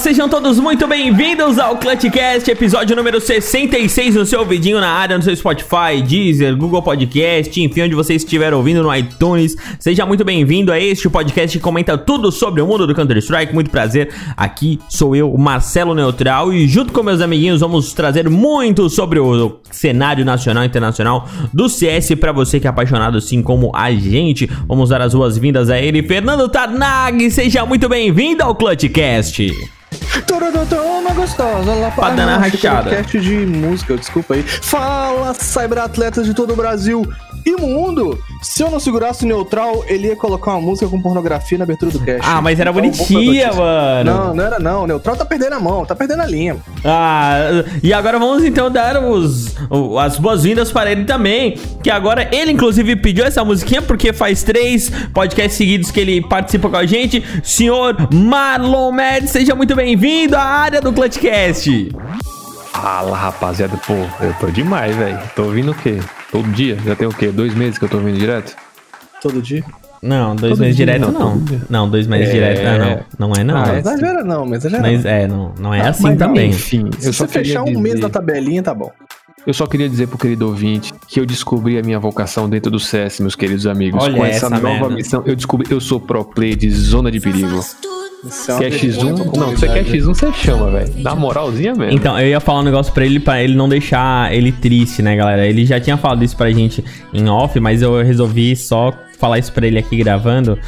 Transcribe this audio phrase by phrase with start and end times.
[0.00, 5.22] Sejam todos muito bem-vindos ao Clutchcast, episódio número 66 no seu ouvidinho na área, no
[5.22, 9.54] seu Spotify, Deezer, Google Podcast, enfim, onde você estiver ouvindo no iTunes.
[9.78, 13.52] Seja muito bem-vindo a este podcast que comenta tudo sobre o mundo do Counter-Strike.
[13.52, 18.88] Muito prazer, aqui sou eu, Marcelo Neutral, e junto com meus amiguinhos vamos trazer muito
[18.88, 23.70] sobre o cenário nacional e internacional do CS para você que é apaixonado assim como
[23.76, 24.48] a gente.
[24.66, 27.30] Vamos dar as boas-vindas a ele, Fernando Tarnag.
[27.30, 29.52] Seja muito bem-vindo ao Clutchcast.
[30.26, 32.90] Tururutuna gostosa, lá dar na rachada.
[32.90, 34.42] podcast de música, desculpa aí.
[34.42, 37.02] Fala, cyberatletas de todo o Brasil
[37.44, 38.18] e mundo!
[38.42, 41.90] Se eu não segurasse o neutral, ele ia colocar uma música com pornografia na abertura
[41.90, 42.22] do cast.
[42.24, 44.10] Ah, mas era Então, bonitinha, mano.
[44.10, 44.84] Não, não era não.
[44.84, 46.56] O neutral tá perdendo a mão, tá perdendo a linha.
[46.84, 47.36] Ah,
[47.82, 49.54] e agora vamos então dar os,
[50.00, 51.58] as boas-vindas para ele também.
[51.82, 56.68] Que agora ele, inclusive, pediu essa musiquinha porque faz três podcasts seguidos que ele participa
[56.68, 57.22] com a gente.
[57.42, 61.90] Senhor Marlon Med, seja muito bem-vindo à área do Clutchcast.
[62.72, 63.76] Fala, rapaziada.
[63.86, 65.18] Pô, eu tô demais, velho.
[65.36, 65.98] Tô ouvindo o quê?
[66.30, 66.76] Todo dia?
[66.84, 67.28] Já tem o quê?
[67.28, 68.54] Dois meses que eu tô ouvindo direto?
[69.20, 69.64] Todo dia.
[70.02, 71.36] Não, dois Todo meses dia, direto não,
[71.68, 71.90] não.
[71.90, 72.32] dois meses É.
[72.32, 73.28] direto não, não.
[73.28, 73.56] Não é não.
[73.56, 73.78] Ah, Não é.
[73.80, 75.10] exagera não, mas exagera Mas não.
[75.10, 76.50] é, não, não é assim Mas, também.
[76.50, 78.90] Enfim, Se eu só você fechar um queria mês dizer- na tabelinha, tá bom.
[79.46, 82.78] Eu só queria dizer pro querido ouvinte que eu descobri a minha vocação dentro do
[82.78, 84.02] CS, meus queridos amigos.
[84.02, 84.88] Olha Com essa, essa nova merda.
[84.94, 87.60] missão, eu descobri eu sou pro play de zona de perigo.
[88.24, 89.98] Isso é Se é vergonha X1, pra não, se é é comunidade.
[89.98, 90.92] X1, você chama, velho.
[91.02, 91.92] Dá moralzinha mesmo.
[91.94, 95.16] Então, eu ia falar um negócio pra ele, pra ele não deixar ele triste, né,
[95.16, 95.46] galera?
[95.46, 99.52] Ele já tinha falado isso pra gente em off, mas eu resolvi só falar isso
[99.52, 100.58] pra ele aqui gravando.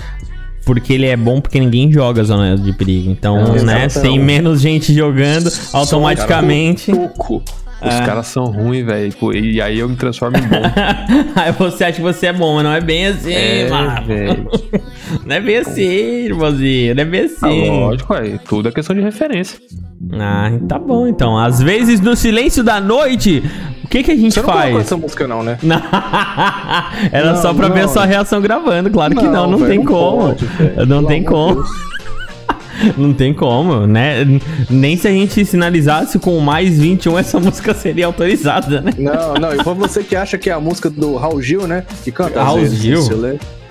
[0.65, 3.11] Porque ele é bom porque ninguém joga Zona de Perigo.
[3.11, 6.93] Então, É, né, tem menos gente jogando, automaticamente.
[6.93, 7.43] Toco.
[7.85, 9.13] Os caras são ruins, velho.
[9.35, 10.63] E aí eu me transformo em bom.
[11.37, 14.49] Aí você acha que você é bom, mas não é bem assim, É, mano.
[15.27, 16.95] Não é bem assim, irmãozinho.
[16.95, 17.69] Não é bem Ah, assim.
[17.69, 18.39] lógico, aí.
[18.49, 19.59] Tudo é questão de referência.
[20.15, 21.37] Ah, tá bom então.
[21.39, 23.43] Às vezes, no silêncio da noite,
[23.85, 24.87] o que que a gente Você não colocou faz?
[24.87, 25.59] essa música não, né?
[25.63, 25.77] Não.
[27.13, 27.93] Era Não, só pra ver a não.
[27.93, 28.91] sua reação gravando.
[28.91, 30.19] Claro que não, não velho, tem como.
[30.29, 30.45] pode,
[30.87, 31.55] não Pelo tem como.
[31.57, 31.71] Deus.
[32.97, 34.27] Não tem como, né?
[34.71, 38.93] Nem se a gente sinalizasse com mais 21 essa música seria autorizada, né?
[38.99, 41.85] Não, não, e pra você que acha que é a música do Raul Gil, né?
[42.03, 43.01] Que canta Raul vezes, Gil?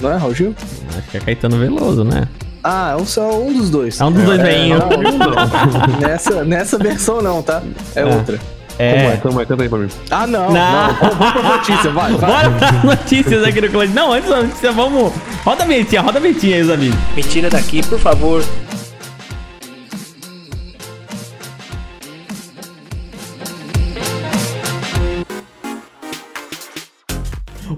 [0.01, 0.55] Não é Raul Gil?
[0.97, 2.27] Acho que é Caetano Veloso, né?
[2.63, 3.99] Ah, é um, só um dos dois.
[3.99, 4.79] É um dos dois veinhos.
[4.79, 5.99] não, não.
[5.99, 7.61] nessa, nessa versão não, tá?
[7.95, 8.37] É, outra.
[8.77, 9.13] Como é?
[9.13, 9.17] É.
[9.17, 9.45] Como é?
[9.45, 9.87] Canta aí pra mim.
[10.09, 10.53] Ah, não, Não.
[10.53, 10.93] não.
[10.95, 12.29] Vamos pra notícia, vai, vai.
[12.49, 13.89] Bora para notícias aqui no Clutch.
[13.93, 15.11] Não, antes da notícia, vamos.
[15.43, 16.97] Roda a vinhetinha, roda a vinhetinha aí, os amigos.
[17.15, 18.43] Me tira daqui, por favor.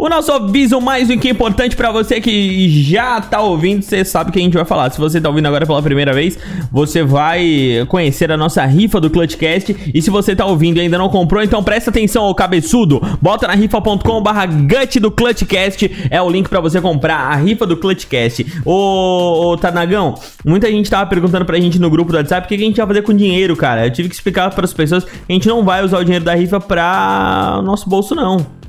[0.03, 4.29] O nosso aviso mais do que importante pra você que já tá ouvindo, você sabe
[4.29, 4.91] o que a gente vai falar.
[4.91, 6.37] Se você tá ouvindo agora pela primeira vez,
[6.69, 9.93] você vai conhecer a nossa rifa do Clutchcast.
[9.93, 13.01] E se você tá ouvindo e ainda não comprou, então presta atenção, ô cabeçudo.
[13.21, 15.89] Bota na rifa.com barra gut do Clutchcast.
[16.09, 18.45] É o link pra você comprar a rifa do Clutchcast.
[18.65, 20.15] Ô, ô Tanagão,
[20.45, 22.87] muita gente tava perguntando pra gente no grupo do WhatsApp o que a gente vai
[22.87, 23.85] fazer com dinheiro, cara.
[23.85, 26.35] Eu tive que explicar pras pessoas que a gente não vai usar o dinheiro da
[26.35, 28.62] rifa pra nosso bolso, não.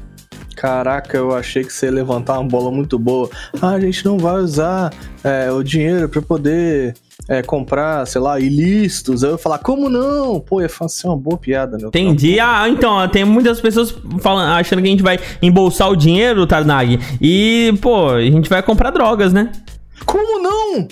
[0.64, 3.28] Caraca, eu achei que você ia levantar uma bola muito boa.
[3.60, 6.94] Ah, a gente não vai usar é, o dinheiro pra poder
[7.28, 9.22] é, comprar, sei lá, ilícitos.
[9.22, 10.40] Aí eu ia falar, como não?
[10.40, 11.88] Pô, ia ser uma boa piada, né?
[11.88, 12.40] Entendi.
[12.40, 16.98] Ah, então, tem muitas pessoas falando, achando que a gente vai embolsar o dinheiro, Tarnag.
[17.20, 19.52] E, pô, a gente vai comprar drogas, né?
[20.06, 20.88] Como não?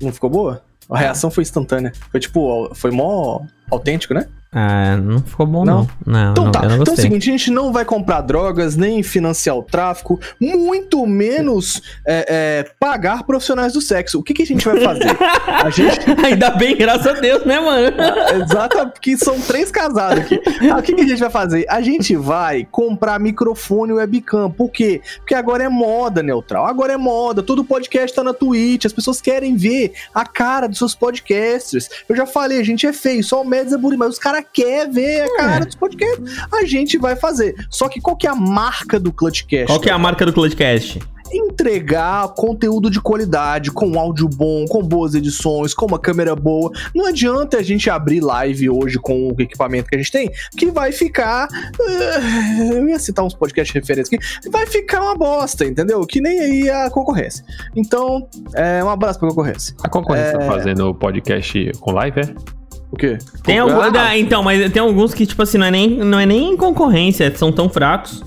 [0.00, 0.62] Não ficou boa?
[0.88, 1.92] A reação foi instantânea.
[2.12, 4.28] Foi tipo, foi mó autêntico, né?
[4.54, 5.88] Ah, não ficou bom, Não?
[6.04, 6.12] não.
[6.24, 6.60] Não, Então não, tá.
[6.66, 11.06] Então é o seguinte, a gente não vai comprar drogas, nem financiar o tráfico, muito
[11.06, 14.18] menos é, é, pagar profissionais do sexo.
[14.18, 15.16] O que, que a gente vai fazer?
[15.48, 16.00] a gente.
[16.22, 17.96] Ainda bem, graças a Deus, né, mano?
[18.42, 20.38] Exato, porque são três casados aqui.
[20.70, 21.64] Ah, o que, que a gente vai fazer?
[21.70, 24.50] A gente vai comprar microfone e webcam.
[24.50, 25.00] Por quê?
[25.16, 26.66] Porque agora é moda, neutral.
[26.66, 27.42] Agora é moda.
[27.42, 28.84] Todo podcast tá na Twitch.
[28.84, 31.88] As pessoas querem ver a cara dos seus podcasters.
[32.06, 34.41] Eu já falei, a gente é feio, só o Médios é bonito, mas os caras
[34.42, 36.38] querem ver a cara dos podcasts.
[36.52, 37.54] A gente vai fazer.
[37.70, 39.66] Só que qual que é a marca do Clutchcast?
[39.66, 40.98] Qual que é a marca do Clutchcast?
[41.34, 46.70] entregar conteúdo de qualidade, com áudio bom, com boas edições, com uma câmera boa.
[46.94, 50.70] Não adianta a gente abrir live hoje com o equipamento que a gente tem, que
[50.70, 51.48] vai ficar.
[51.80, 54.50] eh, Eu ia citar uns podcasts referentes aqui.
[54.50, 56.04] Vai ficar uma bosta, entendeu?
[56.06, 57.42] Que nem aí a concorrência.
[57.74, 59.74] Então, é um abraço pra concorrência.
[59.82, 60.38] A concorrência É.
[60.38, 62.61] tá fazendo o podcast com live, é?
[62.92, 63.16] O quê?
[63.42, 66.26] Tem algum, ah, então, mas tem alguns que, tipo assim, não é nem, não é
[66.26, 68.22] nem concorrência, são tão fracos.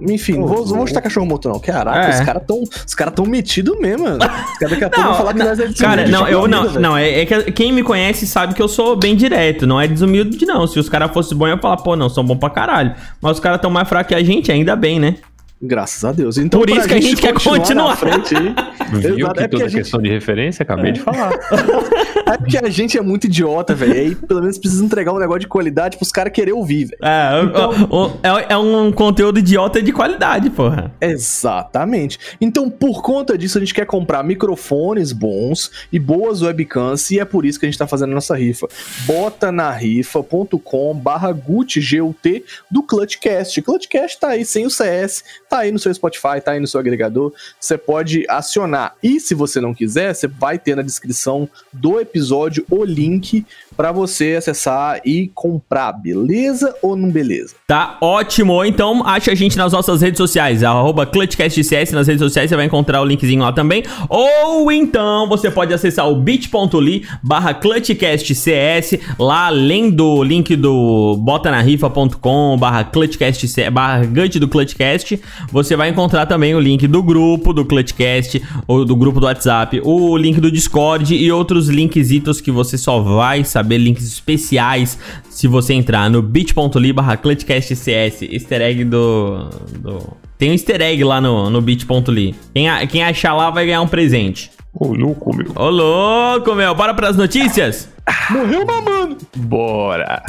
[0.00, 1.60] Enfim, não vou, vou chutar cachorro morto, não.
[1.60, 2.10] Caraca, É.
[2.18, 4.16] os caras tão, os cara tão metidos mesmo, mano.
[4.16, 6.64] Os caras daqui a pouco vão falar que nós é Cara, não, eu vida, não,
[6.68, 6.80] velho.
[6.80, 9.86] não, é, é que quem me conhece sabe que eu sou bem direto, não é
[9.86, 10.66] desumilde não.
[10.66, 12.92] Se os caras fossem bons, eu ia falar, pô, não, são bons pra caralho.
[13.22, 15.14] Mas os caras tão mais fracos que a gente, ainda bem, né?
[15.62, 16.36] Graças a Deus.
[16.36, 17.90] Então, Por isso que a gente quer continuar.
[17.90, 18.34] na frente
[18.92, 21.30] Viu Exato, que é toda a gente- questão de referência, acabei de falar.
[22.26, 23.92] É porque a gente é muito idiota, velho.
[23.92, 26.98] Aí pelo menos precisa entregar um negócio de qualidade pros caras querer ouvir, velho.
[27.02, 30.92] É, o- o- o- é, é um conteúdo idiota de qualidade, porra.
[31.00, 32.18] Exatamente.
[32.40, 37.24] Então, por conta disso, a gente quer comprar microfones bons e boas webcams, e é
[37.24, 38.66] por isso que a gente tá fazendo a nossa rifa.
[39.06, 41.74] Bota na rifa.com barra GUT
[42.70, 43.60] do Clutchcast.
[43.62, 46.80] Clutchcast tá aí sem o CS, tá aí no seu Spotify, tá aí no seu
[46.80, 47.32] agregador.
[47.60, 48.94] Você pode acionar.
[49.02, 52.13] E se você não quiser, você vai ter na descrição do episódio
[52.70, 53.44] o link
[53.76, 55.92] pra você acessar e comprar.
[55.92, 57.54] Beleza ou não beleza?
[57.66, 58.64] Tá ótimo.
[58.64, 62.66] Então, acha a gente nas nossas redes sociais, arroba ClutchCastCS nas redes sociais, você vai
[62.66, 63.82] encontrar o linkzinho lá também.
[64.08, 72.56] Ou então, você pode acessar o bit.ly barra ClutchCastCS, lá além do link do botanarifa.com
[72.58, 75.20] barra ClutchCastCS, barra do ClutchCast,
[75.50, 79.80] você vai encontrar também o link do grupo do ClutchCast, ou do grupo do WhatsApp,
[79.84, 85.46] o link do Discord e outros linkzitos que você só vai saber, links especiais, se
[85.48, 90.16] você entrar no bit.ly barra ClutchCastCS, easter egg do, do...
[90.38, 92.34] Tem um easter egg lá no, no bit.ly.
[92.54, 94.50] Quem, a- quem achar lá vai ganhar um presente.
[94.72, 95.52] Ô, louco, meu.
[95.54, 97.88] Ô louco, meu, bora pras notícias?
[98.30, 99.16] Morreu mamando!
[99.36, 100.22] Bora.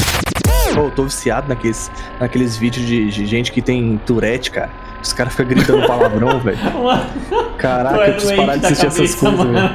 [0.74, 4.70] Pô, eu tô viciado naqueles, naqueles vídeos de, de gente que tem Tourette, cara.
[5.02, 6.58] Os caras ficam gritando palavrão, velho.
[7.58, 9.70] Caraca, eu preciso parar de assistir essas coisas, velho.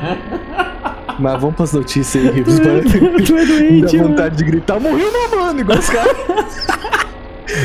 [1.21, 2.59] Mas vamos pras notícias aí, Rios.
[2.59, 6.17] Tu é Me dá vontade de gritar, morreu mamando, igual os caras.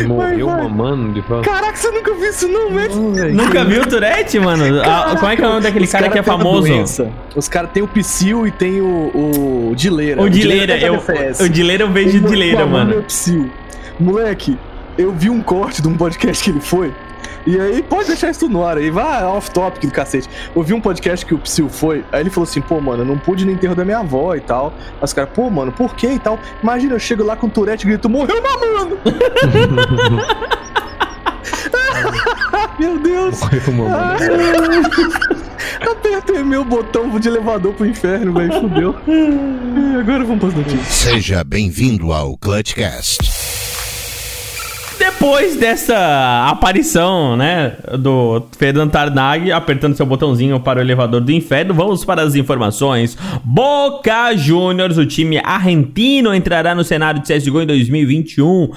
[0.08, 0.64] Morreu vai.
[0.64, 1.44] mamando de fato.
[1.44, 3.36] Caraca, você nunca viu isso não, velho?
[3.36, 4.82] Nunca viu o Tourette, mano?
[4.84, 7.12] Ah, como é que é o nome daquele Os cara que é famoso?
[7.36, 10.22] Os caras têm o Psyll e tem o, o Dileira.
[10.22, 10.96] O Dileira, eu,
[11.40, 13.02] o Dileira eu vejo O Dileira, mamando é mano.
[13.02, 13.50] o Psyll.
[14.00, 14.58] Moleque,
[14.98, 16.92] eu vi um corte de um podcast que ele foi.
[17.46, 20.30] E aí, pode deixar isso no ar aí, vai off-topic do cacete.
[20.56, 23.06] Eu vi um podcast que o Psyll foi, aí ele falou assim, pô, mano, eu
[23.06, 24.74] não pude no enterro da minha avó e tal.
[24.94, 26.40] Aí os caras, pô, mano, por quê e tal?
[26.62, 29.00] Imagina, eu chego lá com o Tourette e grito, morreu mamando!
[32.80, 33.40] Meu Deus!
[33.40, 35.46] Morreu mamando.
[35.82, 38.96] Apertei meu botão de elevador pro inferno, velho, fudeu.
[40.00, 40.88] Agora vamos pras notícias.
[40.88, 43.65] Seja bem-vindo ao Clutchcast.
[45.06, 51.76] Depois dessa aparição, né, do Fernando Tarnag apertando seu botãozinho para o elevador do inferno,
[51.76, 53.16] vamos para as informações.
[53.44, 58.72] Boca Juniors, o time argentino, entrará no cenário de CSGO em 2021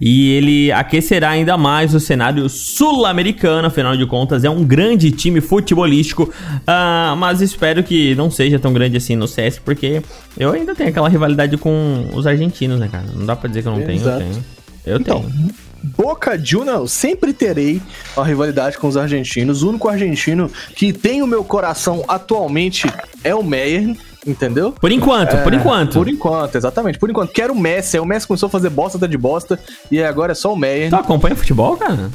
[0.00, 5.40] e ele aquecerá ainda mais o cenário sul-americano, afinal de contas é um grande time
[5.40, 6.28] futebolístico,
[6.66, 10.02] ah, mas espero que não seja tão grande assim no CS, porque
[10.36, 13.04] eu ainda tenho aquela rivalidade com os argentinos, né, cara?
[13.14, 14.18] Não dá pra dizer que eu não tenho, eu Exato.
[14.18, 14.44] tenho.
[14.84, 15.67] Eu Então, tenho.
[15.82, 17.80] Boca Juniors, sempre terei
[18.16, 19.62] uma rivalidade com os argentinos.
[19.62, 22.90] O único argentino que tem o meu coração atualmente
[23.22, 23.96] é o Meyer,
[24.26, 24.72] entendeu?
[24.72, 25.94] Por enquanto, por enquanto.
[25.94, 26.98] Por enquanto, exatamente.
[26.98, 27.32] Por enquanto.
[27.32, 27.98] Quero o Messi.
[27.98, 29.58] O Messi começou a fazer bosta até de bosta.
[29.90, 30.90] E agora é só o Meyer.
[30.90, 32.10] Tu acompanha futebol, cara?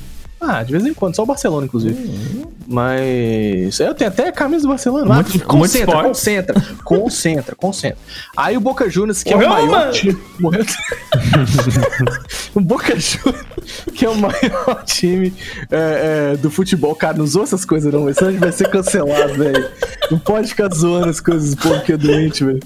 [0.46, 1.16] Ah, de vez em quando.
[1.16, 2.54] Só o Barcelona, inclusive.
[2.68, 3.80] Mas.
[3.80, 5.06] Eu tenho até a camisa do Barcelona.
[5.06, 6.62] Muito- Mas muito concentra, concentra.
[6.84, 7.98] Concentra, concentra.
[8.36, 9.92] Aí o Boca Juniors, que é Morreu, o maior mano.
[9.92, 10.18] time.
[10.40, 10.66] Morreu.
[12.56, 13.46] o Boca Juniors,
[13.94, 15.34] que é o maior time
[15.72, 16.96] é, é, do futebol.
[16.96, 18.12] Cara, não usou essas coisas, não.
[18.14, 19.70] Senão a gente vai ser cancelado, velho.
[20.12, 22.60] Não pode ficar zoando as coisas do povo que é doente, velho.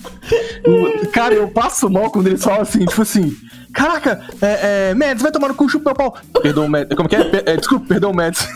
[1.12, 3.36] Cara, eu passo mal quando eles falam assim, tipo assim.
[3.77, 6.17] Caraca, é, é, Mads, vai tomar no cu, chupa meu pau.
[6.41, 6.98] Perdão, Mads.
[6.98, 7.24] Como que é?
[7.24, 8.48] Per- é, Desculpa, perdão, Mads.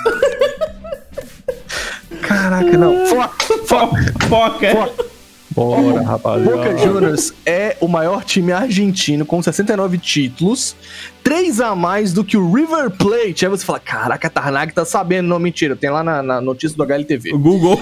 [2.21, 3.05] Caraca, não.
[3.05, 3.29] Foca,
[3.67, 4.71] foca, Foca.
[4.71, 5.11] foca.
[5.53, 6.77] Bora, Boca rapaziada.
[6.77, 10.75] Juniors é o maior time argentino com 69 títulos,
[11.23, 13.45] 3 a mais do que o River Plate.
[13.45, 15.27] Aí você fala, caraca, Tarnag tá sabendo.
[15.27, 17.33] Não, mentira, tem lá na, na notícia do HLTV.
[17.33, 17.79] O Google.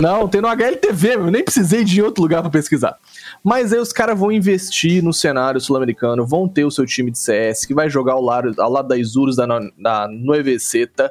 [0.00, 2.96] Não, tem no HLTV, eu nem precisei de outro lugar pra pesquisar.
[3.42, 7.18] Mas aí os caras vão investir no cenário sul-americano, vão ter o seu time de
[7.18, 9.46] CS, que vai jogar ao lado, ao lado da Isurus da,
[9.78, 11.10] da Nueveceta,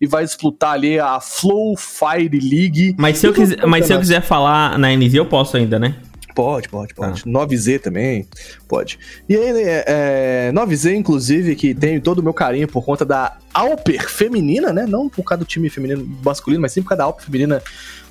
[0.00, 2.94] e vai disputar ali a Flow Fire League.
[2.98, 5.96] Mas se eu quiser, mas se eu quiser falar na NZ, eu posso ainda, né?
[6.34, 7.22] Pode, pode, pode.
[7.24, 8.26] 9Z também,
[8.68, 8.98] pode.
[9.28, 13.36] E aí, é, é, 9Z, inclusive, que tem todo o meu carinho por conta da
[13.52, 14.86] Alper feminina, né?
[14.86, 17.62] Não por causa do time feminino masculino, mas sim por causa da Alper feminina,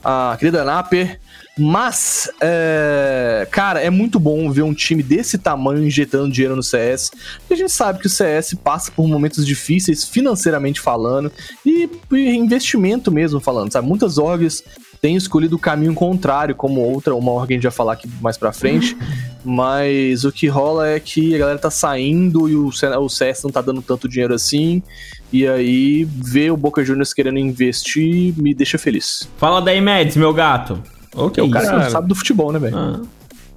[0.04, 1.20] a querida Naper.
[1.58, 7.12] Mas, é, cara, é muito bom ver um time desse tamanho injetando dinheiro no CS.
[7.40, 11.32] Porque a gente sabe que o CS passa por momentos difíceis, financeiramente falando,
[11.66, 13.88] e, e investimento mesmo falando, sabe?
[13.88, 14.64] Muitas orgs
[15.02, 18.38] têm escolhido o caminho contrário, como outra, uma org a gente vai falar aqui mais
[18.38, 18.96] pra frente.
[19.44, 23.50] Mas o que rola é que a galera tá saindo e o, o CS não
[23.50, 24.84] tá dando tanto dinheiro assim.
[25.32, 29.30] E aí, ver o Boca Juniors querendo investir me deixa feliz.
[29.38, 30.82] Fala daí, Mads, meu gato.
[31.16, 31.84] O que é o cara cara?
[31.84, 32.78] não sabe do futebol, né, velho?
[32.78, 33.02] Ah.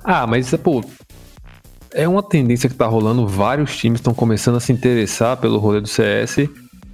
[0.04, 0.82] Ah, mas, pô,
[1.94, 3.26] é uma tendência que tá rolando.
[3.26, 6.48] Vários times estão começando a se interessar pelo rolê do CS.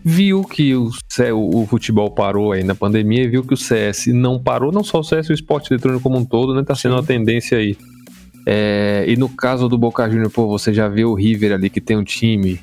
[0.04, 0.90] Viu que o,
[1.34, 4.84] o, o futebol parou aí na pandemia e viu que o CS não parou, não
[4.84, 6.62] só o CS, o esporte eletrônico como um todo, né?
[6.62, 7.76] Tá sendo uma tendência aí.
[8.46, 11.80] É, e no caso do Boca Juniors, pô, você já vê o River ali que
[11.80, 12.60] tem um time,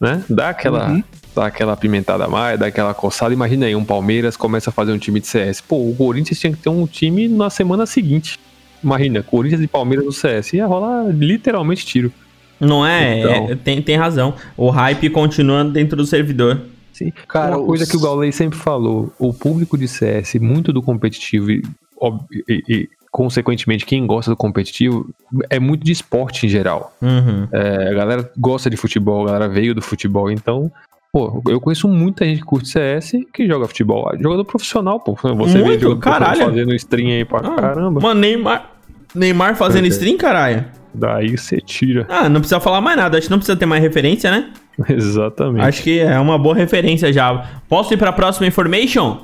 [0.00, 0.22] né?
[0.28, 1.02] Dá aquela, Uhum.
[1.34, 3.32] Dá aquela pimentada a mais, dá aquela coçada.
[3.32, 5.60] Imagina aí, um Palmeiras começa a fazer um time de CS.
[5.60, 8.38] Pô, o Corinthians tinha que ter um time na semana seguinte.
[8.82, 10.52] Imagina, Corinthians e Palmeiras no CS.
[10.54, 12.12] Ia rolar literalmente tiro.
[12.58, 13.18] Não é?
[13.20, 13.48] Então.
[13.50, 14.34] É, tem, tem razão.
[14.56, 16.60] O hype continua dentro do servidor.
[16.92, 17.12] Sim.
[17.28, 20.82] Cara, Uma coisa os- que o Gaulei sempre falou: o público de CS, muito do
[20.82, 21.62] competitivo e,
[22.48, 25.08] e- e, consequentemente, quem gosta do competitivo,
[25.48, 26.94] é muito de esporte em geral.
[27.00, 27.48] Uhum.
[27.52, 30.70] É, a galera gosta de futebol, a galera veio do futebol, então.
[31.12, 34.08] Pô, eu conheço muita gente que curte CS que joga futebol.
[34.20, 35.14] Jogador profissional, pô.
[35.14, 36.44] Você vê jogador profissional Caralho.
[36.44, 38.00] fazendo stream aí pra Ah, caramba.
[38.00, 38.70] Mano, Neymar.
[39.14, 39.88] Neymar fazendo Ok.
[39.88, 40.64] stream, caralho.
[40.94, 42.06] Daí você tira.
[42.08, 43.18] Ah, não precisa falar mais nada.
[43.18, 44.50] Acho que não precisa ter mais referência, né?
[44.88, 45.64] Exatamente.
[45.66, 47.44] Acho que é uma boa referência já.
[47.68, 49.18] Posso ir pra próxima information?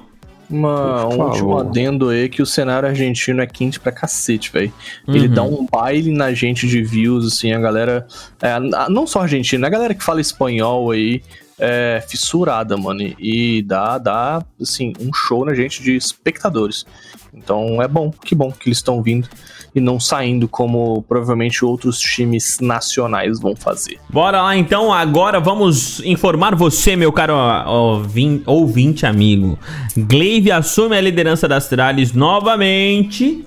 [0.50, 4.72] Uma, um último adendo aí que o cenário argentino é quente pra cacete, velho.
[5.08, 5.34] Ele Uhum.
[5.34, 8.06] dá um baile na gente de views, assim, a galera.
[8.42, 11.20] é, não só argentina, a galera que fala espanhol aí
[11.58, 13.00] é fissurada, mano.
[13.18, 16.84] E dá, dá, assim, um show na gente de espectadores.
[17.32, 19.28] Então é bom, que bom que eles estão vindo
[19.74, 23.98] e não saindo como provavelmente outros times nacionais vão fazer.
[24.08, 27.34] Bora lá então, agora vamos informar você, meu caro
[27.66, 29.58] ouvin- ouvinte amigo.
[29.94, 33.44] Glaive assume a liderança das Astralis novamente.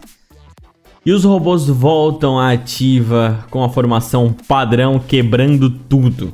[1.05, 6.33] E os robôs voltam à ativa com a formação padrão quebrando tudo.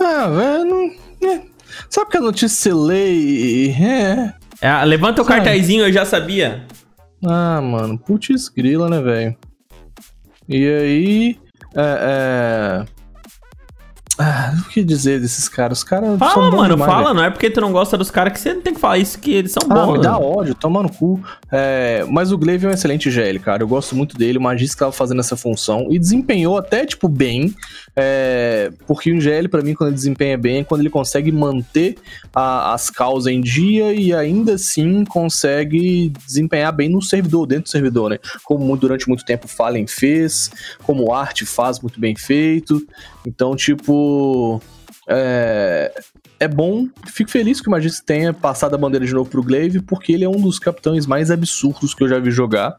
[0.00, 1.28] Ah, velho, não.
[1.30, 1.42] é.
[1.90, 3.70] Sabe que a notícia lê e.
[3.82, 4.32] É.
[4.60, 5.44] É, levanta o Sabe.
[5.44, 6.64] cartazinho, eu já sabia.
[7.24, 9.36] Ah, mano, putz grila, né, velho?
[10.48, 11.38] E aí.
[11.74, 12.84] É.
[12.84, 12.98] é...
[14.20, 15.78] Ah, o que dizer desses caras?
[15.78, 17.04] Os caras Fala, mano, demais, fala.
[17.04, 17.14] velho.
[17.14, 19.16] Não é porque tu não gosta dos caras que você não tem que falar isso,
[19.20, 19.92] que eles são Ah, bons.
[19.92, 21.22] me dá ódio, toma no cu.
[21.52, 23.62] É, mas o Glaive é um excelente GL, cara.
[23.62, 24.36] Eu gosto muito dele.
[24.38, 27.54] O Magis que tava fazendo essa função e desempenhou até, tipo, bem.
[28.00, 31.96] É, porque o GL, pra mim, quando ele desempenha bem, é quando ele consegue manter
[32.32, 37.70] a- as causas em dia e ainda assim consegue desempenhar bem no servidor, dentro do
[37.70, 38.18] servidor, né?
[38.44, 40.48] Como durante muito tempo o Fallen fez,
[40.84, 42.80] como o Art faz muito bem feito.
[43.26, 44.62] Então, tipo.
[45.10, 45.92] É,
[46.38, 49.80] é bom, fico feliz que o Magis tenha passado a bandeira de novo pro Glaive,
[49.80, 52.76] porque ele é um dos capitães mais absurdos que eu já vi jogar.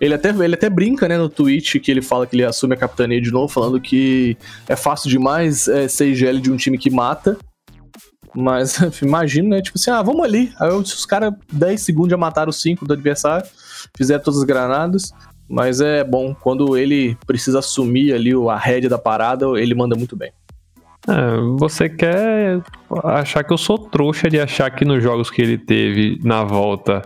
[0.00, 2.76] Ele até, ele até brinca, né, no tweet que ele fala que ele assume a
[2.76, 4.36] capitania de novo, falando que
[4.68, 7.36] é fácil demais é, ser IGL de um time que mata.
[8.34, 9.60] Mas imagino, né?
[9.60, 10.52] Tipo assim, ah, vamos ali.
[10.60, 13.46] Aí os caras 10 segundos já mataram os 5 do adversário,
[13.96, 15.12] fizeram todas as granadas.
[15.48, 20.14] Mas é bom, quando ele precisa assumir ali a rédea da parada, ele manda muito
[20.14, 20.30] bem.
[21.08, 22.60] É, você quer
[23.02, 27.00] achar que eu sou trouxa de achar que nos jogos que ele teve na volta,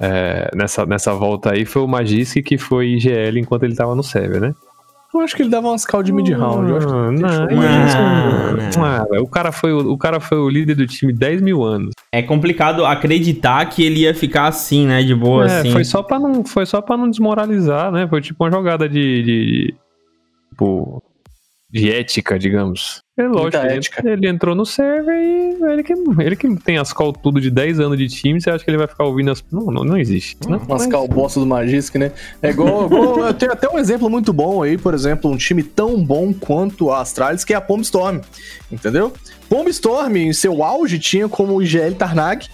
[0.00, 4.02] é, nessa, nessa volta aí, foi o Magisk que foi IGL enquanto ele tava no
[4.02, 4.54] server, né?
[5.12, 6.70] Eu acho que ele dava umas calls de mid-round.
[6.70, 8.84] Eu acho que não, deixou não, não.
[8.84, 11.92] Ah, o, cara foi, o, o cara foi o líder do time 10 mil anos.
[12.12, 15.02] É complicado acreditar que ele ia ficar assim, né?
[15.02, 15.72] De boa, É, assim.
[15.72, 18.06] foi, só pra não, foi só pra não desmoralizar, né?
[18.06, 19.22] Foi tipo uma jogada de.
[19.22, 19.74] de
[20.50, 21.02] tipo.
[21.70, 23.02] De ética, digamos.
[23.18, 24.08] É lógico, ele, ética.
[24.10, 27.78] ele entrou no server e ele que, ele que tem as call tudo de 10
[27.80, 29.44] anos de time, você acha que ele vai ficar ouvindo as.
[29.52, 30.36] Não, não, não existe.
[30.48, 32.10] Não, Umas mas- calboças do Magisk, né?
[32.40, 35.62] É igual, igual- eu tenho até um exemplo muito bom aí, por exemplo, um time
[35.62, 38.20] tão bom quanto a Astralis, que é a Pomb Storm,
[38.72, 39.12] entendeu?
[39.50, 42.46] Pomb Storm, em seu auge, tinha como o IGL Tarnag,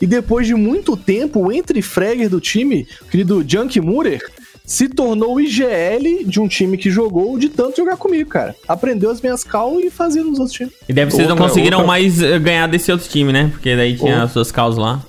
[0.00, 4.20] e depois de muito tempo, o entre-fragger do time, o querido Junk Murer,
[4.64, 8.54] se tornou o IGL de um time que jogou de tanto jogar comigo, cara.
[8.68, 10.72] Aprendeu as minhas cal e fazia nos outros times.
[10.88, 13.48] E deve vocês não Outra- conseguiram outra- mais eh, ganhar desse outro time, né?
[13.52, 15.02] Porque daí tinha Outra- as suas causas lá.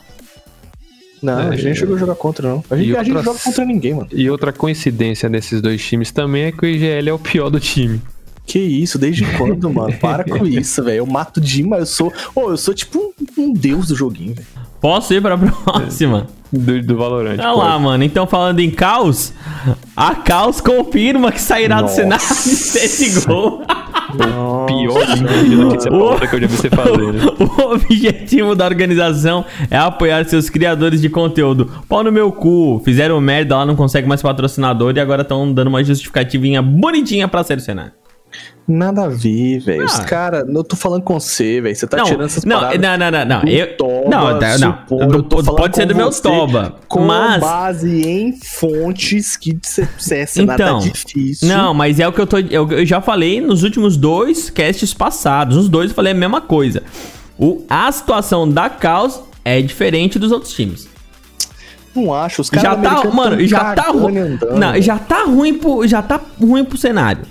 [1.22, 2.64] Não, É, a gente não chegou a jogar contra, não.
[2.70, 4.10] A gente, E a gente joga contra ninguém, mano.
[4.12, 7.62] E outra coincidência desses dois times também é que o IGL é o pior do
[7.62, 8.02] time.
[8.46, 9.94] Que isso, desde quando, mano?
[10.00, 10.98] Para com isso, velho.
[10.98, 12.14] Eu mato demais, eu sou.
[12.36, 14.48] Ô, eu sou tipo um, um deus do joguinho, velho.
[14.82, 16.28] Posso ir pra próxima?
[16.52, 17.40] Do, do Valorant.
[17.40, 18.04] Olha lá, mano.
[18.04, 19.34] Então, falando em caos,
[19.96, 21.96] a caos confirma que sairá do Nossa.
[21.96, 23.64] cenário de CSGO.
[24.14, 25.08] O pior
[25.58, 27.16] notícia paulista que eu já vi você fazer.
[27.40, 31.72] O objetivo da organização é apoiar seus criadores de conteúdo.
[31.90, 32.80] Pau no meu cu.
[32.86, 37.44] Fizeram merda lá, não consegue mais patrocinador e agora estão dando uma justificativinha bonitinha pra
[37.44, 37.94] sair do cenário.
[38.66, 39.84] Nada a ver, velho.
[39.84, 40.04] Os Ah.
[40.06, 40.48] caras.
[40.48, 41.76] Eu tô falando com você, velho.
[41.76, 42.80] Você tá não, tirando essas não, paradas.
[42.80, 43.42] não, não, não, não.
[43.42, 44.78] do Eu, Toba, não, não.
[45.28, 49.60] supor, Pode, ser do meu toba, Com mas base em fontes que
[49.98, 51.48] CS é nada Então, difícil.
[51.48, 52.38] Não, mas é o que eu tô.
[52.40, 55.58] Eu, eu já falei nos últimos dois casts passados.
[55.58, 56.84] Nos dois eu falei a mesma coisa.
[57.38, 60.88] O, a situação da Caos é diferente dos outros times.
[61.96, 62.42] Não acho.
[62.42, 64.38] Os caras Já tá, mano, já tá ruim.
[64.58, 67.22] Não, já tá ruim pro, já tá ruim pro cenário.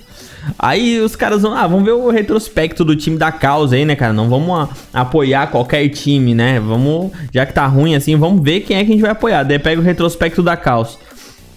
[0.58, 3.94] Aí os caras vão, ah, vamos ver o retrospecto do time da causa aí, né,
[3.96, 4.12] cara?
[4.12, 4.50] Não vamos
[4.92, 6.58] a- apoiar qualquer time, né?
[6.60, 9.42] Vamos, já que tá ruim assim, vamos ver quem é que a gente vai apoiar.
[9.44, 10.96] Daí pega o retrospecto da causa.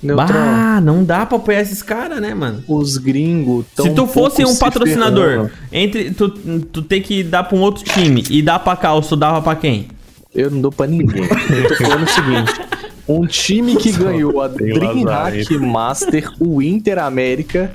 [0.04, 2.64] Bah, não dá pra apoiar esses caras, né, mano?
[2.68, 5.52] Os gringos tão Se tu fosse um patrocinador, ferrando.
[5.72, 6.30] entre tu,
[6.72, 9.56] tu ter que dar pra um outro time e dar pra Caos, tu dava pra
[9.56, 9.88] quem?
[10.34, 11.24] Eu não dou pra ninguém.
[11.24, 12.54] Eu tô falando o seguinte:
[13.08, 15.58] um time que ganhou a tem DreamHack.
[15.58, 17.72] Master, o Inter América,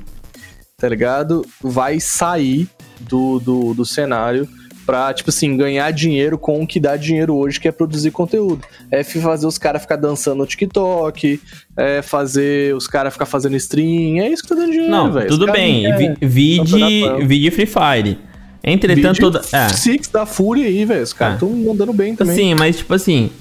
[0.81, 1.45] tá ligado?
[1.61, 2.67] Vai sair
[2.99, 4.47] do, do, do cenário
[4.85, 8.63] pra, tipo assim, ganhar dinheiro com o que dá dinheiro hoje, que é produzir conteúdo.
[8.89, 11.39] É fazer os caras ficar dançando no TikTok,
[11.77, 15.27] é fazer os caras ficar fazendo stream, é isso que tá dando dinheiro, Não, velho.
[15.29, 15.83] tudo bem.
[15.87, 15.97] não
[16.27, 17.27] Vi, campeonato.
[17.27, 18.17] vide Free Fire.
[18.63, 19.41] Entretanto, toda.
[19.53, 19.69] É.
[19.69, 21.03] Six da Fúria aí, velho.
[21.03, 21.45] Os caras É.
[21.45, 22.35] estão mandando bem também.
[22.35, 23.31] Sim, mas tipo assim.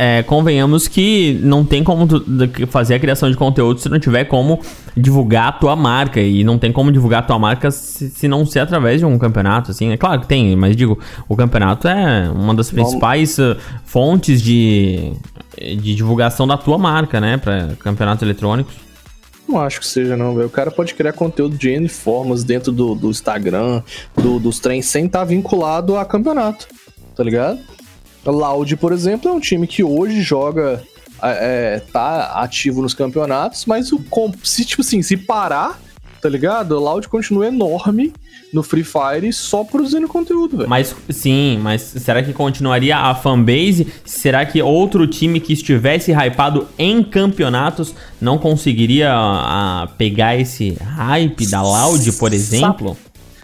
[0.00, 2.06] É, convenhamos que não tem como
[2.68, 4.60] fazer a criação de conteúdo se não tiver como
[4.96, 6.20] divulgar a tua marca.
[6.20, 9.18] E não tem como divulgar a tua marca se, se não ser através de um
[9.18, 9.90] campeonato, assim.
[9.90, 15.12] É claro que tem, mas digo, o campeonato é uma das principais eh, fontes de,
[15.60, 17.36] de divulgação da tua marca, né?
[17.36, 18.74] Pra campeonatos eletrônicos.
[19.48, 20.46] Não acho que seja, não, velho.
[20.46, 23.82] O cara pode criar conteúdo de N formas dentro do, do Instagram,
[24.14, 26.68] do- dos trens, sem estar vinculado a campeonato,
[27.16, 27.58] tá ligado?
[28.28, 30.82] A Loud, por exemplo, é um time que hoje joga,
[31.22, 33.98] é, é, tá ativo nos campeonatos, mas o,
[34.42, 35.80] se, tipo assim, se parar,
[36.20, 36.76] tá ligado?
[36.76, 38.12] A Loud continua enorme
[38.52, 40.68] no Free Fire só produzindo conteúdo, velho.
[40.68, 43.86] Mas sim, mas será que continuaria a fanbase?
[44.04, 51.50] Será que outro time que estivesse hypado em campeonatos não conseguiria ah, pegar esse hype
[51.50, 52.94] da Loud, por exemplo?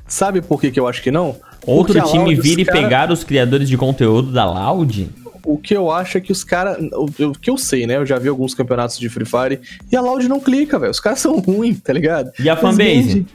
[0.07, 1.37] Sabe por que, que eu acho que não?
[1.67, 5.09] Outro Porque time Loud, vir e cara- pegar os criadores de conteúdo da Loud?
[5.47, 6.79] O que eu acho é que os caras.
[6.93, 7.97] O, que eu sei, né?
[7.97, 9.61] Eu já vi alguns campeonatos de Free Fire
[9.93, 10.91] e a Loud não clica, velho.
[10.91, 12.31] Os caras são ruins, tá ligado?
[12.39, 13.27] E a fanbase?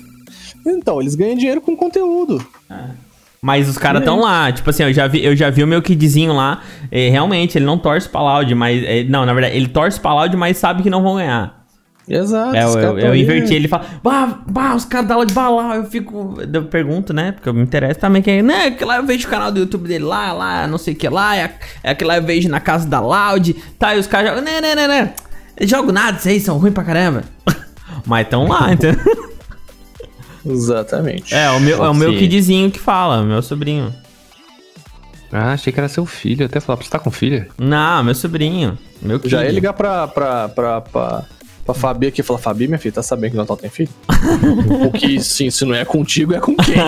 [0.66, 2.44] Então, eles ganham dinheiro com conteúdo.
[3.42, 5.82] Mas os caras estão lá, tipo assim, eu já vi, eu já vi o meu
[5.82, 6.62] kidzinho lá.
[6.92, 8.84] eh, realmente, ele não torce pra Loud, mas.
[8.84, 11.59] eh, não, na verdade, ele torce pra Loud, mas sabe que não vão ganhar.
[12.10, 12.56] Exato.
[12.56, 15.76] É, eu, eu, eu inverti, ele fala, bah, bah, os caras da Loud vai lá,
[15.76, 18.98] eu fico, eu pergunto, né, porque eu me interesso também, que é, né, que lá
[18.98, 21.54] eu vejo o canal do YouTube dele lá, lá, não sei o que lá, é,
[21.84, 24.60] é que lá eu vejo na casa da Loud, tá, e os caras jogam, né,
[24.60, 25.14] né, né, né,
[25.56, 27.24] eles jogam nada, vocês são ruins pra caramba,
[28.08, 29.30] mas tão lá, entendeu?
[30.44, 31.36] Exatamente.
[31.36, 33.94] É, o meu, é o meu kidzinho que fala, meu sobrinho.
[35.32, 36.42] Ah, achei que era seu filho.
[36.42, 37.48] Eu até falar, você tá com filha?
[37.58, 39.30] Não, meu sobrinho, meu kid.
[39.30, 41.26] Já ia ligar pra, pra, pra, pra,
[41.70, 43.90] pra Fabi aqui e falar: Fabi, minha filha, tá sabendo que o Natal tem filho?
[44.92, 46.76] Porque, sim, se não é contigo, é com quem?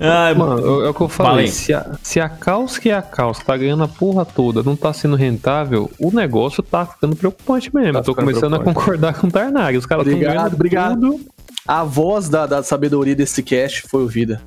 [0.00, 1.46] Ai, Mano, é o que eu falei.
[1.48, 4.74] Se a, se a Caos que é a Caos tá ganhando a porra toda, não
[4.74, 7.92] tá sendo rentável, o negócio tá ficando preocupante mesmo.
[7.92, 9.76] Tá eu tô começando a concordar com o Tarnag.
[9.76, 11.00] Os caras tão Obrigado, ganhando obrigado.
[11.00, 11.20] tudo.
[11.66, 14.40] A voz da, da sabedoria desse cast foi ouvida.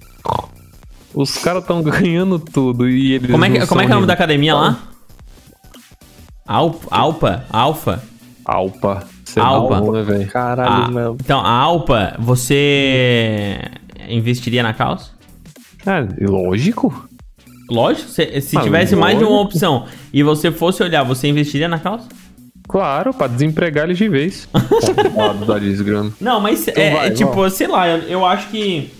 [1.13, 3.93] Os caras tão ganhando tudo e eles como é que, não como é, que é
[3.93, 4.79] o nome da academia lá?
[6.45, 7.45] Alp, Alpa?
[7.49, 8.03] Alfa?
[8.45, 9.03] Alpa.
[9.23, 9.75] Você Alpa.
[9.77, 10.27] é bom, né, velho?
[10.27, 11.17] Caralho, Ah, meu.
[11.19, 13.59] então, a Alpa, você
[14.07, 15.11] investiria na Caos?
[15.85, 17.07] Ah, lógico.
[17.69, 19.47] Lógico, se, se Ah, tivesse mais de uma lógico.
[19.55, 22.03] opção e você fosse olhar, você investiria na Caos?
[22.67, 24.47] Claro, pra desempregar eles de vez.
[24.53, 26.11] Arrombado da desgrama.
[26.21, 28.91] Não, mas é, vai, é tipo, sei lá, eu, eu acho que.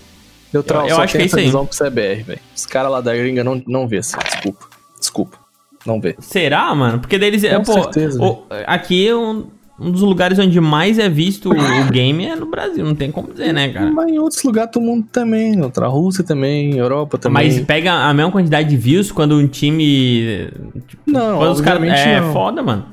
[0.54, 1.52] Eu, Eu- eu acho que é isso aí.
[1.52, 2.40] CBR, velho.
[2.56, 4.18] Os caras lá da gringa não, não vê assim.
[4.24, 4.66] Desculpa.
[5.00, 5.38] Desculpa.
[5.86, 6.16] Não vê.
[6.20, 7.00] Será, mano?
[7.00, 7.44] Porque deles.
[7.44, 9.46] é, Com pô, certeza, o- aqui um,
[9.80, 13.32] um dos lugares onde mais é visto o game é no Brasil, não tem como
[13.32, 13.92] dizer, né, cara?
[13.92, 17.46] Mas em outros lugares do mundo também, outra Rússia também, Europa também.
[17.50, 20.50] Mas pega a mesma quantidade de views quando um time.
[20.88, 21.84] Tipo, Não, quando os caras.
[21.84, 22.34] É não.
[22.34, 22.86] foda, mano.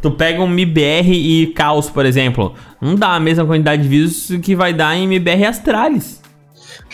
[0.00, 2.54] Tu pega um MBR e Caos, por exemplo.
[2.80, 6.20] Não dá a mesma quantidade de views que vai dar em MBR Astralis.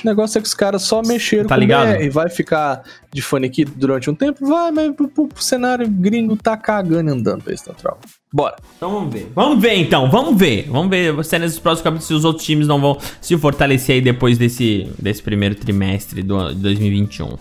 [0.03, 1.99] O negócio é que os caras só mexeram Tá com ligado?
[1.99, 2.11] BR.
[2.11, 2.83] Vai ficar
[3.13, 4.47] de faniquito durante um tempo?
[4.47, 7.99] Vai, mas pro, pro- pro cenário gringo tá cagando e andando pra esse neutral.
[8.33, 8.57] Bora.
[8.77, 9.31] Então vamos ver.
[9.35, 10.67] Vamos ver então, vamos ver.
[10.69, 14.01] Vamos ver se nesses próximos capítulos se os outros times não vão se fortalecer aí
[14.01, 17.37] depois desse, desse primeiro trimestre do de 2021.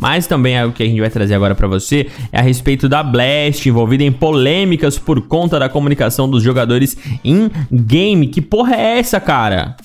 [0.00, 2.88] Mas também é o que a gente vai trazer agora pra você é a respeito
[2.88, 8.28] da Blast envolvida em polêmicas por conta da comunicação dos jogadores em game.
[8.28, 9.76] Que porra é essa, cara?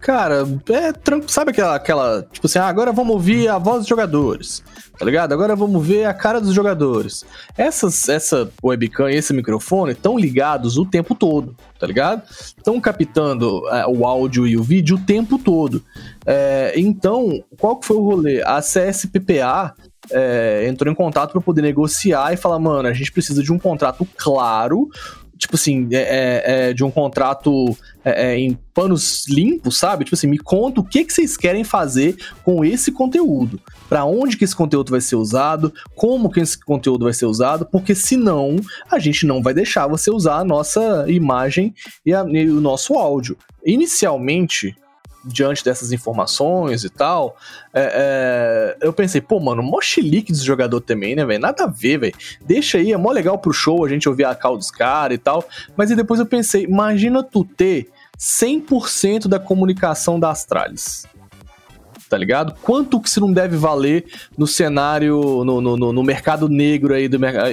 [0.00, 0.92] Cara, é.
[1.26, 2.22] Sabe aquela, aquela.
[2.30, 4.62] Tipo assim, ah, agora vamos ouvir a voz dos jogadores.
[4.98, 5.32] Tá ligado?
[5.32, 7.24] Agora vamos ver a cara dos jogadores.
[7.56, 12.22] Essas, essa webcam e esse microfone estão ligados o tempo todo, tá ligado?
[12.28, 15.84] Estão captando é, o áudio e o vídeo o tempo todo.
[16.26, 18.42] É, então, qual que foi o rolê?
[18.42, 19.72] A CSPPA
[20.10, 23.58] é, entrou em contato para poder negociar e falar, mano, a gente precisa de um
[23.58, 24.88] contrato claro
[25.38, 30.04] tipo assim, é, é, é, de um contrato é, é, em panos limpos, sabe?
[30.04, 33.60] Tipo assim, me conta o que, que vocês querem fazer com esse conteúdo.
[33.88, 37.64] Pra onde que esse conteúdo vai ser usado, como que esse conteúdo vai ser usado,
[37.64, 38.56] porque senão
[38.90, 41.74] a gente não vai deixar você usar a nossa imagem
[42.04, 43.36] e, a- e o nosso áudio.
[43.64, 44.74] Inicialmente,
[45.28, 47.36] diante dessas informações e tal,
[47.72, 51.40] é, é, eu pensei, pô, mano, mó chilique dos jogador também, né, velho?
[51.40, 52.14] Nada a ver, velho.
[52.44, 55.18] Deixa aí, é mó legal pro show a gente ouvir a cal dos caras e
[55.18, 55.46] tal.
[55.76, 57.88] Mas aí depois eu pensei, imagina tu ter
[58.18, 61.06] 100% da comunicação da Astralis.
[62.08, 62.54] Tá ligado?
[62.62, 67.06] Quanto que isso não deve valer no cenário, no, no, no- no mercado negro aí
[67.06, 67.50] do mercado.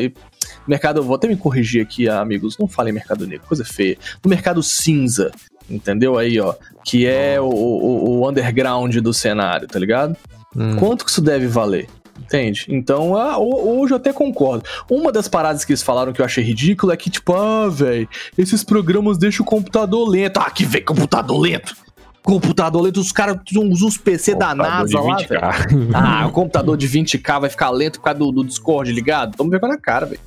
[0.65, 2.57] Mercado, vou até me corrigir aqui, amigos.
[2.57, 3.97] Não falem mercado negro, coisa feia.
[4.23, 5.31] No mercado cinza,
[5.69, 6.17] entendeu?
[6.17, 6.53] Aí, ó.
[6.83, 10.15] Que é o, o, o underground do cenário, tá ligado?
[10.55, 10.75] Hum.
[10.77, 11.87] Quanto que isso deve valer?
[12.19, 12.65] Entende?
[12.69, 14.63] Então, ah, ho- hoje eu até concordo.
[14.89, 18.07] Uma das paradas que eles falaram que eu achei ridículo é que, tipo, ah, velho,
[18.37, 20.37] esses programas deixam o computador lento.
[20.39, 21.75] Ah, que vem computador lento!
[22.23, 25.27] Computador lento, os caras usam uns PC da Computador NASA lá, 20K.
[25.69, 25.89] velho.
[25.93, 29.35] Ah, o computador de 20k vai ficar lento por causa do, do Discord ligado?
[29.37, 30.19] Toma vergonha na cara, velho.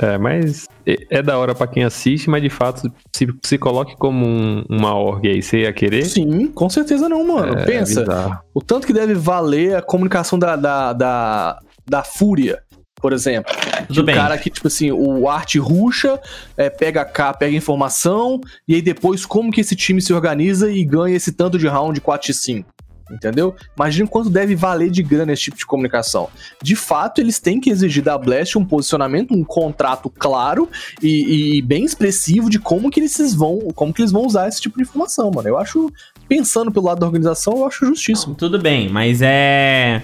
[0.00, 3.96] É, mas é- é da hora pra quem assiste, mas de fato, se, se coloque
[3.96, 6.04] como um- uma org aí, você ia querer?
[6.04, 7.58] Sim, com certeza não, mano.
[7.58, 8.00] É, Pensa.
[8.00, 8.38] bizarro.
[8.54, 12.60] O tanto que deve valer a comunicação da, da, da, da Fúria,
[13.00, 13.54] por exemplo.
[13.88, 14.14] Tudo o bem.
[14.14, 16.18] cara que, tipo assim, o arte ruxa,
[16.56, 20.84] é, pega cá, pega informação, e aí depois como que esse time se organiza e
[20.84, 22.64] ganha esse tanto de round 4x5.
[23.10, 23.54] Entendeu?
[23.76, 26.28] Imagina quanto deve valer de grana esse tipo de comunicação.
[26.60, 30.68] De fato, eles têm que exigir da Blast um posicionamento, um contrato claro
[31.00, 34.60] e, e bem expressivo de como que eles vão, como que eles vão usar esse
[34.60, 35.48] tipo de informação, mano.
[35.48, 35.90] Eu acho,
[36.28, 38.34] pensando pelo lado da organização, eu acho justíssimo.
[38.34, 40.02] Tudo bem, mas é.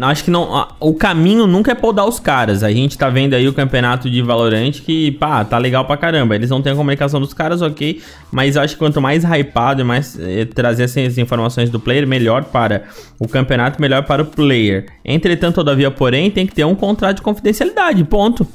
[0.00, 0.68] Acho que não.
[0.80, 2.62] O caminho nunca é podar os caras.
[2.62, 6.34] A gente tá vendo aí o campeonato de Valorant que, pá, tá legal pra caramba.
[6.34, 8.00] Eles não têm a comunicação dos caras, ok.
[8.30, 12.44] Mas acho que quanto mais hypado e mais eh, trazer essas informações do player, melhor
[12.44, 12.84] para
[13.18, 14.86] o campeonato, melhor para o player.
[15.04, 18.02] Entretanto, todavia, porém, tem que ter um contrato de confidencialidade.
[18.04, 18.46] Ponto.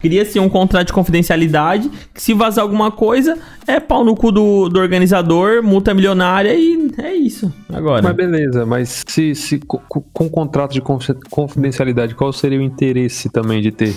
[0.00, 4.68] Cria-se um contrato de confidencialidade que se vazar alguma coisa, é pau no cu do,
[4.68, 7.52] do organizador, multa milionária e é isso.
[7.72, 8.02] Agora.
[8.02, 12.62] Mas beleza, mas se, se co- co- com contrato de confi- confidencialidade, qual seria o
[12.62, 13.94] interesse também de ter?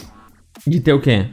[0.66, 1.28] De ter o quê?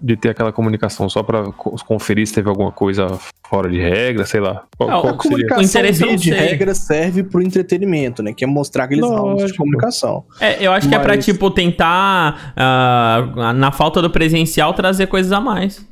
[0.00, 4.24] De ter aquela comunicação só pra co- conferir se teve alguma coisa fora de regra,
[4.24, 4.64] sei lá.
[4.76, 8.32] Qual, Não, qual a comunicação via de regra serve pro entretenimento, né?
[8.32, 10.24] Que é mostrar aqueles rounds de comunicação.
[10.40, 15.08] É, eu acho que é pra, Mas- tipo, tentar, ah, na falta do presencial, trazer
[15.08, 15.84] coisas a mais.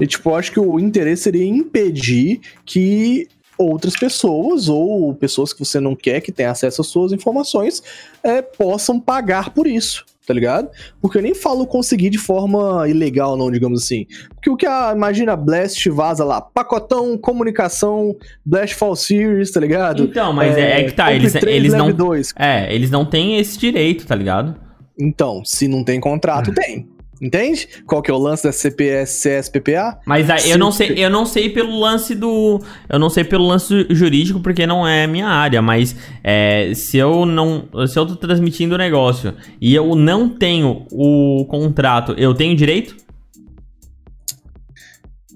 [0.00, 5.62] E, tipo, eu acho que o interesse seria impedir que outras pessoas ou pessoas que
[5.64, 7.82] você não quer que tenham acesso às suas informações
[8.22, 10.70] é, possam pagar por isso, tá ligado?
[11.02, 14.06] Porque eu nem falo conseguir de forma ilegal, não, digamos assim.
[14.36, 18.14] Porque o que a, imagina, Blast vaza lá, pacotão, comunicação,
[18.46, 20.04] Blast Fall Series, tá ligado?
[20.04, 21.92] Então, mas é, é que tá, eles, Compre três, eles leve não...
[21.92, 22.32] dois.
[22.38, 24.54] É, eles não têm esse direito, tá ligado?
[24.96, 26.88] Então, se não tem contrato, tem.
[27.20, 27.68] Entende?
[27.86, 30.00] Qual que é o lance da CPS, CSPPA?
[30.06, 33.46] Mas aí, eu não sei, eu não sei pelo lance do, eu não sei pelo
[33.46, 38.16] lance jurídico porque não é minha área, mas é, se eu não, se eu tô
[38.16, 42.96] transmitindo o negócio e eu não tenho o contrato, eu tenho direito?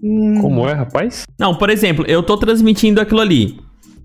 [0.02, 1.24] Hum, Como é, rapaz?
[1.38, 3.58] Não, por exemplo, eu tô transmitindo aquilo ali.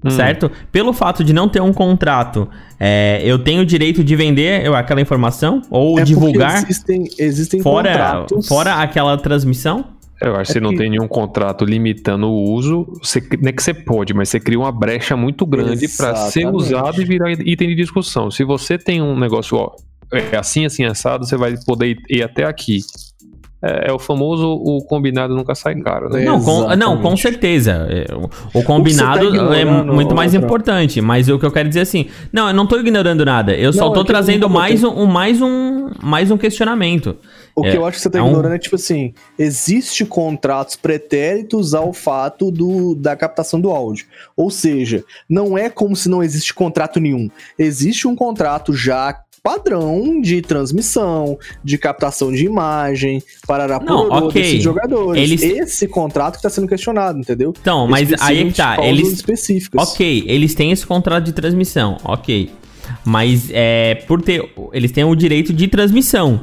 [0.03, 0.09] Hum.
[0.09, 0.49] certo?
[0.71, 2.47] Pelo fato de não ter um contrato,
[2.79, 7.61] é, eu tenho o direito de vender eu- aquela informação ou É divulgar Existem, existem
[7.61, 8.47] fora, contratos.
[8.47, 9.83] fora aquela transmissão?
[10.21, 12.85] Eu acho que É você não que- tem nenhum contrato limitando o uso.
[13.01, 16.45] Você, não é que você pode, mas você cria uma brecha muito grande para ser
[16.47, 18.29] usado e virar item de discussão.
[18.31, 19.71] Se você tem um negócio, ó,
[20.11, 22.79] é assim, assim, assado, você vai poder ir, ir até aqui.
[23.61, 26.23] É, é o famoso o combinado nunca sai caro, né?
[26.23, 27.87] Não, com, não, com certeza.
[27.89, 30.45] É, o- O combinado O tá é ignorando, muito mais outra?
[30.45, 33.53] importante, mas o que eu quero dizer é assim, não, eu não tô ignorando nada,
[33.53, 37.17] eu só Não, tô é trazendo mais um, um- mais um mais um questionamento.
[37.55, 40.05] O que É, eu acho que você tá é um- ignorando é tipo assim: existe
[40.05, 44.05] contratos pretéritos ao fato do, da captação do áudio.
[44.37, 47.29] Ou seja, não é como se não existe contrato nenhum.
[47.57, 54.41] Existe um contrato já padrão de transmissão, de captação de imagem, para Não, ok.
[54.41, 55.21] desses jogadores.
[55.21, 57.53] Eles- Esse contrato que tá sendo questionado, entendeu?
[57.59, 59.89] Então, mas aí é que tá, eles específicas.
[59.91, 62.51] OK, eles têm esse contrato de transmissão, OK.
[63.05, 66.41] Mas é por ter eles têm o direito de transmissão.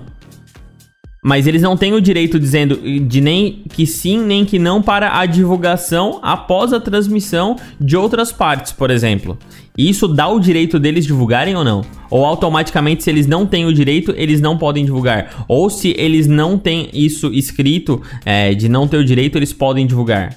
[1.29, 5.19] Mas eles não têm o direito dizendo de nem que sim, nem que não para
[5.19, 9.37] a divulgação após a transmissão de outras partes, por exemplo.
[9.77, 11.83] Isso dá o direito deles divulgarem ou não?
[12.11, 15.45] Ou automaticamente, se eles não têm o direito, eles não podem divulgar?
[15.49, 19.85] Ou se eles não têm isso escrito, é, de não ter o direito, eles podem
[19.85, 20.33] divulgar?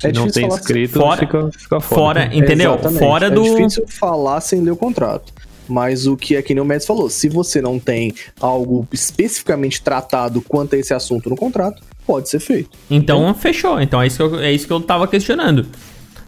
[0.00, 2.22] Se É não difícil tem escrito, fora- fica, fica fora.
[2.24, 2.76] Fora, entendeu?
[2.98, 3.46] Fora do.
[3.46, 5.32] É difícil falar sem ler o contrato.
[5.68, 9.80] Mas o que é que nem o Médici falou, se você não tem algo especificamente
[9.82, 12.70] tratado quanto a esse assunto no contrato, pode ser feito.
[12.90, 13.80] Então fechou.
[13.80, 15.66] Então é isso, que eu, é isso que eu tava questionando.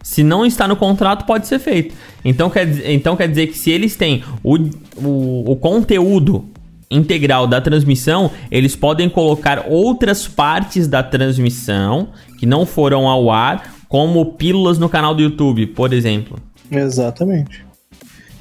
[0.01, 1.93] Se não está no contrato, pode ser feito.
[2.23, 4.55] Então quer, dizer- então quer dizer que se eles têm o,
[4.97, 6.45] o, o conteúdo
[6.89, 12.07] integral da transmissão, eles podem colocar outras partes da transmissão
[12.39, 16.39] que não foram ao ar, como pílulas no canal do YouTube, por exemplo.
[16.71, 17.66] Exatamente.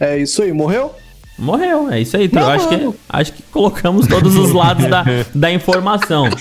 [0.01, 0.95] É isso aí, morreu?
[1.39, 2.31] Morreu, é isso aí.
[2.33, 5.05] Não, eu acho, que, acho que colocamos todos os lados da,
[5.35, 6.29] da informação.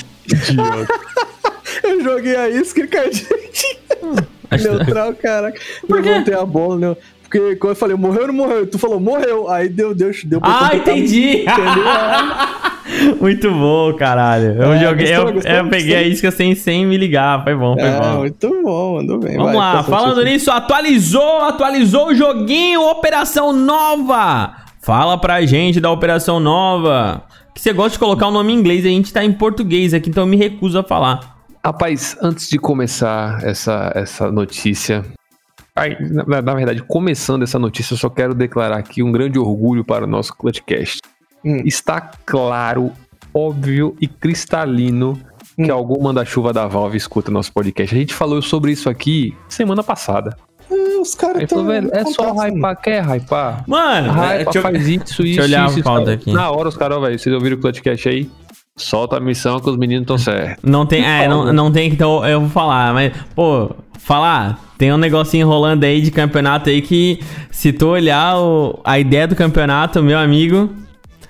[1.84, 2.88] Eu joguei a isca e
[4.64, 5.60] Neutral, caraca.
[5.88, 6.10] Por quê?
[6.10, 6.96] Levantei a bola, né?
[7.26, 8.66] Porque quando eu falei, morreu ou não morreu?
[8.68, 9.50] Tu falou, morreu.
[9.50, 11.42] Aí deu, deu, deu pra Ah, entendi!
[11.42, 11.84] Entendeu?
[13.20, 14.56] Muito bom, caralho.
[14.62, 16.14] Eu É, joguei, gostou, eu, gostou, eu peguei a gostou?
[16.14, 17.44] isca sem, sem me ligar.
[17.44, 18.18] Foi bom, foi É, bom.
[18.20, 19.36] muito bom, mandou bem.
[19.36, 24.54] Vamos Vai, lá, passa falando nisso, atualizou, atualizou o joguinho Operação Nova.
[24.82, 27.24] Fala pra gente da Operação Nova.
[27.56, 30.10] Que você gosta de colocar o nome em inglês, a gente tá em português aqui,
[30.10, 31.36] então eu me recuso a falar.
[31.66, 35.04] Rapaz, antes de começar essa, essa notícia.
[35.76, 39.84] Ai, na, na verdade, começando essa notícia, eu só quero declarar aqui um grande orgulho
[39.84, 41.02] para o nosso Clutchcast.
[41.44, 41.62] Hum.
[41.66, 42.92] Está claro,
[43.34, 45.20] óbvio e cristalino
[45.56, 45.74] que Hum.
[45.74, 47.96] algum manda-chuva da Valve escuta nosso podcast.
[47.96, 50.36] A gente falou sobre isso aqui semana passada.
[50.70, 53.64] É, os caras Aí falou, tão- velho, é só hypar, quer hypar?
[53.68, 56.10] Mano, é, Hypa, deixa eu- faz isso, isso, eu olhar isso, a isso.
[56.10, 56.34] aqui.
[56.34, 58.30] Na hora os caras, velho, vocês ouviram o Clutchcast aí?
[58.78, 60.62] Solta a missão que os meninos estão certos.
[60.70, 64.92] Não tem, é, não, não tem que então eu vou falar, mas pô, falar, tem
[64.92, 69.36] um negocinho rolando aí de campeonato aí que se tu olhar o- a ideia do
[69.36, 70.70] campeonato, meu amigo,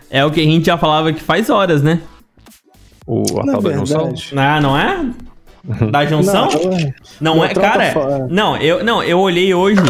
[0.09, 1.99] é o que a gente já falava que faz horas, né?
[3.05, 4.13] O, a Na tal da junção.
[4.35, 5.05] Ah, não é?
[5.91, 6.49] Da junção?
[7.21, 7.91] Não, Não, é, troca cara.
[7.91, 8.27] fora.
[8.27, 9.81] Não, eu não, eu olhei hoje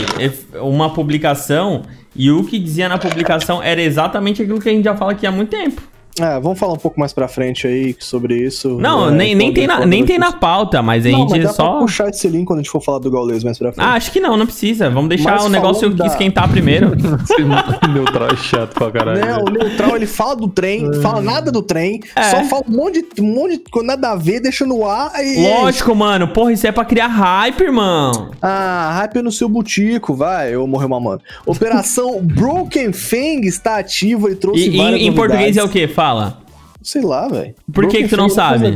[0.62, 4.96] uma publicação e o que dizia na publicação era exatamente aquilo que a gente já
[4.98, 5.82] fala aqui há muito tempo.
[6.20, 8.78] É, vamos falar um pouco mais pra frente aí sobre isso.
[8.80, 11.44] Não, É, nem, nem, tem na, nem tem na pauta, mas a Não, gente mas
[11.44, 11.72] dá só.
[11.72, 13.86] pra puxar esse link quando a gente for falar do Gaules mais pra frente.
[13.86, 14.90] Ah, acho que não, não precisa.
[14.90, 16.92] Vamos deixar Mas o negócio da- esquentar primeiro.
[17.94, 19.20] Neutral é chato pra caralho.
[19.20, 19.44] Né, velho.
[19.46, 22.24] o neutral ele fala do trem, fala nada do trem, É.
[22.24, 25.12] só fala um monte, de, um monte de coisa nada a ver, deixa no ar
[25.24, 25.44] e.
[25.44, 26.28] Lógico, mano.
[26.30, 28.32] Porra, isso é pra criar hype, irmão.
[28.42, 31.22] Ah, hype no seu butico, vai, eu morreu mamando.
[31.46, 35.88] Operação Broken Fang está ativa e trouxe E, várias em, em português é o novidades.
[35.90, 35.94] que?
[36.06, 36.38] Fala.
[36.84, 37.56] Sei lá, velho.
[37.74, 38.68] Por que que tu não sabe?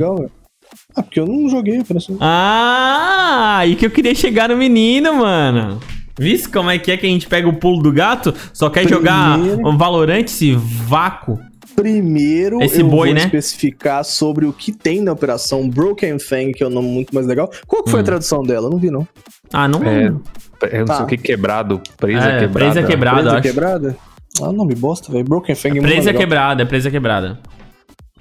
[0.95, 2.17] ah, porque eu não joguei a operação.
[2.19, 5.79] Ah, aí que eu queria chegar no menino, mano.
[6.17, 8.33] Viste como é que é que a gente pega o pulo do gato?
[8.51, 9.67] Só quer jogar Primeiro.
[9.69, 11.39] um Valorant, esse vácuo.
[11.75, 13.21] Primeiro, Esse eu boi, vou né?
[13.25, 17.25] especificar sobre o que tem na operação Broken Fang, que é o nome muito mais
[17.27, 17.49] legal.
[17.67, 18.01] Qual que foi Hum.
[18.01, 18.67] a tradução dela?
[18.67, 19.07] Eu não vi, não.
[19.53, 19.81] Ah, não.
[19.83, 20.95] É, eu não Tá.
[20.97, 21.79] sei o que, quebrado.
[21.95, 22.71] Presa É, quebrada.
[22.73, 23.21] presa quebrada.
[23.21, 23.41] Presa acho.
[23.43, 23.97] quebrada?
[24.41, 25.23] Ah, nome bosta, velho.
[25.25, 26.19] Broken Fang é Presa legal.
[26.21, 27.39] quebrada, é presa quebrada.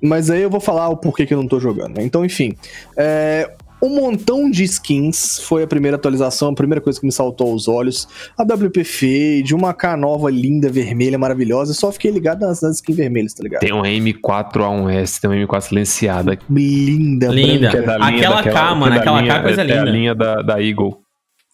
[0.03, 2.05] Mas aí eu vou falar o porquê que eu não tô jogando, né?
[2.05, 2.55] Então, enfim.
[2.97, 3.51] É,
[3.83, 7.68] um montão de skins foi a primeira atualização, a primeira coisa que me saltou aos
[7.68, 8.09] olhos.
[8.37, 11.75] A WP Fade, uma K nova linda, vermelha, maravilhosa.
[11.75, 13.61] Só fiquei ligado nas, nas skins vermelhas, tá ligado?
[13.61, 16.38] Tem um M4A1S, tem um M4 silenciada.
[16.49, 17.71] Linda, Linda.
[17.71, 17.92] branca.
[17.92, 19.81] É linha Aquela daquela- K, é mano, aquela linha- K, coisa é, É linda.
[19.81, 20.99] a linha da, da Eagle.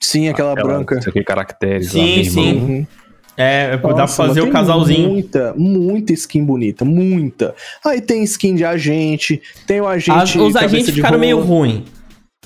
[0.01, 0.99] Sim, aquela, Aquela- branca.
[0.99, 1.91] Isso aqui, caracteres.
[1.93, 2.49] Sim, lá, sim.
[2.49, 2.65] irmão.
[2.69, 2.87] Uhum.
[3.37, 5.09] É, dá pra Nossa, fazer o tem casalzinho.
[5.11, 7.55] Muita, muita skin bonita, muita.
[7.85, 10.11] Aí tem skin de agente, tem o agente.
[10.19, 11.47] As- os agentes ficaram meio rola.
[11.49, 11.85] ruim.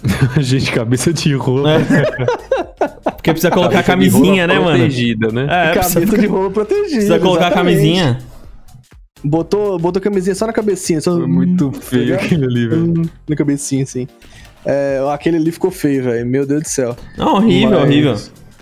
[0.39, 1.81] Gente, cabeça de rola.
[3.17, 4.79] Porque precisa colocar a Cabeça camisinha, rola né, mano?
[4.79, 5.43] Protegida, né?
[5.43, 6.89] É, Cabeça precisa, de rolo protegida.
[6.91, 8.19] precisa colocar camisinha.
[9.25, 11.01] Botou, botou a camisinha só na cabecinha.
[11.01, 12.25] Só, Foi muito tá feio ligado?
[12.25, 12.85] aquele ali, velho.
[12.85, 14.07] Hum, Na cabecinha, assim.
[14.65, 16.25] É, aquele ali ficou feio, velho.
[16.25, 16.97] Meu Deus do céu.
[17.17, 18.17] Não, horrível, Mas- horrível.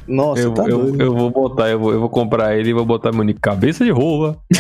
[0.08, 1.02] Nossa, Eu, tá eu, doido.
[1.02, 3.84] eu vou botar, eu vou, eu vou comprar ele e vou botar meu nick cabeça
[3.84, 4.38] de rola.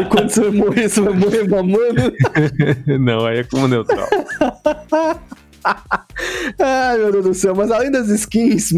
[0.00, 2.12] E quando você vai morrer, você vai morrer mamando.
[3.00, 4.08] Não, aí é como neutral.
[6.58, 7.54] Ai, meu Deus do céu.
[7.54, 8.70] Mas além das skins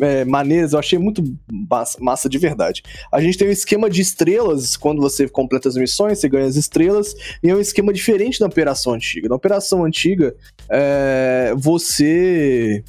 [0.00, 1.22] é, maneiras, eu achei muito
[1.70, 2.82] massa, massa de verdade.
[3.12, 4.76] A gente tem um esquema de estrelas.
[4.76, 7.14] Quando você completa as missões, você ganha as estrelas.
[7.42, 9.28] E é um esquema diferente da operação antiga.
[9.28, 10.34] Na operação antiga,
[10.70, 12.82] é, você.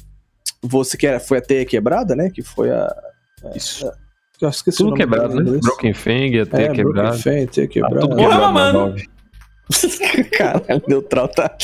[0.62, 2.30] Você que era, foi a teia quebrada, né?
[2.30, 2.94] Que foi a.
[3.54, 3.90] Isso.
[4.40, 5.42] Eu esqueci o Tudo nome quebrado, né?
[5.42, 5.60] inglês.
[5.62, 7.08] Broken Fang, até É, quebrado.
[7.08, 8.00] Broken Fang, teia Tá quebrada.
[8.00, 8.96] tudo Porra, quebrado na mano.
[10.36, 11.56] Caralho, neutral tá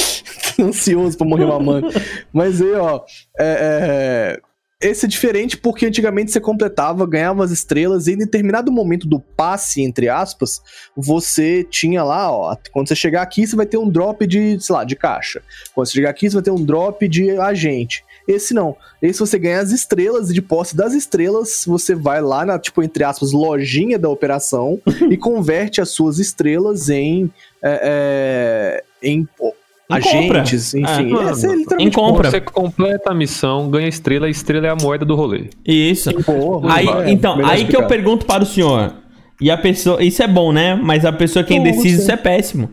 [0.60, 1.88] ansioso pra morrer mamando.
[2.32, 3.00] Mas aí, ó,
[3.38, 8.72] é, é, esse é diferente porque antigamente você completava, ganhava as estrelas e em determinado
[8.72, 10.60] momento do passe, entre aspas,
[10.96, 14.74] você tinha lá, ó, quando você chegar aqui, você vai ter um drop de, sei
[14.74, 15.40] lá, de caixa.
[15.72, 18.02] Quando você chegar aqui, você vai ter um drop de agente.
[18.26, 18.76] Esse não.
[19.00, 22.82] Esse você ganha as estrelas e de posse das estrelas, você vai lá na, tipo,
[22.82, 24.80] entre aspas, lojinha da operação
[25.10, 27.30] e converte as suas estrelas em.
[27.62, 29.54] é, é, em pô,
[29.90, 30.92] Em agentes, compra.
[30.92, 31.16] enfim.
[31.16, 32.30] É, Essa é Em compra.
[32.30, 35.50] Você completa a missão, ganha estrela, e estrela é a moeda do rolê.
[35.66, 36.12] Isso.
[36.22, 38.94] Porra, Aí, é, então, aí que eu pergunto para o senhor.
[39.40, 40.02] E a pessoa.
[40.02, 40.76] Isso é bom, né?
[40.76, 42.70] Mas a pessoa quem decide isso é péssimo.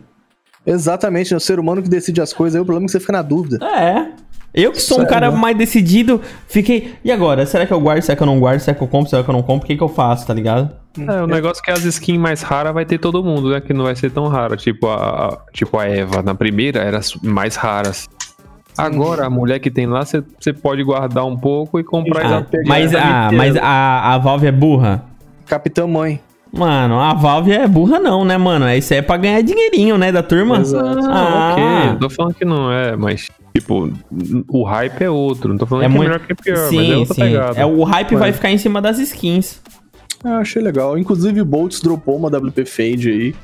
[0.64, 3.00] Exatamente, é o ser humano que decide as coisas, aí o problema é que você
[3.00, 3.58] fica na dúvida.
[3.64, 4.12] É.
[4.52, 5.36] Eu que sou um Sério, cara né?
[5.36, 6.94] mais decidido, fiquei.
[7.04, 7.46] E agora?
[7.46, 8.02] Será que eu guardo?
[8.02, 8.58] Será que eu não guardo?
[8.60, 9.08] Será que eu compro?
[9.08, 9.64] Será que eu não compro?
[9.64, 10.70] O que, que eu faço, tá ligado?
[10.98, 13.60] É, o negócio é que as skins mais raras vai ter todo mundo, né?
[13.60, 14.56] Que não vai ser tão rara.
[14.56, 18.08] Tipo a, tipo a Eva, na primeira, era as mais raras.
[18.76, 22.68] Agora, a mulher que tem lá, você pode guardar um pouco e comprar Ah, exatamente
[22.68, 25.04] mas a a, mas a, a Valve é burra?
[25.46, 26.20] Capitã Mãe.
[26.52, 28.68] Mano, a Valve é burra não, né, mano?
[28.72, 30.58] Isso é pra ganhar dinheirinho, né, da turma?
[30.58, 30.98] Exato.
[31.08, 31.52] Ah, Ah.
[31.92, 31.98] ok.
[32.00, 33.92] Tô falando que não é, mas, tipo,
[34.48, 35.50] o hype é outro.
[35.50, 37.14] Não tô falando É que muito- é melhor que é pior, mas é Sim, outra
[37.14, 37.20] sim.
[37.20, 37.60] pegada.
[37.60, 38.18] É, o hype É.
[38.18, 39.60] vai ficar em cima das skins.
[40.24, 40.98] Ah, achei legal.
[40.98, 43.34] Inclusive, o Boltz dropou uma WP Fade aí.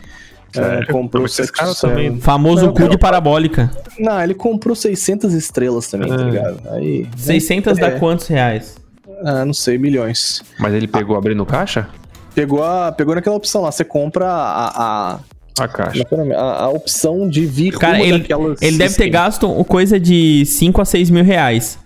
[0.55, 0.87] É, Sério?
[0.89, 1.81] comprou Mas esses caras 700.
[2.07, 3.71] também- Famoso cu de parabólica.
[3.99, 6.19] Não, ele comprou 600 estrelas também, tá Ah.
[6.19, 6.61] ligado?
[6.71, 7.07] Aí.
[7.17, 7.81] 600 É.
[7.81, 8.77] dá quantos reais?
[9.25, 10.43] Ah, não sei, milhões.
[10.59, 11.89] Mas ele pegou abrindo caixa?
[12.35, 15.13] Pegou, a, pegou naquela opção lá, você compra a.
[15.15, 15.19] a
[15.59, 16.05] A caixa.
[16.37, 20.45] a, a opção de vir Cara, uma ele, daquelas ele deve ter gasto coisa de
[20.45, 21.79] 5 a 6 mil reais.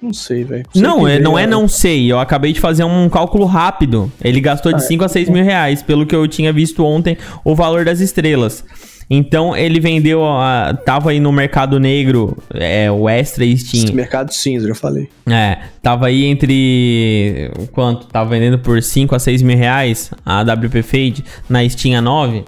[0.00, 0.64] Não sei, velho.
[0.74, 2.10] Não, é, não é não sei.
[2.10, 4.12] Eu acabei de fazer um cálculo rápido.
[4.22, 7.16] Ele gastou de Ah, 5 a 6 mil reais, pelo que eu tinha visto ontem,
[7.44, 8.62] o valor das estrelas.
[9.08, 13.94] Então ele vendeu, a, tava aí no mercado negro, é, o Extra e Steam.
[13.94, 15.08] Mercado cinza, já falei.
[15.28, 17.50] É, tava aí entre.
[17.72, 18.06] Quanto?
[18.06, 22.44] Tava vendendo por 5 a 6 mil reais a WP Fade na Steam a 9.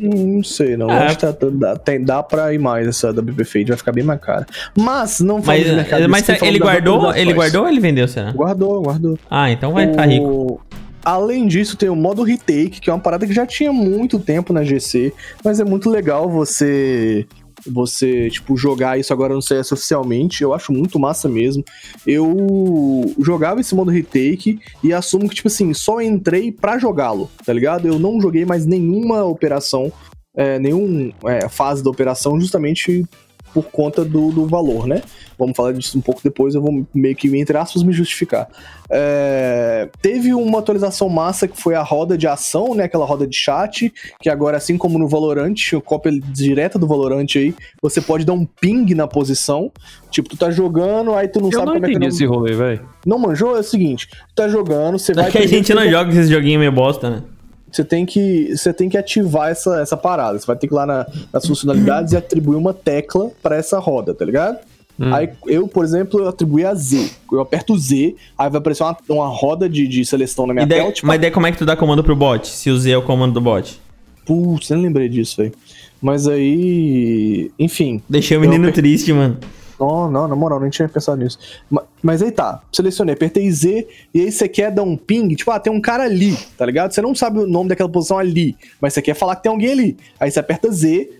[0.00, 0.90] Não sei, não.
[0.90, 1.06] É.
[1.06, 4.04] Acho que tá- dá, tem, dá pra ir mais essa WP Fade, vai ficar bem
[4.04, 4.46] mais cara.
[4.76, 7.14] Mas não mas, mercado mas skin, falando ele guardou?
[7.14, 8.30] Ele guardou ou ele vendeu, será?
[8.32, 9.18] Guardou, guardou.
[9.30, 10.26] Ah, então vai ficar rico.
[10.26, 10.60] O-
[11.04, 14.52] Além disso, tem o modo retake, que é uma parada que já tinha muito tempo
[14.52, 17.24] na GC, mas é muito legal você
[17.70, 20.42] você tipo jogar isso agora no CS oficialmente.
[20.42, 21.64] Eu acho muito massa mesmo.
[22.06, 27.52] Eu jogava esse modo retake e assumo que tipo assim, só entrei pra jogá-lo, tá
[27.52, 27.86] ligado?
[27.86, 29.92] Eu não joguei mais nenhuma operação,
[30.36, 33.04] é, nenhum é, fase da operação justamente
[33.52, 35.02] por conta do, do valor, né?
[35.38, 38.48] Vamos falar disso um pouco depois, eu vou meio que, entre aspas, me justificar.
[38.90, 42.84] É, teve uma atualização massa que foi a roda de ação, né?
[42.84, 47.26] Aquela roda de chat, que agora, assim como no Valorant, o cópia direta do Valorant
[47.36, 49.70] aí, você pode dar um ping na posição.
[50.10, 52.14] Tipo, tu tá jogando, aí tu não Eu sabe não como é que entendi não...
[52.14, 52.88] esse rolê, velho.
[53.06, 53.56] Não manjou?
[53.56, 55.28] É o seguinte, tu tá jogando, você vai...
[55.28, 57.22] É que a gente não joga esses joguinhos meio bosta, né?
[57.70, 60.38] Você tem que, você tem que ativar essa, essa parada.
[60.38, 63.78] Você vai ter que ir lá na- nas funcionalidades e atribuir uma tecla pra essa
[63.78, 64.58] roda, tá ligado?
[64.98, 65.14] Hum.
[65.14, 67.10] Aí eu, por exemplo, eu atribuí a Z.
[67.30, 70.78] Eu aperto Z, aí vai aparecer uma, uma roda de, de seleção na minha daí-
[70.80, 70.92] tela.
[70.92, 72.48] Tipo, mas daí como é que tu dá comando pro bot?
[72.48, 73.78] Se o Z é o comando do bot.
[74.26, 75.52] putz, nem lembrei disso, velho.
[76.00, 77.50] Mas aí.
[77.58, 78.00] Enfim.
[78.08, 79.36] Deixei o menino Eu per- triste, mano.
[79.78, 81.38] Não, não, na moral, nem tinha pensado nisso.
[81.70, 85.50] Ma- Mas, aí tá, selecionei, apertei Z, e aí você quer dar um ping, tipo,
[85.50, 86.92] ah, tem um cara ali, tá ligado?
[86.92, 89.70] Você não sabe o nome daquela posição ali, mas você quer falar que tem alguém
[89.70, 89.96] ali.
[90.18, 91.10] Aí você aperta Z,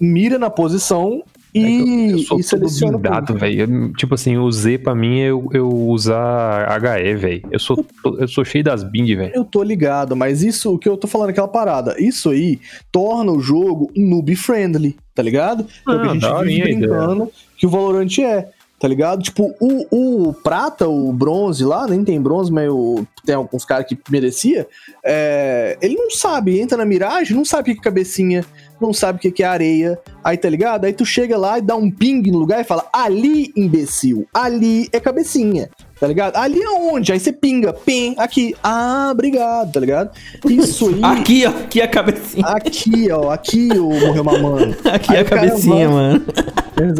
[0.00, 1.22] mira na posição
[1.54, 2.96] e, Eu sou e tudo seleciona.
[2.96, 3.60] o blindado, velho.
[3.60, 7.42] Eu- Tipo assim, o Z pra mim é eu, eu usar HE, velho.
[7.50, 7.84] Eu sou,
[8.18, 9.32] eu sou cheio das bing, velho.
[9.34, 12.58] Eu tô ligado, mas isso, o que eu tô falando, aquela parada, isso aí
[12.90, 15.64] torna o jogo noob friendly, tá ligado?
[15.64, 16.88] Que é o que Ah, a gente daorinha vive a ideia.
[16.92, 18.48] brincando que o Valorant é,
[18.80, 19.22] tá ligado?
[19.22, 23.86] Tipo, o, o prata, o bronze lá, nem tem bronze, mas o- tem alguns caras
[23.86, 24.66] que merecia,
[25.02, 28.44] é, ele não sabe, entra na miragem, não sabe o que que é cabecinha,
[28.80, 30.84] não sabe o que é areia, aí tá ligado?
[30.84, 34.88] Aí tu chega lá e dá um ping no lugar e fala, ali, imbecil, ali
[34.92, 35.70] é cabecinha.
[35.98, 36.36] Tá ligado?
[36.36, 37.12] Ali aonde?
[37.12, 38.54] Aí você pinga, pim, aqui.
[38.62, 40.10] Ah, obrigado, tá ligado?
[40.44, 41.00] Isso aí.
[41.04, 42.46] Aqui, ó, aqui a cabecinha.
[42.46, 44.76] Aqui, ó, aqui o morreu mamando.
[44.92, 46.24] Aqui Aí a o cara cabecinha, mano.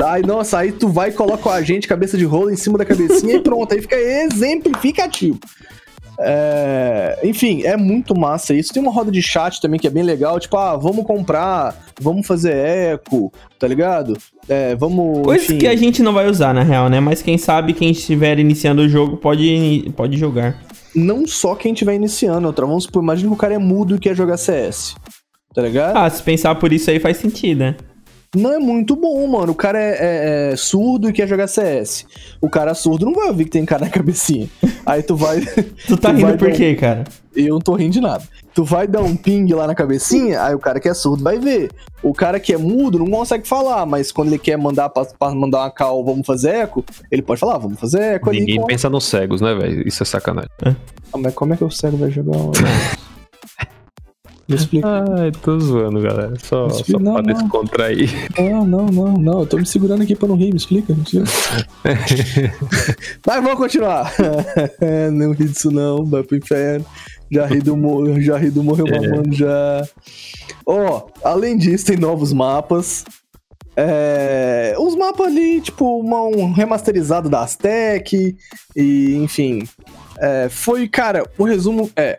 [0.06, 2.84] Aí, nossa, aí tu vai e coloca o agente cabeça de rolo em cima da
[2.84, 5.38] cabecinha e pronto, aí fica exemplificativo.
[6.18, 8.72] É, enfim, é muito massa isso.
[8.72, 12.26] Tem uma roda de chat também que é bem legal, tipo, ah, vamos comprar, vamos
[12.26, 14.16] fazer eco, tá ligado?
[14.48, 15.22] É, vamos.
[15.22, 17.00] Coisas enfim, que a gente não vai usar, na real, né?
[17.00, 20.60] Mas quem sabe, quem estiver iniciando o jogo pode, pode jogar.
[20.94, 22.66] Não só quem estiver iniciando, outra.
[22.66, 24.94] Vamos supor, imagina que o cara é mudo e quer jogar CS.
[25.52, 25.96] Tá ligado?
[25.96, 27.76] Ah, se pensar por isso aí faz sentido, né?
[28.34, 29.52] Não é muito bom, mano.
[29.52, 32.04] O cara é, é- é surdo e quer jogar CS.
[32.40, 34.48] O cara surdo não vai ouvir que tem cara na cabecinha.
[34.84, 35.40] Aí tu vai.
[35.86, 37.04] Tu tá Tu rindo vai por quê, cara?
[37.34, 38.22] Eu não tô rindo de nada.
[38.54, 41.38] Tu vai dar um ping lá na cabecinha, aí o cara que é surdo vai
[41.38, 41.70] ver.
[42.02, 45.30] O cara que é mudo não consegue falar, mas quando ele quer mandar pra, pra
[45.34, 48.40] mandar uma call, vamos fazer eco, ele pode falar, "Ah, vamos fazer eco ali.
[48.40, 49.86] Ninguém com- pensa nos cegos, né, velho?
[49.88, 50.50] Isso é sacanagem.
[50.64, 52.36] Ah, mas como é que o cego vai jogar?
[54.48, 54.86] Me explica.
[55.18, 56.34] Ai, tô zoando, galera.
[56.42, 57.34] Só, só não, pra não.
[57.34, 58.10] descontrair.
[58.38, 59.40] Não, não, não, não.
[59.40, 61.26] Eu tô me segurando aqui pra não rir, me explica, me explica.
[63.26, 64.12] Mas vamos continuar.
[65.12, 66.84] não ri disso não, vai pro inferno.
[67.30, 69.82] Já ri do, mo- já ri do morreu mamando já.
[70.66, 73.04] Ó, além disso, tem novos mapas.
[73.76, 78.36] É, os mapas ali, tipo, uma- um remasterizado da Aztec.
[78.76, 79.66] E, enfim.
[80.18, 82.18] É, foi, cara, o resumo é.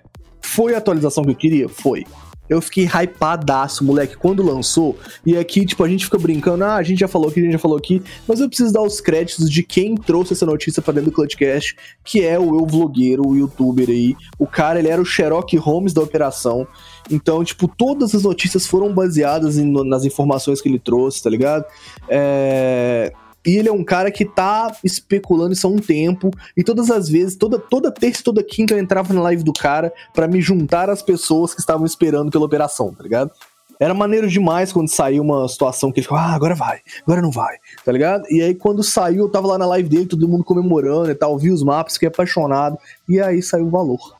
[0.55, 1.67] Foi a atualização que eu queria?
[1.69, 2.05] Foi.
[2.47, 4.95] Eu fiquei hypadaço, moleque, quando lançou.
[5.25, 7.53] E aqui, tipo, a gente fica brincando, ah, a gente já falou aqui, a gente
[7.53, 8.03] já falou aqui.
[8.27, 11.75] Mas eu preciso dar os créditos de quem trouxe essa notícia pra dentro do Clutchcast,
[12.03, 14.15] que é o eu vlogueiro, o youtuber aí.
[14.37, 16.67] O cara, ele era o Sherlock Holmes da operação.
[17.09, 21.65] Então, tipo, todas as notícias foram baseadas em- nas informações que ele trouxe, tá ligado?
[22.07, 23.11] É...
[23.45, 26.31] E ele é um cara que tá especulando isso há um tempo.
[26.55, 29.53] E todas as vezes, toda, toda terça e toda quinta eu entrava na live do
[29.53, 33.31] cara pra me juntar às pessoas que estavam esperando pela operação, tá ligado?
[33.79, 37.29] Era maneiro demais quando saiu uma situação que ele ficava, ah, agora vai, agora não
[37.29, 38.23] vai, tá ligado?
[38.29, 41.37] E aí quando saiu, eu tava lá na live dele, todo mundo comemorando e tal,
[41.37, 42.77] vi os mapas, fiquei apaixonado.
[43.07, 44.15] E aí saiu o valor.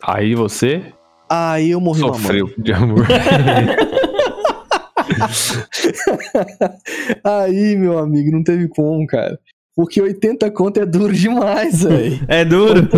[0.00, 0.92] Aí você
[1.30, 3.06] Aí eu morri sofreu de amor.
[7.24, 9.38] Aí, meu amigo, não teve como, cara.
[9.74, 12.20] Porque 80 conto é duro demais, velho.
[12.28, 12.88] É duro.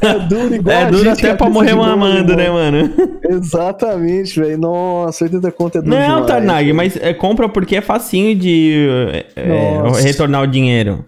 [0.00, 2.92] É duro igual É duro até pra morrer mamando, né, mano?
[3.26, 4.58] Exatamente, velho.
[4.58, 6.26] Nossa, 80 conto é duro Não, demais.
[6.26, 6.76] Tarnag, velho.
[6.76, 10.02] mas é, compra porque é facinho de é, Nossa.
[10.02, 11.04] retornar o dinheiro.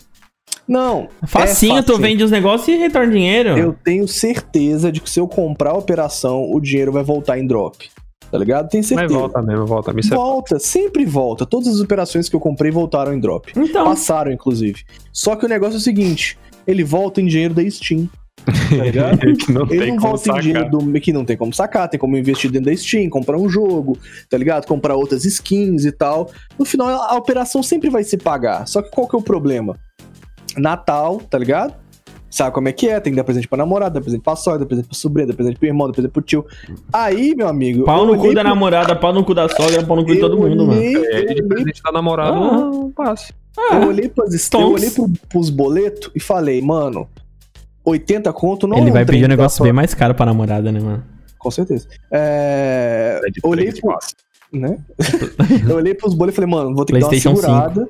[0.66, 1.08] Não.
[1.26, 3.56] Facinho, é tu vende os negócios e retorna dinheiro.
[3.56, 7.46] Eu tenho certeza de que se eu comprar a operação, o dinheiro vai voltar em
[7.46, 7.88] drop.
[8.30, 8.68] Tá ligado?
[8.72, 9.14] Mas certeza.
[9.14, 9.92] volta mesmo, volta.
[9.92, 10.02] Me.
[10.02, 11.46] Volta, sempre volta.
[11.46, 13.52] Todas as operações que eu comprei voltaram em drop.
[13.56, 14.84] Então, Passaram, inclusive.
[15.12, 18.08] Só que o negócio é o seguinte: ele volta em dinheiro da Steam.
[18.44, 19.18] Tá ligado?
[19.36, 20.42] que não Ele tem não como volta em sacar.
[20.42, 23.48] dinheiro do que não tem como sacar, tem como investir dentro da Steam, comprar um
[23.48, 23.98] jogo,
[24.28, 24.66] tá ligado?
[24.66, 26.30] Comprar outras skins e tal.
[26.58, 28.66] No final, a operação sempre vai se pagar.
[28.66, 29.78] Só que qual que é o problema?
[30.56, 31.74] Natal, tá ligado?
[32.30, 33.00] Sabe como é que é?
[33.00, 35.34] Tem que dar presente pra namorada, dar presente pra sogra, dar presente pra sobrinha, dar
[35.34, 36.44] presente pro irmão, dar presente pro tio.
[36.92, 37.84] Aí, meu amigo.
[37.84, 40.20] pau no cu da pro- namorada, pau no cu da sogra, pau no cu de
[40.20, 40.78] todo mundo, mano.
[40.78, 42.40] olhei- É, eu de olhei presente da namorada, Ah.
[42.60, 43.32] não passe.
[43.72, 47.08] Eu olhei, pras, eu olhei pro, pros boletos e falei, mano,
[47.84, 51.02] 80 conto não Ele vai pedir um negócio bem mais caro pra namorada, né, mano?
[51.38, 51.88] Com certeza.
[52.10, 53.96] É, É olhei pro,
[54.52, 54.78] né?
[55.68, 57.88] eu olhei pros boletos e falei, mano, vou ter que dar uma segurada.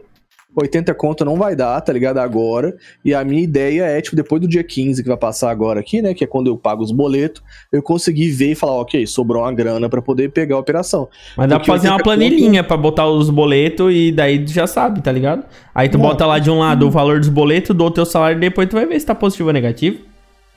[0.57, 2.19] 80 conto não vai dar, tá ligado?
[2.19, 2.75] Agora.
[3.05, 6.03] E a minha ideia é, tipo, depois do dia 15 que vai passar agora aqui,
[6.03, 6.15] né?
[6.15, 9.53] Que é quando eu pago os boletos, eu conseguir ver e falar, ok, sobrou uma
[9.53, 11.09] grana pra poder pegar a operação.
[11.37, 14.53] Mas dá Porque pra fazer uma 80 planilhinha pra botar os boletos e daí tu
[14.53, 15.45] já sabe, tá ligado?
[15.75, 16.07] Aí tu Não.
[16.07, 18.75] bota lá de um lado o valor dos boletos, do teu salário e depois tu
[18.77, 20.08] vai ver se tá positivo ou negativo.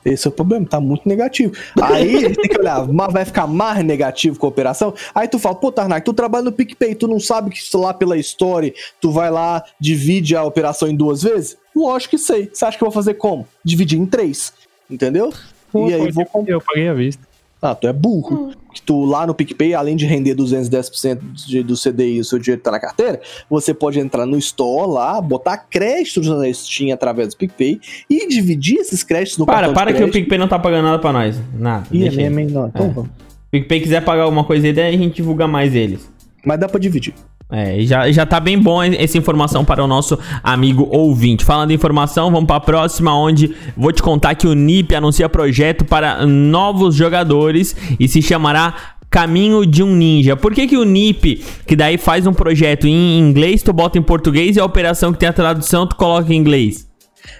[0.03, 1.53] Esse é o problema, tá muito negativo.
[1.81, 4.93] Aí gente tem que olhar, mas vai ficar mais negativo com a operação?
[5.13, 7.93] Aí tu fala, pô, Tarnak, tu trabalha no PicPay, tu não sabe que isso lá
[7.93, 11.57] pela Story, tu vai lá, divide a operação em duas vezes?
[11.75, 12.49] Lógico que sei.
[12.51, 13.47] Você acha que eu vou fazer como?
[13.63, 14.53] Dividir em três.
[14.89, 15.33] Entendeu?
[15.71, 17.30] Pô, e aí vou Eu paguei a vista.
[17.61, 18.51] Ah, tu é burro.
[18.73, 22.39] Que tu lá no PicPay, além de render 210% de, do CDI e o seu
[22.39, 27.29] dinheiro tá na carteira, você pode entrar no Store lá, botar créditos na Steam através
[27.29, 30.11] do PicPay e dividir esses créditos no Para, cartão de para que o.
[30.11, 31.39] PicPay não tá pagando nada pra nós.
[31.53, 31.85] Nada.
[31.91, 32.29] Ih, é deixa aí.
[32.29, 32.51] mesmo?
[32.59, 32.89] Não, então É.
[32.89, 33.11] vamos.
[33.51, 36.09] PicPay quiser pagar alguma coisa aí, daí a gente divulga mais eles.
[36.45, 37.13] Mas dá pra dividir.
[37.51, 41.43] É, já, já tá bem bom essa informação para o nosso amigo ouvinte.
[41.43, 45.27] Falando em informação, vamos para a próxima, onde vou te contar que o NIP anuncia
[45.27, 50.37] projeto para novos jogadores e se chamará Caminho de um Ninja.
[50.37, 54.01] Por que, que o NIP, que daí faz um projeto em inglês, tu bota em
[54.01, 56.87] português e a operação que tem a tradução, tu coloca em inglês?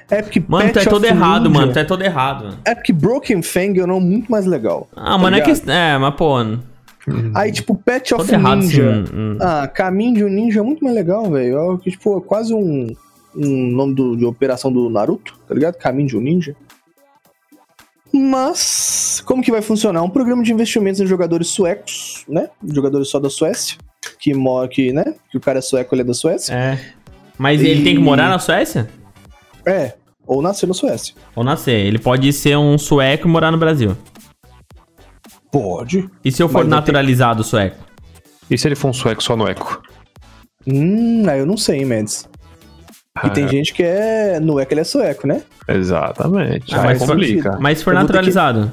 [0.10, 1.72] É porque Mano, tu é todo errado, Ninja- mano.
[1.72, 2.58] Tu é todo errado, mano.
[2.66, 4.90] É porque Broken Fang é um nome muito mais legal.
[4.94, 5.52] Ah, mano, é que.
[5.72, 6.36] É, mas pô.
[7.34, 9.02] Aí, tipo, Patch of errado, Ninja.
[9.02, 9.38] assim, hum.
[9.42, 11.74] Ah, Caminho de um Ninja é muito mais legal, velho.
[11.74, 12.88] É que, tipo, é quase um,
[13.36, 15.76] um nome do- de operação do Naruto, tá ligado?
[15.76, 16.56] Caminho de um Ninja.
[18.14, 20.00] Mas, como que vai funcionar?
[20.00, 22.50] É Um programa de investimentos em jogadores suecos, né?
[22.64, 23.78] Jogadores só da Suécia.
[24.20, 24.34] Que,
[24.70, 25.16] que, né?
[25.30, 26.54] que o cara é sueco, ele é da Suécia.
[26.54, 26.80] É.
[27.38, 28.90] Mas ele E- tem que morar na Suécia?
[29.66, 29.94] É.
[30.28, 31.16] Ou nasceu na Suécia.
[31.36, 31.86] Ou nascer.
[31.86, 33.96] Ele pode ser um sueco e morar no Brasil.
[35.52, 36.10] Pode.
[36.24, 37.78] E se eu for Mas vai ter- naturalizado sueco?
[38.50, 39.82] E se ele for um sueco só no eco?
[40.68, 42.28] Hum, aí eu não sei, hein, Mendes.
[43.26, 44.40] E tem Ah, gente que é.
[44.40, 45.42] Não é que ele é sueco, né?
[45.68, 46.74] Exatamente.
[46.74, 47.58] Ah, Aí mas complica.
[47.60, 48.72] Mas se for Eu vou ter naturalizado?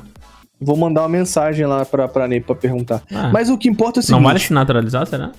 [0.61, 3.03] Vou mandar uma mensagem lá pra, pra Ney pra perguntar.
[3.13, 3.31] Ah.
[3.33, 4.21] Mas o que importa é o seguinte.
[4.21, 5.33] Não vale se naturalizar, será?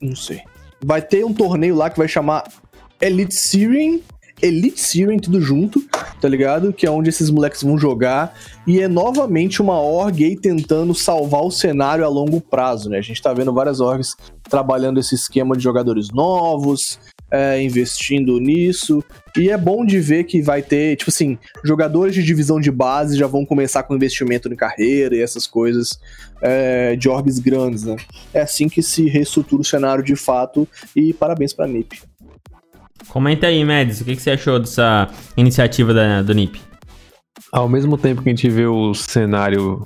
[0.00, 0.40] Não sei.
[0.84, 2.44] Vai ter um torneio lá que vai chamar
[3.00, 4.00] Elite Series.
[4.42, 5.82] Elite Series, tudo junto,
[6.20, 6.72] tá ligado?
[6.72, 8.34] Que é onde esses moleques vão jogar.
[8.66, 12.98] E é novamente uma org aí tentando salvar o cenário a longo prazo, né?
[12.98, 14.16] A gente tá vendo várias orgs
[14.48, 16.98] trabalhando esse esquema de jogadores novos,
[17.30, 19.04] é, investindo nisso.
[19.36, 23.16] E é bom de ver que vai ter, tipo assim, jogadores de divisão de base
[23.16, 26.00] já vão começar com investimento em carreira e essas coisas
[26.42, 27.96] é, de orgs grandes, né?
[28.34, 30.66] É assim que se reestrutura o cenário de fato.
[30.96, 32.09] E parabéns pra NIP.
[33.08, 36.60] Comenta aí, Mads, o que, que você achou dessa iniciativa da- do NIP?
[37.52, 39.84] Ao mesmo tempo que a gente vê o cenário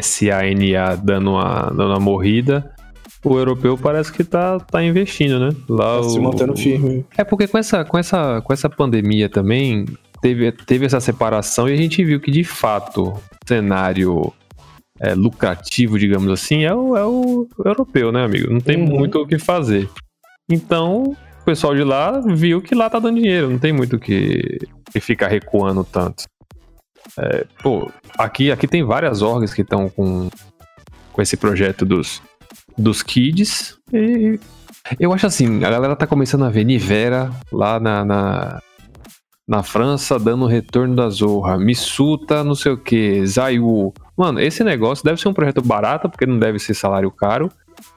[0.00, 2.72] SANA dando uma, dando uma morrida,
[3.24, 5.50] o europeu parece que tá, tá investindo, né?
[5.68, 7.04] Lá Tá se o- mantendo firme.
[7.16, 9.84] É porque com essa, com essa, com essa pandemia também
[10.22, 14.32] teve, teve essa separação e a gente viu que de fato o cenário
[15.00, 18.50] é, lucrativo, digamos assim, é o, é o europeu, né, amigo?
[18.50, 18.86] Não tem Uhum.
[18.98, 19.88] muito o que fazer.
[20.50, 24.58] Então, o pessoal de lá viu que lá tá dando dinheiro, não tem muito que,
[24.90, 26.24] que ficar recuando tanto.
[27.18, 30.30] É, pô, aqui, aqui tem várias orgs que estão com,
[31.12, 32.22] com esse projeto dos,
[32.78, 34.40] dos kids e
[34.98, 38.62] eu acho assim, a galera tá começando a ver Nivera lá na, na,
[39.46, 43.92] na França dando retorno da Zorra, Missuta, não sei o que, Zayu.
[44.16, 47.50] Mano, esse negócio deve ser um projeto barato, porque não deve ser salário caro.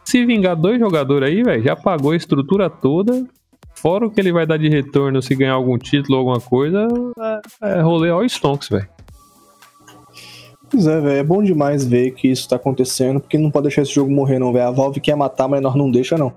[0.03, 3.25] Se vingar dois jogadores aí, velho, já pagou a estrutura toda.
[3.82, 6.88] Fora o que ele vai dar de retorno se ganhar algum título ou alguma coisa,
[7.61, 8.88] é, é rolê all stonks, velho.
[10.69, 11.17] Pois é, velho.
[11.19, 14.39] É bom demais ver que isso tá acontecendo, porque não pode deixar esse jogo morrer,
[14.39, 14.67] não, velho.
[14.67, 16.34] A Valve quer matar, mas nós não deixa, não.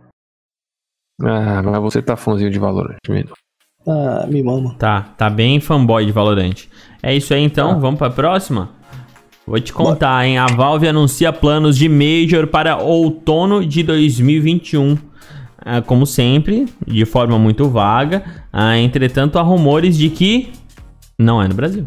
[1.23, 3.31] Ah, mas você tá fãzinho de valor, menino.
[3.87, 4.75] Ah, me mama.
[4.79, 6.67] Tá, tá bem fanboy de Valorant.
[7.03, 7.75] É isso aí então, Ah.
[7.75, 8.71] vamos pra próxima?
[9.47, 10.39] Vou te contar, hein?
[10.39, 14.97] A Valve anuncia planos de Major para outono de 2021.
[15.65, 18.25] Ah, como sempre, de forma muito vaga.
[18.53, 20.53] Ah, entretanto, há rumores de que
[21.19, 21.87] não é no Brasil.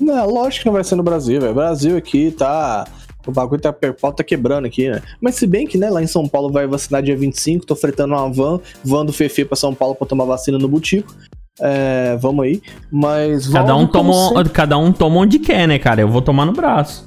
[0.00, 1.54] Não, lógico que não vai ser no Brasil, velho.
[1.54, 2.86] Brasil aqui tá.
[3.26, 5.02] O bagulho tá, o pau tá quebrando aqui, né?
[5.20, 8.14] Mas se bem que, né, lá em São Paulo vai vacinar dia 25, tô fretando
[8.14, 11.14] uma van, van do Fefe pra São Paulo pra tomar vacina no Butico.
[11.60, 12.62] É, vamos aí.
[12.90, 16.00] Mas Cada um, toma, sempre, cada um toma onde quer, né, cara?
[16.00, 17.06] Eu vou tomar no braço.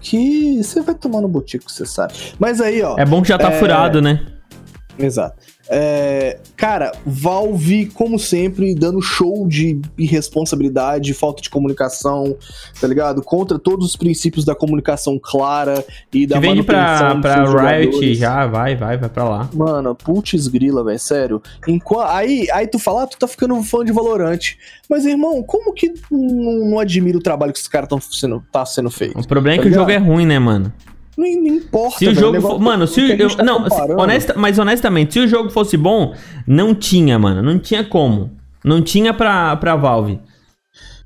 [0.00, 2.12] Que você vai tomar no Butico, você sabe.
[2.38, 2.96] Mas aí, ó.
[2.98, 3.58] É bom que já tá É.
[3.58, 4.26] furado, né?
[4.98, 5.36] Exato.
[5.70, 12.36] É, cara, Valve, como sempre, dando show de irresponsabilidade, falta de comunicação,
[12.80, 13.22] tá ligado?
[13.22, 17.48] Contra todos os princípios da comunicação clara e da vende pra, manutenção dos pra seus
[17.50, 18.18] Riot, jogadores.
[18.18, 19.50] já vai, vai, vai pra lá.
[19.52, 21.42] Mano, putz grila, velho, sério.
[21.66, 24.38] Enqua- Aí, aí tu fala, ah, tu tá ficando fã de Valorant.
[24.88, 28.64] Mas, irmão, como que não, não admira o trabalho que esses caras estão sendo, tá
[28.64, 29.18] sendo feito?
[29.18, 30.10] O problema é Tá que o jogo é ligado?
[30.12, 30.72] ruim, né, mano?
[31.18, 33.66] Não, não importa, Se o jogo for, Mano, se o eu- tá não,
[33.98, 36.14] honesta, mas honestamente, se o jogo fosse bom,
[36.46, 37.42] não tinha, mano.
[37.42, 38.30] Não tinha como.
[38.64, 40.20] Não tinha pra, pra Valve.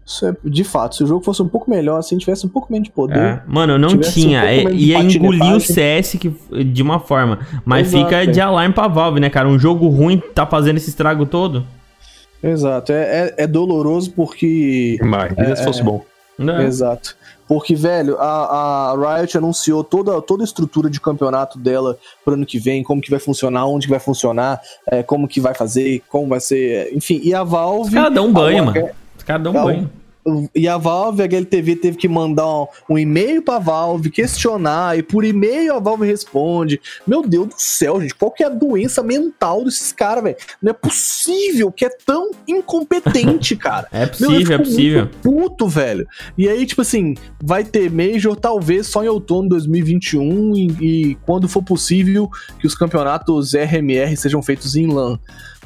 [0.05, 2.45] Isso é, de fato, se o jogo fosse um pouco melhor, se a gente tivesse
[2.45, 3.17] um pouco menos de poder.
[3.19, 3.43] É.
[3.47, 4.43] Mano, não um tinha.
[4.43, 5.61] pouco É, ia engolir o.
[5.61, 6.29] CS que,
[6.63, 7.39] de uma forma.
[7.65, 9.49] Mas Exato, fica de alarme pra Valve, né, cara?
[9.49, 11.65] Um jogo ruim tá fazendo esse estrago todo.
[12.43, 14.99] Exato, é, é, é doloroso porque.
[15.01, 16.05] Imagina se fosse bom.
[16.39, 16.65] Né?
[16.67, 17.17] Exato.
[17.53, 22.47] Porque, velho, a, a Riot anunciou toda, toda a estrutura de campeonato dela pro ano
[22.47, 24.59] que vem, como que vai funcionar, onde que vai funcionar,
[24.91, 27.21] é, como que vai fazer, como vai ser, enfim.
[27.23, 27.89] E a Valve.
[27.89, 28.89] Os caras dão um banho, a- mano.
[29.19, 29.91] Os caras dão um É, banho.
[30.55, 35.03] E a Valve, a HLTV teve que mandar um, um e-mail pra Valve, questionar, e
[35.03, 36.81] por e-mail a Valve responde.
[37.07, 40.37] Meu Deus do céu, gente, qual que é a doença mental desses caras, velho?
[40.63, 43.89] Não é possível que é tão incompetente, cara.
[43.91, 45.11] É Meu, possível, é fico possível.
[45.23, 46.07] puto, velho.
[46.39, 51.15] E aí, tipo assim, vai ter Major talvez só em outono de 2021 e, e
[51.27, 55.19] quando for possível que os campeonatos RMR sejam feitos em LAN.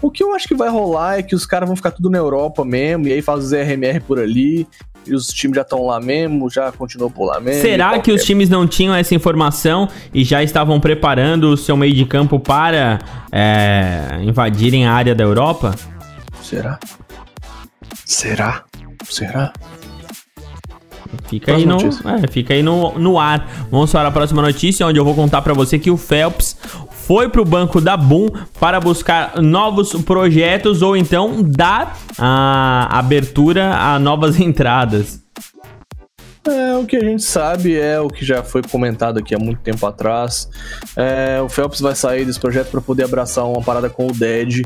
[0.02, 2.18] O que eu acho que vai rolar é que os caras vão ficar tudo na
[2.18, 4.66] Europa mesmo, e aí faz os RMR por ali,
[5.06, 7.62] e os times já estão lá mesmo, já continuam por lá mesmo.
[7.62, 11.94] Será que os times não tinham essa informação e já estavam preparando o seu meio
[11.94, 12.98] de campo para
[13.30, 15.74] é, invadirem a área da Europa?
[16.42, 16.78] Será?
[18.04, 18.64] Será?
[19.08, 19.52] Será?
[21.28, 23.66] Fica aí, no, é, fica aí no, no ar.
[23.70, 26.56] Vamos para a próxima notícia, onde eu vou contar pra você que o Phelps
[27.06, 28.28] foi pro banco da Boom
[28.58, 35.24] para buscar novos projetos ou então dar a abertura a novas entradas.
[36.44, 39.60] É, o que a gente sabe é o que já foi comentado aqui há muito
[39.60, 40.48] tempo atrás.
[40.96, 44.62] É, o Phelps vai sair desse projeto para poder abraçar uma parada com o Dead.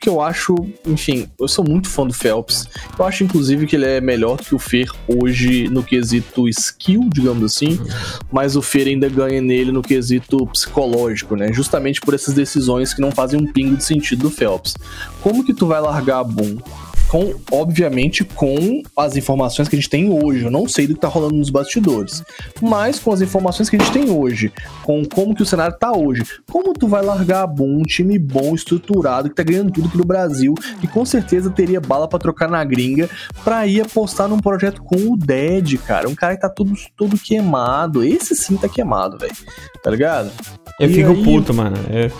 [0.00, 0.54] Que eu acho,
[0.86, 2.66] enfim, eu sou muito fã do Phelps.
[2.98, 7.44] Eu acho, inclusive, que ele é melhor que o Fer hoje no quesito skill, digamos
[7.44, 7.78] assim.
[8.32, 11.52] Mas o Fer ainda ganha nele no quesito psicológico, né?
[11.52, 14.74] Justamente por essas decisões que não fazem um pingo de sentido do Phelps.
[15.20, 16.56] Como que tu vai largar a Boom?
[17.10, 20.44] Com, obviamente, com as informações que a gente tem hoje.
[20.44, 22.22] Eu não sei do que tá rolando nos bastidores.
[22.62, 24.52] Mas com as informações que a gente tem hoje,
[24.84, 28.16] com como que o cenário tá hoje, como tu vai largar a Boom, um time
[28.18, 32.18] bom, estruturado, que tá ganhando tudo aqui no Brasil, e com certeza teria bala pra
[32.18, 33.10] trocar na gringa,
[33.42, 36.08] pra ir apostar num projeto com o Dead, cara.
[36.08, 38.04] Um cara que tá todo, todo queimado.
[38.04, 39.32] Esse sim tá queimado, velho.
[39.82, 40.30] Tá ligado?
[40.78, 41.76] Eu E fico aí- puto, mano.
[41.90, 42.10] Eu-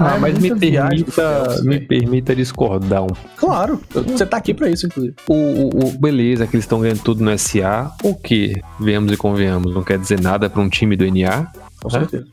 [0.00, 5.14] Ah, mas me permita, me permita discordar um Claro, você tá aqui pra isso, inclusive.
[5.28, 9.16] O, o- o- beleza, que eles estão ganhando tudo no SA, o que, venhamos e
[9.16, 11.46] convenhamos, não quer dizer nada pra um time do NA.
[11.82, 12.26] Com certeza.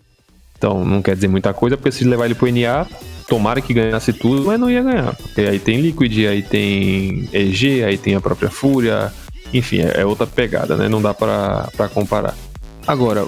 [0.57, 2.86] Então não quer dizer muita coisa, porque se levar ele pro NA,
[3.28, 5.15] tomara que ganhasse tudo, mas não ia ganhar.
[5.15, 9.11] Porque aí tem Liquid, aí tem EG, aí tem a própria Fúria,
[9.53, 10.88] enfim, é, é outra pegada, né?
[10.89, 12.34] Não dá pra, pra comparar.
[12.88, 13.26] Agora,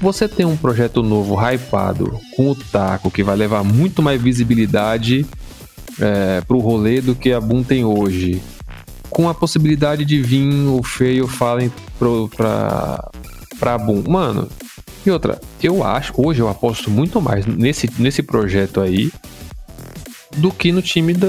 [0.00, 5.26] você tem um projeto novo, hypado, com o Taco, que vai levar muito mais visibilidade
[6.00, 8.42] é, pro rolê do que a Boom tem hoje.
[9.10, 13.10] Com a possibilidade de vir o Feio Fallen pro, pra,
[13.58, 14.04] pra Boom.
[14.08, 14.48] Mano,
[15.04, 19.10] e outra, eu acho, hoje eu aposto muito mais nesse, nesse projeto aí
[20.36, 21.26] do que no time da,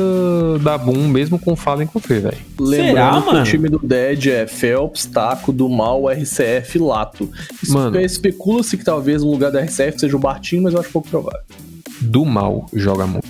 [0.62, 2.38] da Boom, mesmo com Fallen com Fê, velho.
[2.60, 3.42] Lembrando que mano?
[3.42, 7.30] o time do Dead é Phelps, Taco, do Mal, RCF, Lato.
[7.70, 8.00] Mano.
[8.00, 11.42] Especula-se que talvez no lugar da RCF seja o Bartinho, mas eu acho pouco provável.
[12.00, 13.28] Do mal joga muito.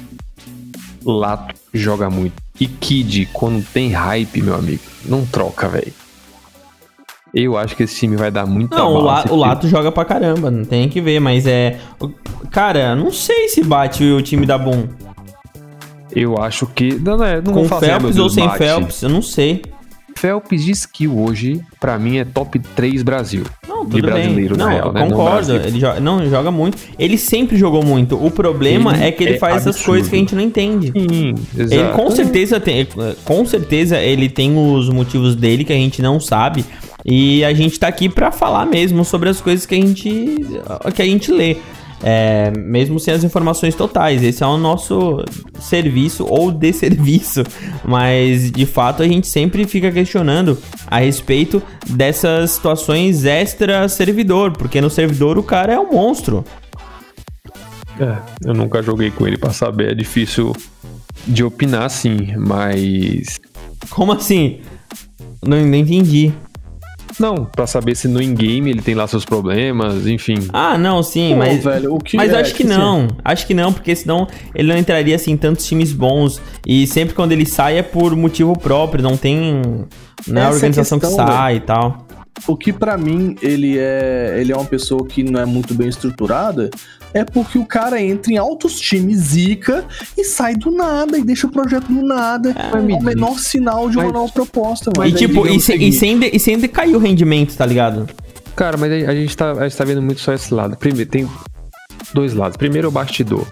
[1.06, 2.34] Lato joga muito.
[2.60, 5.92] E Kid, quando tem hype, meu amigo, não troca, velho.
[7.34, 9.36] Eu acho que esse time vai dar muita Não, o, La- o.
[9.36, 11.80] Lato joga pra caramba, não tem que ver, mas é.
[12.00, 12.10] o-
[12.52, 14.88] Cara, não sei se bate o time da Boom.
[16.16, 16.94] Eu acho que.
[16.96, 18.50] Não, não, é, não Com Phelps ou sem.
[18.52, 19.62] Phelps, eu não sei.
[20.16, 23.44] Phelps de skill hoje, pra mim, é top 3 Brasil.
[23.68, 24.66] Não, de tudo brasileiro, bem.
[24.66, 25.00] Não, real, eu né?
[25.02, 25.54] Não concordo.
[25.54, 25.56] Brasil.
[25.56, 26.78] ele joga, não, ele joga muito.
[27.00, 28.24] Ele sempre jogou muito.
[28.24, 29.86] O problema Ele é que ele é faz essas absurdo.
[29.88, 30.92] coisas que a gente não entende.
[30.92, 31.82] Sim, exato.
[31.82, 32.88] Ele com certeza tem,
[33.24, 36.66] com certeza ele tem os motivos dele que a gente não sabe
[37.04, 40.38] e a gente tá aqui pra falar mesmo sobre as coisas que a gente
[40.94, 41.58] que a gente lê.
[42.04, 45.24] É, mesmo sem as informações totais, esse é o nosso
[45.60, 47.44] serviço ou desserviço,
[47.86, 54.82] mas de fato a gente sempre fica questionando a respeito dessas situações extra servidor, porque
[54.82, 56.44] no servidor o cara é um monstro.
[58.00, 60.56] É, eu nunca joguei com ele pra saber, é difícil
[61.28, 63.40] de opinar, sim, mas.
[63.90, 64.62] Como assim?
[65.44, 66.34] Não, não entendi.
[67.22, 70.48] Não, pra saber se no in-game ele tem lá seus problemas, enfim.
[70.52, 71.64] Ah, não, sim, Pô, mas.
[71.64, 73.08] velho, o que mas é acho que que, não.
[73.24, 76.42] Acho que não, porque senão ele não entraria assim em tantos times bons.
[76.66, 79.62] E sempre quando ele sai é por motivo próprio, não tem.
[80.28, 82.08] Não é a organização que questão, sai e tal.
[82.48, 85.88] O que pra mim ele é, ele é uma pessoa que não é muito bem
[85.88, 86.72] estruturada,
[87.14, 89.86] é porque o cara entra em altos times, zica
[90.18, 92.56] e sai do nada e deixa o projeto do nada.
[92.58, 95.12] É, me o menor sinal de uma Mas- nova proposta, E mano.
[95.12, 98.08] aí, tipo, e, se- o e, sem de- e sem decair o rendimento, tá ligado?
[98.56, 100.76] Cara, mas a a gente, tá, a gente tá vendo muito só esse lado.
[100.78, 101.28] Primeiro, tem
[102.14, 102.58] dois lados.
[102.58, 103.46] Primeiro, o bastidor.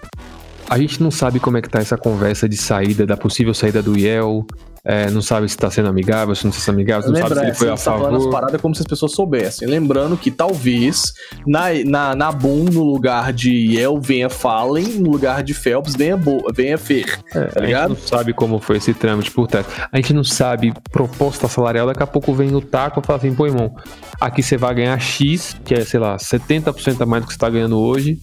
[0.68, 3.82] A gente não sabe como é que tá essa conversa de saída, da possível saída
[3.82, 4.46] do Yel.
[4.84, 7.40] É, não sabe se tá sendo amigável, se não tá sendo amigável, não sabe se
[7.40, 8.30] ele foi a tá falando as favor.
[8.32, 9.68] paradas como se as pessoas soubessem.
[9.68, 11.12] Lembrando que talvez
[11.46, 16.16] na, na, na Boom, no lugar de Yel, venha Fallen, no lugar de Phelps, venha,
[16.16, 17.18] Bo, venha Fer.
[17.32, 17.90] É, tá a gente ligado?
[17.90, 19.66] não sabe como foi esse trâmite por trás.
[19.92, 21.86] A gente não sabe proposta salarial.
[21.86, 23.74] Daqui a pouco vem o taco e fala assim: pô, irmão,
[24.20, 27.38] aqui você vai ganhar X, que é, sei lá, 70% a mais do que você
[27.38, 28.18] tá ganhando hoje,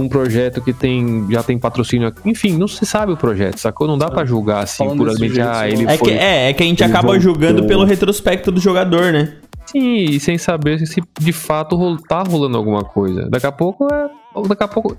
[0.00, 2.08] um projeto que tem, já tem patrocínio.
[2.08, 2.20] aqui.
[2.24, 3.86] Enfim, não se sabe o projeto, sacou?
[3.86, 6.12] Não dá pra julgar assim, Falando puramente, ah, ele É que, foi.
[6.14, 7.20] é, é que a gente acaba voltou.
[7.20, 9.34] julgando pelo retrospecto do jogador, né?
[9.66, 13.28] Sim, e sem saber se de fato tá rolando alguma coisa.
[13.30, 14.08] Daqui a pouco é.
[14.48, 14.96] Daqui a pouco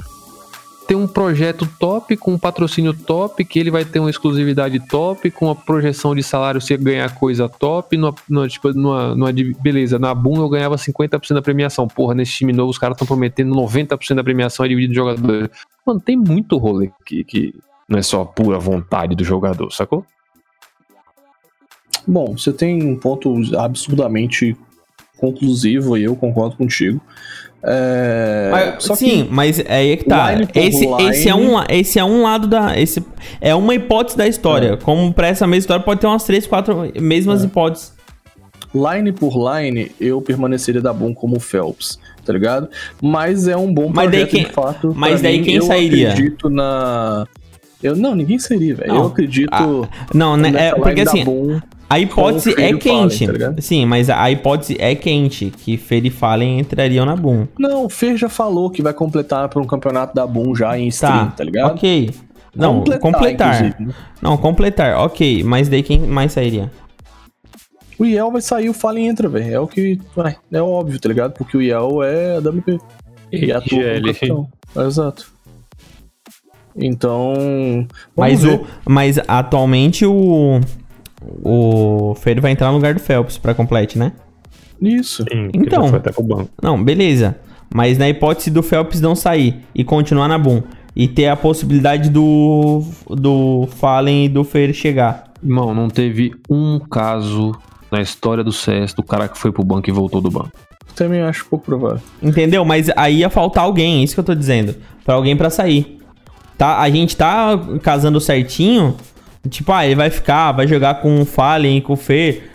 [0.88, 5.32] tem um projeto top, com um patrocínio top, que ele vai ter uma exclusividade top,
[5.32, 9.56] com a projeção de salário você ganhar coisa top, numa, numa, tipo, numa, numa de-
[9.62, 11.88] beleza, na Boom eu ganhava 50% da premiação.
[11.88, 15.50] Porra, nesse time novo os caras estão prometendo 90% da premiação é dividido em jogadores.
[15.86, 17.54] Mano, tem muito rolê que, que
[17.88, 20.06] não é só pura vontade do jogador, sacou?
[22.06, 24.58] Bom, você tem um ponto absurdamente
[25.24, 27.00] conclusivo e eu concordo contigo.
[27.66, 30.32] É, Mas- sim, mas é aí que tá.
[30.34, 32.78] line Esse, line- esse, é um, esse é um lado da.
[32.78, 33.02] Esse
[33.40, 34.76] é uma hipótese da história.
[34.76, 37.46] Como pra essa mesma história pode ter umas três, quatro mesmas É.
[37.46, 37.94] hipóteses.
[38.76, 42.68] line por line, eu permaneceria da Boom como o Phelps, tá ligado?
[43.02, 44.94] Mas é um bom Mas projeto quem- de fato.
[44.96, 45.44] mas daí mim.
[45.46, 46.10] quem eu sairia?
[46.10, 47.26] acredito na...
[47.84, 48.94] Eu, não, ninguém sairia, velho.
[48.96, 49.50] Eu acredito...
[49.54, 50.52] Ah, Não, né?
[50.56, 51.60] É, porque assim, Boom.
[51.94, 53.40] A hipótese é e o Fallen, quente.
[53.40, 53.54] tá?
[53.60, 55.52] Sim, mas a hipótese é quente.
[55.52, 57.48] Que Fer e Fallen entrariam na Boom.
[57.58, 60.88] Não, o Fer já falou que vai completar para um campeonato da Boom já em
[60.88, 61.72] stream, Tá, tá, ligado?
[61.76, 62.10] ok.
[62.56, 63.56] Não, completar.
[63.56, 63.94] inclusive, né?
[64.22, 65.44] Não, completar, ok.
[65.44, 66.72] Mas daí quem mais sairia?
[67.98, 69.54] O Yel vai sair, o Fallen entra, velho.
[69.54, 70.00] É o que.
[70.18, 71.34] ué, é óbvio, tá ligado?
[71.34, 72.80] Porque o Yel é a WP.
[73.32, 74.48] E capitão.
[74.76, 75.32] Exato.
[76.76, 77.88] Então.
[78.18, 78.60] Mas, ver.
[78.62, 80.60] o, mas atualmente o.
[81.44, 84.12] O Fer vai entrar no lugar do Phelps pra complete, né?
[84.82, 85.24] Isso.
[85.32, 85.88] Sim, Então.
[85.88, 86.50] foi até pro banco.
[86.62, 87.38] Não, beleza.
[87.74, 90.62] Mas na hipótese do Phelps não sair e continuar na Boom
[90.96, 95.32] e ter a possibilidade do do Fallen e do Fer chegar.
[95.44, 97.52] Irmão, não teve um caso
[97.92, 100.52] na história do CS do cara que foi pro banco e voltou do banco.
[100.96, 102.00] Também acho pouco provável.
[102.22, 102.64] Entendeu?
[102.64, 104.76] Mas aí ia faltar alguém, é isso que eu tô dizendo.
[105.04, 105.98] Pra alguém pra sair.
[106.58, 106.80] Tá?
[106.80, 108.96] A gente tá casando certinho.
[109.50, 112.50] Tipo, ah, ele vai ficar, vai jogar com o Fallen e com o Fer.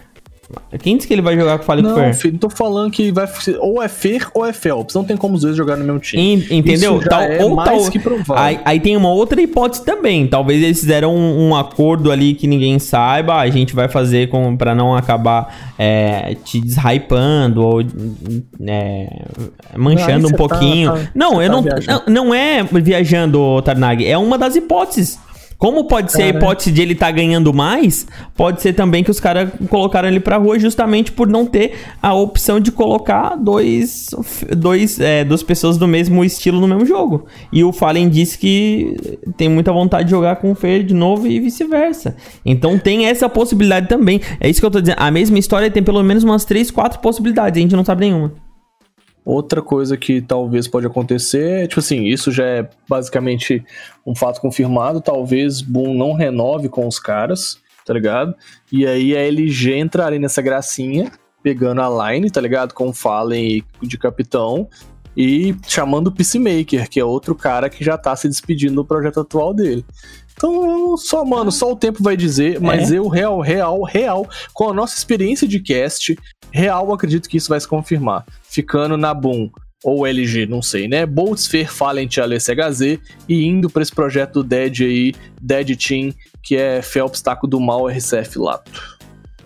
[0.80, 2.14] Quem disse que ele vai jogar com o Fallen e com o Não, Fer?
[2.14, 4.94] filho, tô falando que vai ser ou é Fer ou é Phelps.
[4.94, 6.22] Não tem como os dois jogarem no mesmo time.
[6.50, 6.98] En- Entendeu?
[7.06, 8.42] Tal- é ou mais tal- que provável.
[8.42, 10.26] Aí, aí tem uma outra hipótese também.
[10.26, 13.34] Talvez eles fizeram um, um acordo ali que ninguém saiba.
[13.34, 17.82] A gente vai fazer com para não acabar é, te deshypando ou
[18.66, 19.22] é,
[19.76, 20.92] manchando um tá- pouquinho.
[20.94, 22.02] tá- não, cê eu tá não, viajando.
[22.06, 22.24] não.
[22.28, 24.06] Não é viajando, Tarnag.
[24.06, 25.18] É uma das hipóteses.
[25.58, 26.38] Como pode ser a Cara.
[26.38, 28.06] hipótese de ele estar ganhando mais,
[28.36, 32.14] pode ser também que os caras colocaram ele pra rua justamente por não ter a
[32.14, 34.06] opção de colocar dois,
[34.56, 37.26] dois é, duas pessoas do mesmo estilo no mesmo jogo.
[37.52, 38.96] E o Fallen disse que
[39.36, 42.14] tem muita vontade de jogar com o Fer de novo e vice-versa.
[42.46, 44.20] Então tem essa possibilidade também.
[44.38, 44.98] É isso que eu tô dizendo.
[45.00, 47.58] A mesma história tem pelo menos umas três, quatro possibilidades.
[47.58, 48.32] A gente não sabe nenhuma.
[49.24, 53.62] Outra coisa que talvez pode acontecer é, tipo assim, isso já é basicamente
[54.06, 55.00] um fato confirmado.
[55.00, 58.34] Talvez Boom não renove com os caras, tá ligado?
[58.72, 61.12] E aí a LG entraria nessa gracinha,
[61.42, 62.72] pegando a line, tá ligado?
[62.72, 64.68] Com o Fallen de capitão.
[65.16, 69.20] E chamando o Peacemaker, que é outro cara que já tá se despedindo do projeto
[69.20, 69.84] atual dele.
[70.38, 74.72] Então, só, mano, só o tempo vai dizer, mas eu, real, real, real, com a
[74.72, 76.16] nossa experiência de cast,
[76.52, 78.24] real, acredito que isso vai se confirmar.
[78.44, 79.50] Ficando na Boom
[79.82, 81.04] ou LG, não sei, né?
[81.04, 85.12] Boltz, Fer, Fallen, Alice HZ e indo pra esse projeto do Dead aí,
[85.42, 86.12] Dead Team,
[86.42, 88.70] que é Phelps Taco do Mal RCF Lato.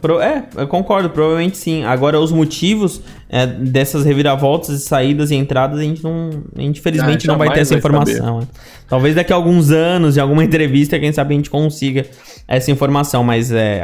[0.01, 1.85] Pro- é, eu concordo, provavelmente sim.
[1.85, 3.01] Agora, os motivos
[3.35, 6.45] é, dessas reviravoltas, saídas e entradas, a gente não.
[6.55, 8.41] A gente, infelizmente, Ah, não vai ter essa vai informação.
[8.41, 8.47] né?
[8.87, 12.05] Talvez daqui a alguns anos, em alguma entrevista, quem sabe a gente consiga
[12.47, 13.83] essa informação, mas é,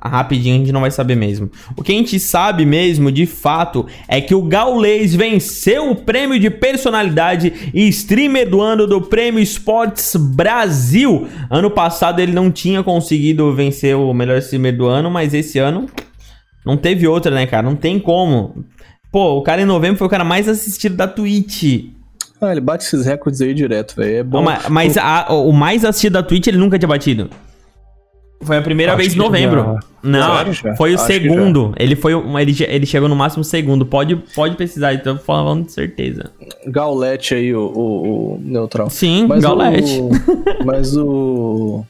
[0.00, 1.50] rapidinho a gente não vai saber mesmo.
[1.76, 6.38] O que a gente sabe mesmo, de fato, é que o Gaulês venceu o prêmio
[6.38, 11.26] de personalidade e streamer do ano do Prêmio Esportes Brasil.
[11.50, 15.86] Ano passado ele não tinha conseguido vencer o melhor streamer do ano, mas esse ano
[16.64, 17.64] não teve outra, né, cara?
[17.68, 18.64] Não tem como.
[19.14, 21.84] Pô, o cara em novembro foi o cara mais assistido da Twitch.
[22.40, 24.16] Ah, ele bate esses recordes aí direto, velho.
[24.16, 24.38] É bom.
[24.38, 27.30] Não, mas mas a- o mais assistido da Twitch ele nunca tinha batido.
[28.42, 29.62] Foi a primeira Acho vez em novembro.
[29.62, 29.80] já.
[30.02, 31.72] Não, Sério, foi o Acho segundo.
[31.78, 33.86] Ele foi ele, ele chegou no máximo segundo.
[33.86, 36.32] Pode, pode pesquisar, então falando de certeza.
[36.66, 38.90] Gaulete aí, o, o, o neutral.
[38.90, 40.00] Sim, Mas Gaulete.
[40.00, 40.10] O,
[40.66, 41.84] mas o.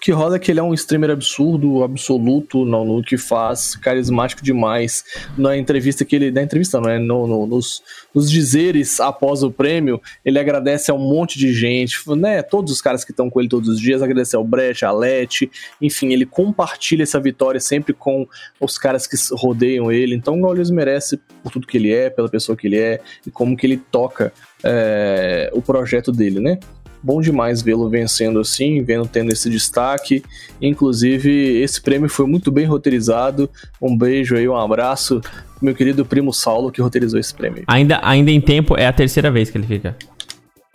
[0.00, 3.76] O que rola é que ele é um streamer absurdo, absoluto no, no que faz,
[3.76, 5.04] carismático demais.
[5.36, 6.30] Na entrevista que ele.
[6.30, 6.98] Na entrevista, não é?
[6.98, 7.82] No, no, nos,
[8.14, 12.40] nos dizeres após o prêmio, ele agradece a um monte de gente, né?
[12.40, 15.50] Todos os caras que estão com ele todos os dias, agradece ao Brecht, a Leti,
[15.82, 18.26] enfim, ele compartilha essa vitória sempre com
[18.58, 20.14] os caras que rodeiam ele.
[20.14, 23.30] Então o Gaules merece por tudo que ele é, pela pessoa que ele é e
[23.30, 24.32] como que ele toca
[24.64, 26.58] é, o projeto dele, né?
[27.02, 30.22] Bom demais vê-lo vencendo assim, vendo tendo esse destaque.
[30.60, 33.48] Inclusive, esse prêmio foi muito bem roteirizado.
[33.80, 35.20] Um beijo aí, um abraço
[35.60, 37.64] meu querido primo Saulo que roteirizou esse prêmio.
[37.66, 39.96] Ainda, ainda em tempo, é a terceira vez que ele fica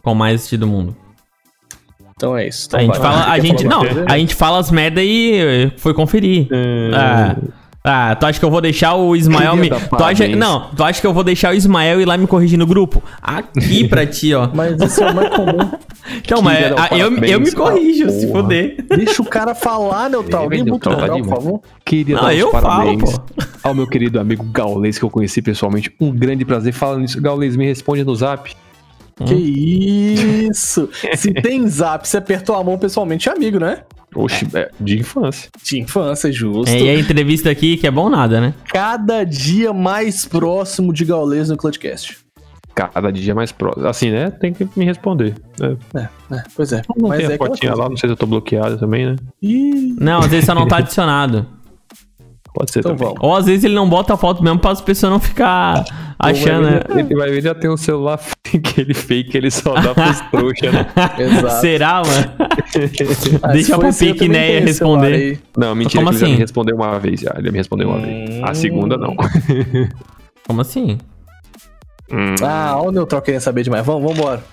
[0.03, 0.95] com mais assistir do mundo.
[2.15, 2.67] Então é isso.
[2.67, 6.47] Então a gente fala, a gente, não, a gente fala as merda e foi conferir.
[6.93, 7.35] Ah,
[7.85, 9.69] ah, tu acha que eu vou deixar o Ismael me.
[9.69, 12.57] Tu acha, não, tu acha que eu vou deixar o Ismael ir lá me corrigir
[12.57, 13.03] no grupo?
[13.21, 14.49] Aqui pra ti, ó.
[14.53, 15.71] Mas isso é o mais comum.
[16.17, 18.41] Então, mas dar ah, eu, eu me corrijo, se Porra.
[18.41, 18.85] foder.
[18.89, 20.45] Deixa o cara falar, Neutral.
[20.51, 21.61] Ele Alguém pra legal, lá por favor.
[21.83, 23.43] Queria dar os eu falo, parabéns pô.
[23.63, 25.93] ao meu querido amigo Gaules, que eu conheci pessoalmente.
[25.99, 26.73] Um grande prazer.
[26.73, 28.51] Falando nisso, Gaules, me responde no zap.
[29.25, 30.89] Que isso?
[31.15, 33.79] Se tem zap, você apertou a mão pessoalmente, é amigo, né?
[34.15, 35.49] Oxi, é, de infância.
[35.61, 36.73] De infância, justo.
[36.73, 38.53] É, e a entrevista aqui, que é bom nada, né?
[38.69, 42.17] Cada dia mais próximo de Gaules no Clutchcast.
[42.73, 43.87] Cada dia mais próximo.
[43.87, 44.29] Assim, né?
[44.31, 45.35] Tem que me responder.
[45.61, 45.99] É.
[46.33, 46.81] É, pois é.
[46.97, 49.15] Não Mas tem é a fotinha lá, não sei se eu tô bloqueado também, né?
[49.41, 51.45] Ih, Não, às vezes só não tá adicionado.
[52.53, 53.07] Pode ser então também.
[53.13, 53.23] vamos.
[53.23, 55.85] Ou às vezes ele não bota a foto mesmo para as pessoas não ficar
[56.19, 56.79] achando, né?
[56.89, 58.19] Ele vai ver, já tem um celular
[58.63, 60.87] aquele fake, ele só dá pros trouxa, né?
[61.17, 61.61] Exato.
[61.61, 62.33] Será, mano?
[63.41, 65.39] Ah, Deixa Neia tenho esse celular responder.
[65.57, 66.33] Não, mentira, Como ele já assim?
[66.33, 67.33] me respondeu uma vez já.
[67.37, 68.43] Ele me respondeu uma vez.
[68.43, 69.15] A segunda, não.
[70.47, 70.97] Como assim?
[72.11, 72.35] Hum.
[72.43, 73.85] Ah, olha o Neutral querendo saber demais.
[73.85, 74.43] Vamos, vamos embora.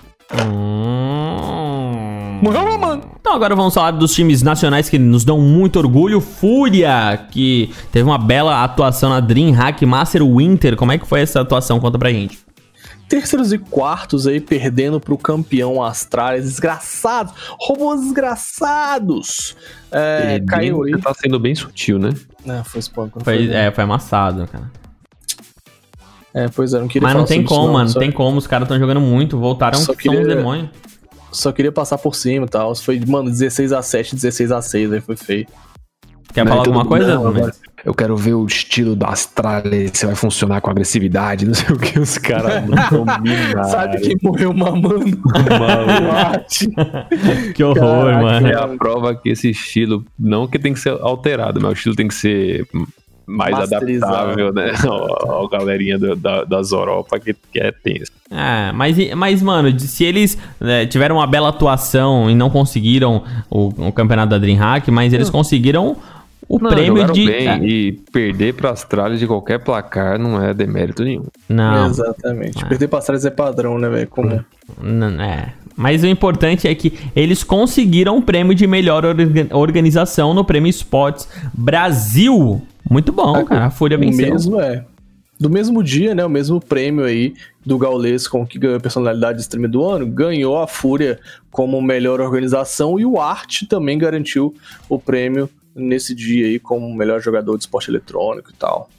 [0.45, 2.39] Hum...
[2.41, 3.01] Morreu, mano.
[3.21, 6.19] Então agora vamos falar dos times nacionais que nos dão muito orgulho.
[6.19, 10.75] Fúria, que teve uma bela atuação na DreamHack Master Winter.
[10.75, 11.79] Como é que foi essa atuação?
[11.79, 12.39] Conta pra gente.
[13.07, 16.45] Terceiros e quartos aí perdendo pro campeão Astralis.
[16.45, 17.33] Desgraçados.
[17.59, 19.55] Robôs desgraçados.
[19.91, 20.99] É, caiu aí.
[20.99, 22.13] Tá sendo bem sutil, né?
[22.47, 23.19] Ah, foi espanco.
[23.19, 24.71] não Foi, foi, é, foi amassado, cara.
[26.33, 27.87] É, pois é, não queria Mas não tem como, mano.
[27.89, 28.37] Só, Não tem como.
[28.39, 29.37] Os caras estão jogando muito.
[29.37, 30.69] Voltaram Só que são queria- demônios.
[31.31, 32.73] só queria passar por cima e tal.
[32.75, 35.45] Foi, mano, 16x7, 16x6, aí foi feio.
[36.33, 37.15] Quer falar então- alguma coisa?
[37.15, 37.51] não,
[37.85, 41.77] Eu quero ver o estilo da Astralis, se vai funcionar com agressividade, não sei o
[41.77, 43.63] que, os caras não dominaram.
[43.65, 45.03] Sabe quem morreu mamando?
[47.53, 48.47] Que horror, Caraca, mano.
[48.47, 51.95] É a prova que esse estilo, não que tem que ser alterado, mas o estilo
[51.95, 52.67] tem que ser
[53.25, 54.73] mais adaptável, né?
[54.85, 58.11] Ao, ao galerinha do- da, das Europa que, que é tenso.
[58.29, 63.67] É, mas, mas mano, se eles né, tiveram uma bela atuação e não conseguiram o,
[63.87, 65.95] o campeonato da DreamHack, mas eles conseguiram
[66.47, 67.25] o Não, prêmio de.
[67.25, 71.25] bem, é, E perder para Astralis de qualquer placar não é demérito nenhum.
[71.49, 72.65] não, Exatamente.
[72.65, 74.07] Perder pra trás é padrão, né, velho?
[74.07, 74.29] Como...
[74.81, 75.53] N- É.
[75.75, 80.69] Mas o importante é que eles conseguiram o prêmio de melhor orga- organização no Prêmio
[80.69, 82.61] Esportes Brasil.
[82.89, 83.65] Muito bom, cara.
[83.65, 84.29] A Fúria O venceu.
[84.31, 84.85] mesmo é.
[85.39, 86.23] Do mesmo dia, né?
[86.23, 87.33] O mesmo prêmio aí
[87.65, 91.19] do Gaules com que ganhou a personalidade de streamer do ano, ganhou a Fúria
[91.49, 94.53] como melhor organização e o Art também garantiu
[94.87, 98.89] o prêmio nesse dia aí como melhor jogador de esporte eletrônico e tal.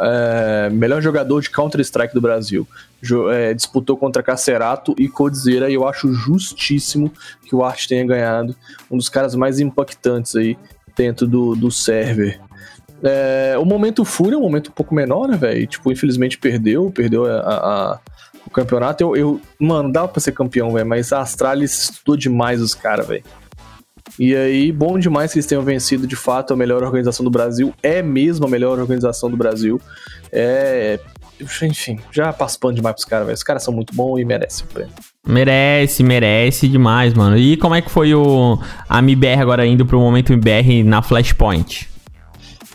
[0.00, 2.66] É, melhor jogador de Counter-Strike do Brasil.
[3.02, 7.12] Jo- é, disputou contra Cacerato e Codizera e eu acho justíssimo
[7.44, 8.54] que o Art tenha ganhado.
[8.90, 10.56] Um dos caras mais impactantes aí
[10.96, 12.40] dentro do, do server.
[13.02, 15.66] É, o momento Fúria é um momento um pouco menor, né, velho?
[15.66, 17.98] Tipo, infelizmente perdeu, perdeu a, a-
[18.46, 19.02] o campeonato.
[19.02, 23.06] Eu, eu, mano, dava pra ser campeão, velho, mas a Astralis estudou demais os caras,
[23.06, 23.24] velho.
[24.18, 27.72] E aí, bom demais que eles tenham vencido de fato a melhor organização do Brasil.
[27.82, 29.80] É mesmo a melhor organização do Brasil.
[30.32, 30.98] É.
[31.40, 33.36] Enfim, já passo pano demais pros caras, velho.
[33.36, 34.92] Os caras são muito bons e merecem o prêmio.
[35.24, 37.38] Merece, merece demais, mano.
[37.38, 38.58] E como é que foi o
[38.88, 41.88] a MIBR agora indo pro momento MIBR na Flashpoint?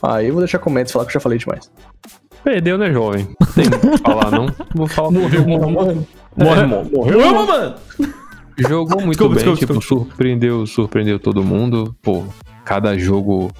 [0.01, 1.69] Aí eu vou deixar comentários falar que eu já falei demais.
[2.41, 3.27] Perdeu, né, jovem?
[3.53, 4.45] Tem o que falar, não?
[4.45, 5.11] Não Vou falar.
[5.11, 6.07] Morreu, mano.
[6.35, 7.75] Morreu, morreu, mano!
[8.57, 11.95] Jogou muito Desculpa, bem, desculpa, tipo, surpreendeu, surpreendeu todo mundo.
[12.01, 12.23] Pô,
[12.65, 13.51] cada jogo.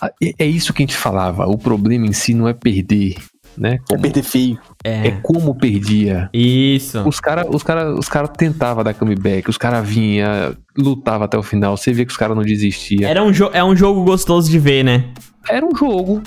[0.00, 1.46] Ah, É é isso que a gente falava.
[1.46, 3.16] O problema em si não é perder,
[3.56, 3.74] né?
[3.74, 4.58] É Como- perder feio.
[4.84, 5.10] é É.
[5.22, 6.30] como perdia.
[6.32, 7.00] Isso.
[7.08, 11.42] Os caras os cara, os cara tentavam dar comeback, os caras vinham, lutava até o
[11.42, 13.08] final, você via que os caras não desistiam.
[13.10, 15.12] Era um é um jogo gostoso de ver, né?
[15.48, 16.22] Era um jogo.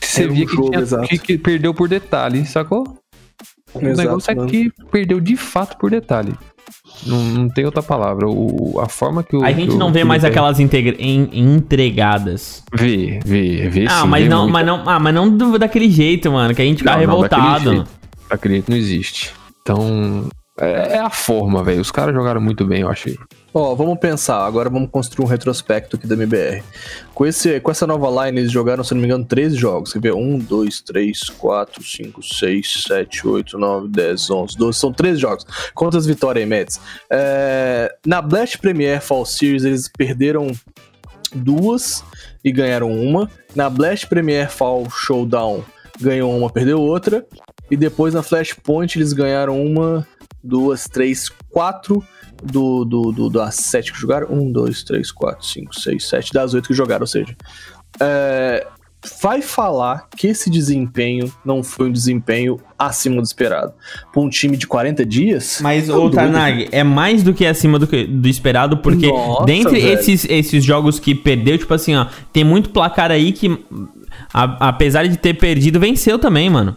[0.00, 2.84] Você Era um via que, jogo, tinha- que- que perdeu por detalhe, sacou?
[3.72, 4.48] O Exato, negócio é mano.
[4.50, 6.34] que perdeu de fato por detalhe.
[7.06, 8.26] Não, não tem outra palavra.
[8.28, 9.44] O, a forma que o.
[9.44, 12.62] A gente não o vê mais Felipe- aquelas integra- em- entregadas.
[12.74, 14.52] Vê, vê, vê Ah, sim, mas vê não, muito.
[14.52, 17.20] mas não, ah, mas não do- daquele jeito, mano, que a gente fica Não, não,
[17.22, 17.70] daquele revoltado.
[17.74, 17.90] jeito.
[18.30, 19.32] Daquele jeito não existe.
[19.62, 20.28] Então.
[20.58, 21.80] É, é a forma, velho.
[21.80, 23.18] Os caras jogaram muito bem, eu achei.
[23.52, 26.62] Ó, vamos pensar, agora vamos construir um retrospecto aqui da MBR.
[27.14, 29.92] Com, esse, com essa nova line, eles jogaram, se não me engano, 13 jogos.
[29.92, 30.14] Quer ver?
[30.14, 34.78] 1, 2, 3, 4, 5, 6, 7, 8, 9, 10, 11, 12.
[34.78, 35.46] São 13 jogos.
[35.74, 36.80] Quantas vitórias aí, Mets?
[37.10, 40.50] É, na Blast Premier Fall Series, eles perderam
[41.34, 42.04] duas
[42.44, 43.30] e ganharam uma.
[43.54, 45.64] Na Blast Premier Fall Showdown,
[46.00, 47.26] ganhou uma, perdeu outra.
[47.70, 50.06] E depois na Flashpoint, eles ganharam uma,
[50.46, 52.02] duas, três, quatro
[52.42, 54.28] do, do, do, das sete que jogaram.
[54.30, 56.32] Um, dois, três, quatro, cinco, seis, sete.
[56.32, 57.34] Das oito que jogaram, ou seja.
[58.00, 58.66] é,
[59.22, 63.72] vai falar que esse desempenho não foi um desempenho acima do esperado.
[64.12, 65.58] Pra um time de 40 dias.
[65.60, 66.10] Mas, ô.
[66.10, 69.94] Tarnag, é mais do que acima do, que- do esperado, porque Nossa, dentre velho.
[69.98, 73.48] esses, esses jogos que perdeu, tipo assim, ó, tem muito placar aí que,
[74.34, 76.74] a- apesar de ter perdido, venceu também, mano.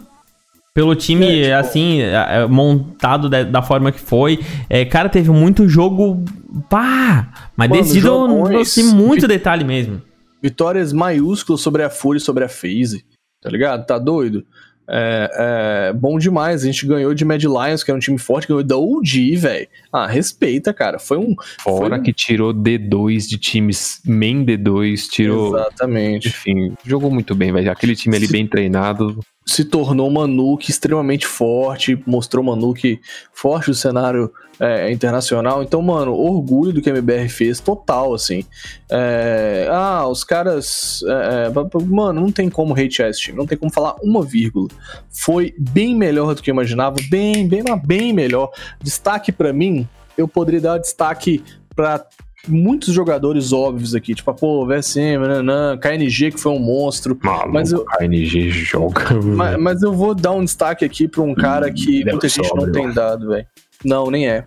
[0.72, 2.12] Pelo time, É, tipo- assim, é,
[2.42, 4.38] é, montado da, da forma que foi.
[4.68, 6.24] É, cara, teve muito jogo.
[6.68, 7.50] Pá!
[7.56, 10.00] Mas Mano, decidido assim, muito de- detalhe mesmo.
[10.42, 13.04] Vitórias maiúsculas sobre a Fúria e sobre a FaZe.
[13.42, 13.84] Tá ligado?
[13.84, 14.44] Tá doido?
[14.88, 16.62] É, é bom demais.
[16.62, 19.66] A gente ganhou de Mad Lions, que era um time forte, ganhou da OG, velho.
[19.92, 20.98] Ah, respeita, cara.
[20.98, 21.34] Foi um.
[21.62, 25.56] Fora foi um- que tirou D2 de times main D2, tirou.
[25.56, 26.28] Exatamente.
[26.28, 27.70] Enfim, jogou muito bem, velho.
[27.70, 29.18] Aquele time ali bem treinado.
[29.50, 33.00] Se tornou uma nuke extremamente forte, mostrou uma nuke
[33.32, 35.60] forte no cenário é, internacional.
[35.60, 38.44] Então, mano, orgulho do que a MBR fez, total, assim.
[38.88, 41.02] É, ah, os caras.
[41.04, 44.68] é, é, mano, não tem como hatear esse time, não tem como falar uma vírgula.
[45.10, 48.52] Foi bem melhor do que eu imaginava, bem, bem, bem melhor.
[48.80, 51.42] Destaque pra mim, eu poderia dar destaque
[51.74, 52.06] pra
[52.48, 57.18] muitos jogadores óbvios aqui, tipo, pô, VSM, nanã, KNG, que foi um monstro.
[57.22, 59.14] Maluco, Mas eu- a NG joga.
[59.22, 62.54] Mas, mas eu vou dar um destaque aqui pra um cara que Deve muita gente
[62.54, 63.46] não tem dado, velho.
[63.84, 64.44] Não, nem é.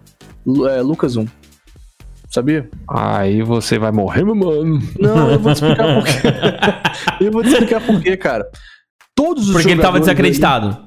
[0.71, 1.25] É Lucas 1.
[2.29, 2.67] Sabia?
[2.89, 4.81] Aí você vai morrer, meu mano.
[4.99, 6.03] Não, eu vou te explicar por
[7.21, 7.23] quê.
[7.25, 8.45] eu vou te explicar por quê, cara.
[9.15, 10.83] Todos os Porque ele tava desacreditado.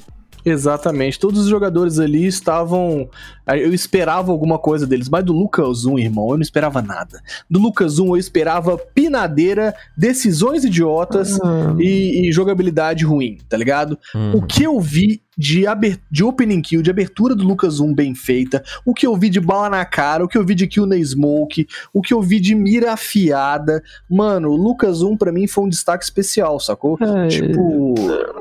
[0.46, 1.18] Exatamente.
[1.18, 3.08] Todos os jogadores ali estavam.
[3.48, 7.20] Eu esperava alguma coisa deles, mas do Lucas 1, irmão, eu não esperava nada.
[7.48, 11.38] Do Lucas 1, eu esperava pinadeira, decisões idiotas
[11.78, 13.96] e, e jogabilidade ruim, tá ligado?
[14.14, 14.32] Hum.
[14.34, 18.14] O que eu vi de, aber- de opening kill, de abertura do Lucas 1 bem
[18.16, 20.86] feita, o que eu vi de bala na cara, o que eu vi de kill
[20.86, 23.80] na smoke, o que eu vi de mira afiada.
[24.10, 26.98] Mano, o Lucas 1 pra mim foi um destaque especial, sacou?
[27.00, 27.28] É.
[27.28, 27.94] Tipo,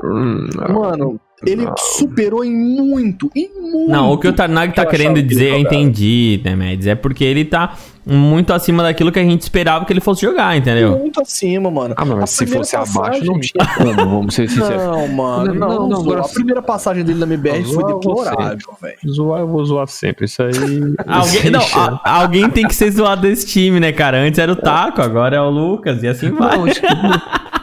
[0.03, 1.75] Hum, mano, ele não.
[1.77, 3.89] superou em muito, em muito.
[3.89, 6.87] Não, o que o Tarnag tá querendo dizer, eu entendi, né, Mads?
[6.87, 7.75] É porque ele tá
[8.05, 10.97] muito acima daquilo que a gente esperava que ele fosse jogar, entendeu?
[10.97, 11.93] Muito acima, mano.
[11.97, 14.83] Ah, mas se fosse abaixo, passagem- não tinha como, vamos ser sinceros.
[14.83, 18.57] Não, mano, Não, não, não, não, agora A primeira passagem dele na MBR foi deplorável,
[18.81, 18.97] velho.
[19.07, 20.25] Zoar, eu vou zoar sempre.
[20.25, 20.51] Isso aí.
[21.07, 24.17] Alguém, não, a- alguém tem que ser zoado desse time, né, cara?
[24.19, 26.57] Antes era o Taco, agora é o Lucas, e assim vai.
[26.57, 26.65] Não,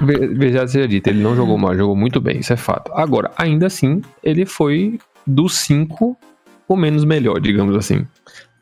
[0.06, 2.90] ve- veja seja dito, ele não jogou mal, jogou muito bem, isso é fato.
[2.94, 6.16] Agora, ainda assim, ele foi dos cinco
[6.68, 8.04] o menos melhor, digamos assim.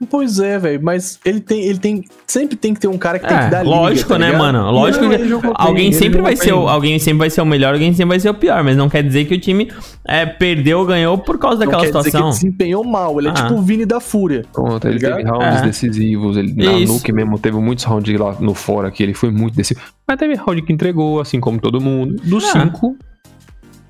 [0.09, 3.28] Pois é, velho, mas ele tem, ele tem, sempre tem que ter um cara que
[3.28, 4.40] tem que É, dar liga, lógico, tá né, ligado?
[4.40, 4.70] mano?
[4.70, 7.74] Lógico Não, que alguém ele sempre vai ser o, alguém sempre vai ser o melhor,
[7.74, 9.70] alguém sempre vai ser o pior, mas não quer dizer que o time
[10.09, 12.28] é, perdeu ou ganhou por causa Não daquela quer dizer que situação.
[12.30, 13.34] ele desempenhou mal, ele é Ah.
[13.34, 14.44] tipo o Vini da Fúria.
[14.53, 15.16] Pronto, ele ligado?
[15.18, 15.66] teve rounds É.
[15.66, 16.92] decisivos, ele, na Isso.
[16.94, 19.86] Nuke mesmo teve muitos rounds lá no fora que ele foi muito decisivo.
[20.09, 22.16] Mas teve round que entregou, assim como todo mundo.
[22.24, 22.53] Dos É.
[22.53, 22.96] cinco,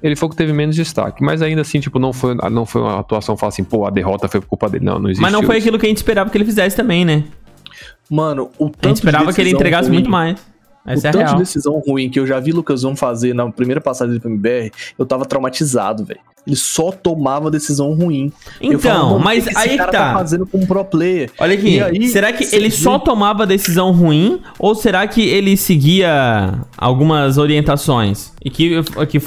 [0.03, 1.22] ele foi o que teve menos destaque.
[1.22, 4.28] Mas ainda assim, tipo, não foi, não foi uma atuação fala assim, pô, a derrota
[4.28, 4.84] foi por culpa dele.
[4.84, 5.66] Não, não existiu Mas não foi isso.
[5.66, 7.24] aquilo que a gente esperava que ele fizesse também, né?
[8.11, 10.36] Mano, o tanto A gente esperava de que ele entregasse ruim, muito mais.
[10.86, 11.34] Essa o é a tanto real.
[11.34, 14.30] de decisão ruim que eu já vi Lucas Von fazer na primeira passagem dele pro
[14.30, 16.20] MBR, eu tava traumatizado, velho.
[16.46, 18.32] Ele só tomava decisão ruim.
[18.61, 20.14] Então, falava, mas o que aí que cara tá.
[20.14, 21.30] fazendo como pro player.
[21.38, 26.61] Olha aqui, aí, será que ele só tomava decisão ruim ou será que ele seguia
[26.78, 28.32] algumas orientações?
[28.42, 29.20] E que, que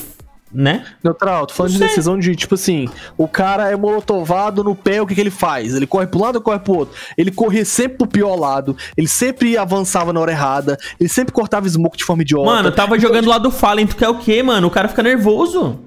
[0.54, 0.86] né?
[1.04, 1.95] Neutral, tô falando de Não sei.
[1.95, 2.88] decisão de, tipo assim,
[3.18, 5.74] o cara é molotovado no pé, o que, que ele faz?
[5.74, 6.95] Ele corre pro lado ou corre pro outro?
[7.18, 11.68] Ele corria sempre pro pior lado, ele sempre avançava na hora errada, ele sempre cortava
[11.68, 12.45] smoke de forma idiota.
[12.45, 14.68] Mano, tava jogando lá do Fallen, tu quer o quê, mano?
[14.68, 15.80] O cara fica nervoso.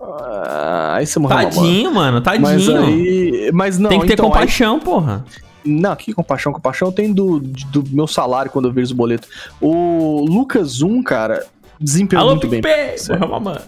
[0.00, 1.36] Ah, aí você morreu.
[1.38, 2.42] Tadinho, mano, tadinho.
[2.42, 3.50] Mas aí.
[3.52, 5.24] Mas não, Tem que ter então, aí- compaixão, porra.
[5.64, 9.28] Não, que compaixão, compaixão tem do, do meu salário quando eu vejo os boletos.
[9.60, 11.44] O Lucas 1, cara,
[11.80, 12.60] desempenhou Alô, muito bem.
[12.60, 13.60] Porra, mano.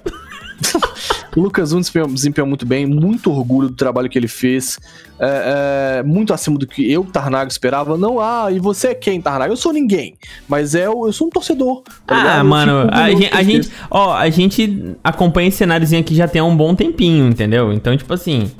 [1.36, 1.80] O Lucas 1
[2.12, 4.78] desempenhou, muito bem, muito orgulho do trabalho que ele fez.
[5.18, 7.96] É, é, muito acima do que eu, Tarnago, esperava.
[7.96, 9.52] Não, ah, e você é quem, Tarnago?
[9.52, 10.16] Eu sou ninguém.
[10.48, 11.82] Mas é, eu sou um torcedor.
[12.06, 16.14] tá ah, Eu mano, a gente, a gente, ó, a gente acompanha esse cenáriozinho aqui
[16.14, 17.72] já tem há um bom tempinho, entendeu?
[17.72, 18.50] Então, tipo assim,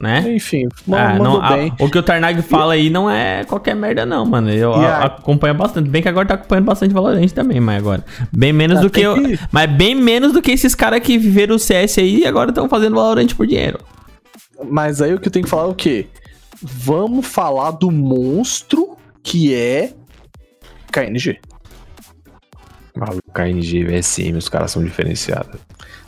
[0.00, 0.34] né?
[0.34, 1.72] Enfim, Ah, não, a- bem.
[1.80, 4.50] o que o Tarnag fala aí não é qualquer merda, não, mano.
[4.50, 5.88] Eu E a- a- acompanho bastante.
[5.88, 8.04] Bem que agora tá acompanhando bastante Valorant também, mas agora.
[8.32, 9.14] Bem menos Ah, do que tem eu.
[9.14, 12.50] que- Mas bem menos do que esses caras que viveram o CS aí e agora
[12.50, 13.78] estão fazendo Valorant por dinheiro.
[14.70, 16.06] Mas aí o que eu tenho que falar é o quê?
[16.62, 19.92] Vamos falar do monstro que é
[20.92, 21.38] KNG.
[22.98, 25.60] Ah, o KNG, VSM, os caras são diferenciados.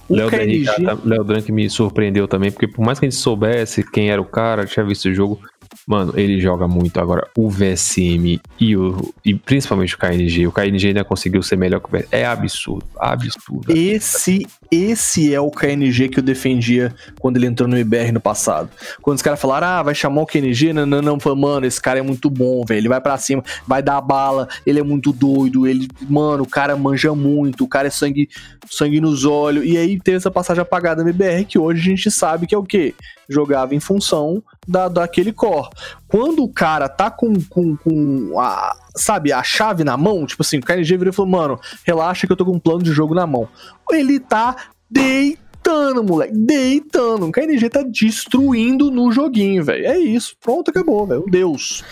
[0.08, 4.10] Léo Drank, tá- Drank me surpreendeu também, porque por mais que a gente soubesse quem
[4.10, 5.38] era o cara, tinha visto o jogo,
[5.86, 6.98] mano, ele joga muito.
[7.00, 11.80] Agora, o VSM e, o, e principalmente o KNG, o KNG ainda conseguiu ser melhor
[11.80, 12.08] que o VSM.
[12.10, 13.72] É absurdo, absurdo.
[13.76, 18.68] esse, esse é o KNG que eu defendia quando ele entrou no IBR no passado.
[19.00, 21.98] Quando os caras falaram, ah, vai chamar o KNG, não, não, não, mano, esse cara
[21.98, 25.66] é muito bom, velho, ele vai pra cima, vai dar bala, ele é muito doido,
[25.66, 28.28] ele, mano, o cara manja muito, o cara é sangue,
[28.70, 32.10] sangue nos olhos, e aí teve essa passagem apagada no IBR que hoje a gente
[32.10, 32.94] sabe que é o quê?
[33.28, 35.68] Jogava em função da, daquele core.
[36.08, 40.58] Quando o cara tá com, com, com a, sabe, a chave na mão, tipo assim,
[40.58, 43.14] o KNG virou e falou, mano, relaxa que eu tô com um plano de jogo
[43.14, 43.46] na mão.
[43.92, 44.56] Ele tá
[44.90, 47.26] deitando, moleque, deitando.
[47.26, 49.86] O KNG tá destruindo no joguinho, velho.
[49.86, 51.24] É isso, pronto, acabou, velho.
[51.28, 51.84] Deus.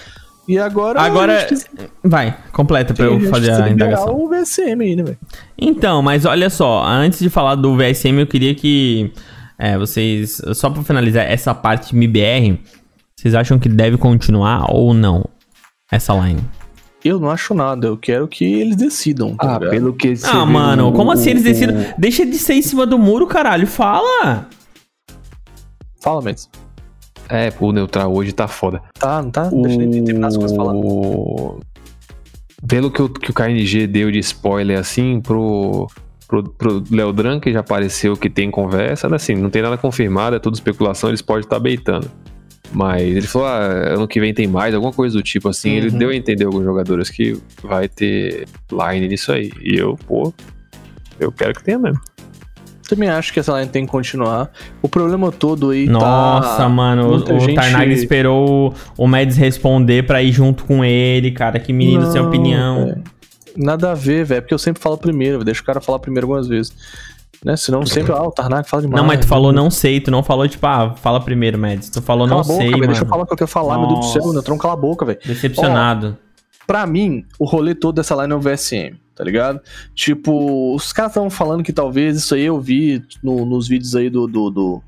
[0.49, 1.01] E agora.
[1.01, 1.47] Agora-
[2.05, 4.15] Vai, completa pra eu fazer a indagação.
[4.17, 5.19] o VSM aí, né, velho?
[5.59, 9.13] Então, mas olha só, antes de falar do VSM, eu queria que
[9.59, 12.61] é, vocês, só pra finalizar essa parte MBR,
[13.19, 15.25] vocês acham que deve continuar ou não
[15.91, 16.43] essa line?
[17.03, 19.35] Eu não acho nada, eu quero que eles decidam.
[19.37, 19.71] tá Ah, ligado?
[19.71, 21.77] pelo que Ah, mano, o- como assim eles o- decidem?
[21.97, 24.47] Deixa de ser em cima do muro, caralho, fala!
[26.03, 26.49] Fala, Mendes.
[27.29, 28.83] É, pô, o neutral hoje tá foda.
[28.99, 29.49] Tá, não tá?
[29.49, 30.79] Deixa ele terminar as coisas falando.
[30.87, 31.61] O...
[32.69, 35.87] Pelo que o, que o KNG deu de spoiler assim pro,
[36.29, 39.77] pro, pro Léo Dran, que já apareceu que tem conversa, né, assim, não tem nada
[39.77, 42.11] confirmado, é tudo especulação, eles podem estar beitando.
[42.79, 45.71] Mas ele falou, ah, ano que vem tem mais, alguma coisa do tipo assim.
[45.71, 45.97] Ele Uhum.
[45.99, 49.51] deu a entender alguns jogadores que vai ter line nisso aí.
[49.63, 50.31] E eu, pô,
[51.19, 51.99] eu quero que tenha mesmo.
[52.87, 54.51] Também acho que essa line tem que continuar.
[54.83, 56.69] O problema todo aí Nossa, tá.
[56.69, 61.31] mano, muita o, o gente- Tarnag esperou o Mads responder pra ir junto com ele,
[61.31, 62.89] cara, que menino sem Não, opinião.
[62.91, 63.17] é.
[63.57, 64.43] Nada a ver, velho.
[64.43, 66.73] Porque eu sempre falo primeiro, deixa o cara falar primeiro algumas vezes.
[67.45, 67.57] Né?
[67.57, 69.01] Senão sempre, ah, o Tarnak fala demais.
[69.01, 71.91] Não, mas tu falou não sei, tu não falou tipo, ah, fala primeiro, Mads.
[71.91, 72.87] Tu falou Cala não boca, sei, mano.
[72.87, 74.23] Deixa eu falar o que eu quero falar, meu Deus do céu.
[74.23, 74.33] Nossa.
[74.35, 75.19] Neutron, cala a boca, velho.
[75.25, 76.17] Decepcionado.
[76.67, 79.61] Pra mim, o rolê todo dessa line é o VSM, tá ligado?
[79.95, 84.11] Tipo, os caras estavam falando que talvez isso aí eu vi no- nos vídeos aí
[84.11, 84.83] do, do, do,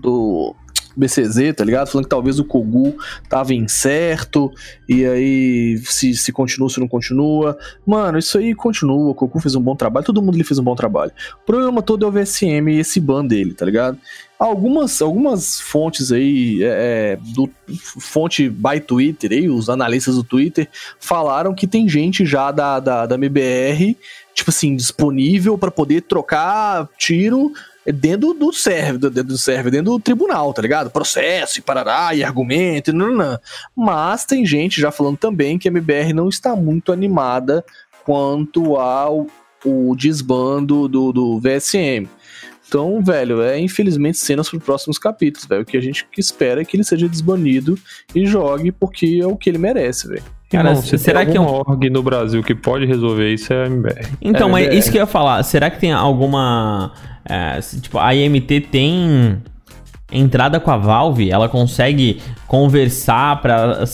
[0.00, 0.56] do
[0.98, 1.88] BCZ, tá ligado?
[1.88, 2.96] Falando que talvez o Kogu
[3.28, 4.52] tava incerto,
[4.88, 7.56] e aí se, se continua, se não continua.
[7.86, 10.64] Mano, isso aí continua, o Kogu fez um bom trabalho, todo mundo ali fez um
[10.64, 11.12] bom trabalho.
[11.42, 13.98] O problema todo é o VSM e esse ban dele, tá ligado?
[14.38, 17.50] Algumas, algumas fontes aí, é, é, do
[18.00, 20.68] fonte by Twitter aí, os analistas do Twitter,
[21.00, 23.96] falaram que tem gente já da, da, da MBR,
[24.32, 27.52] tipo assim, disponível pra poder trocar tiro
[27.92, 30.90] dentro do server, dentro do server, dentro do tribunal, tá ligado?
[30.90, 33.38] Processo e parará, e argumento, e nananã.
[33.76, 37.64] Mas tem gente já falando também que a MBR não está muito animada
[38.04, 39.26] quanto ao
[39.64, 42.08] o desbando do, do VSM.
[42.66, 45.62] Então, velho, é infelizmente cenas para próximos capítulos, velho.
[45.62, 47.78] O que a gente espera é que ele seja desbanido
[48.14, 50.37] e jogue porque é o que ele merece, velho.
[50.50, 53.64] Cara, Irmão, se será tem que algum org no Brasil que pode resolver isso é
[53.64, 54.06] a MBR.
[54.22, 54.74] Então, É, mas é.
[54.74, 56.92] isso que eu ia falar, será que tem alguma.
[57.28, 59.36] é, tipo, a IMT tem
[60.10, 61.30] entrada com a Valve?
[61.30, 63.84] Ela consegue conversar pra.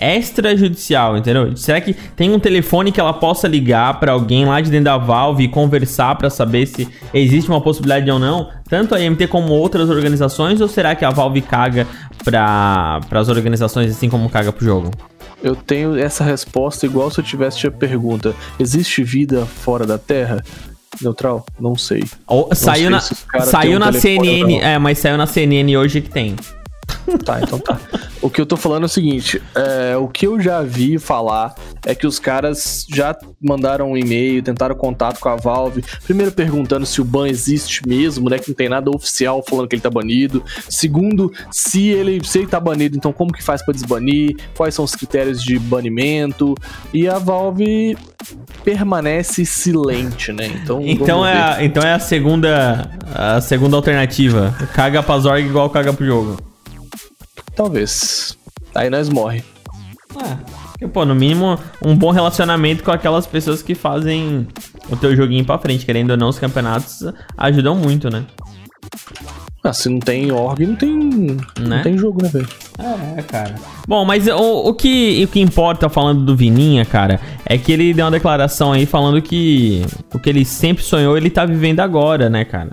[0.00, 1.54] é, extrajudicial, entendeu?
[1.58, 4.96] Será que tem um telefone que ela possa ligar pra alguém lá de dentro da
[4.96, 8.48] Valve e conversar pra saber se existe uma possibilidade ou não?
[8.66, 10.58] Tanto a IMT como outras organizações?
[10.62, 11.86] Ou será que a Valve caga
[12.24, 14.90] pra, as organizações assim como caga pro jogo?
[15.46, 20.42] Eu tenho essa resposta igual se eu tivesse a pergunta: existe vida fora da Terra?
[21.00, 21.46] Neutral?
[21.60, 22.04] Não sei.
[22.26, 23.14] Ou, saiu sei na, se
[23.50, 24.66] saiu um na CNN, não.
[24.66, 26.34] é, mas saiu na CNN hoje que tem.
[27.24, 27.78] Tá, então tá.
[28.20, 31.54] O que eu tô falando é o seguinte: é, o que eu já vi falar
[31.84, 35.84] é que os caras já mandaram um e-mail, tentaram contato com a Valve.
[36.04, 38.38] Primeiro perguntando se o ban existe mesmo, né?
[38.38, 40.42] Que não tem nada oficial falando que ele tá banido.
[40.68, 44.36] Segundo, se ele, se ele tá banido, então como que faz pra desbanir?
[44.56, 46.54] Quais são os critérios de banimento?
[46.92, 47.96] E a Valve
[48.64, 50.46] permanece silente, né?
[50.46, 54.54] Então, Então é, a, então é a segunda a segunda alternativa.
[54.74, 56.55] Caga pra Zorg igual caga pro jogo.
[57.56, 58.36] Talvez.
[58.74, 59.42] Aí nós morre.
[60.22, 60.36] É.
[60.72, 64.46] Porque, pô, no mínimo, um bom relacionamento com aquelas pessoas que fazem
[64.90, 65.86] o teu joguinho pra frente.
[65.86, 67.02] Querendo ou não, os campeonatos
[67.36, 68.24] ajudam muito, né?
[69.64, 71.36] Ah, se não tem org, não tem, Né?
[71.58, 72.46] não tem jogo, né, velho?
[73.16, 73.54] É, cara.
[73.88, 77.92] Bom, mas o, o, que, o que importa falando do Vininha, cara, é que ele
[77.92, 79.82] deu uma declaração aí falando que
[80.14, 82.70] o que ele sempre sonhou, ele tá vivendo agora, né, cara?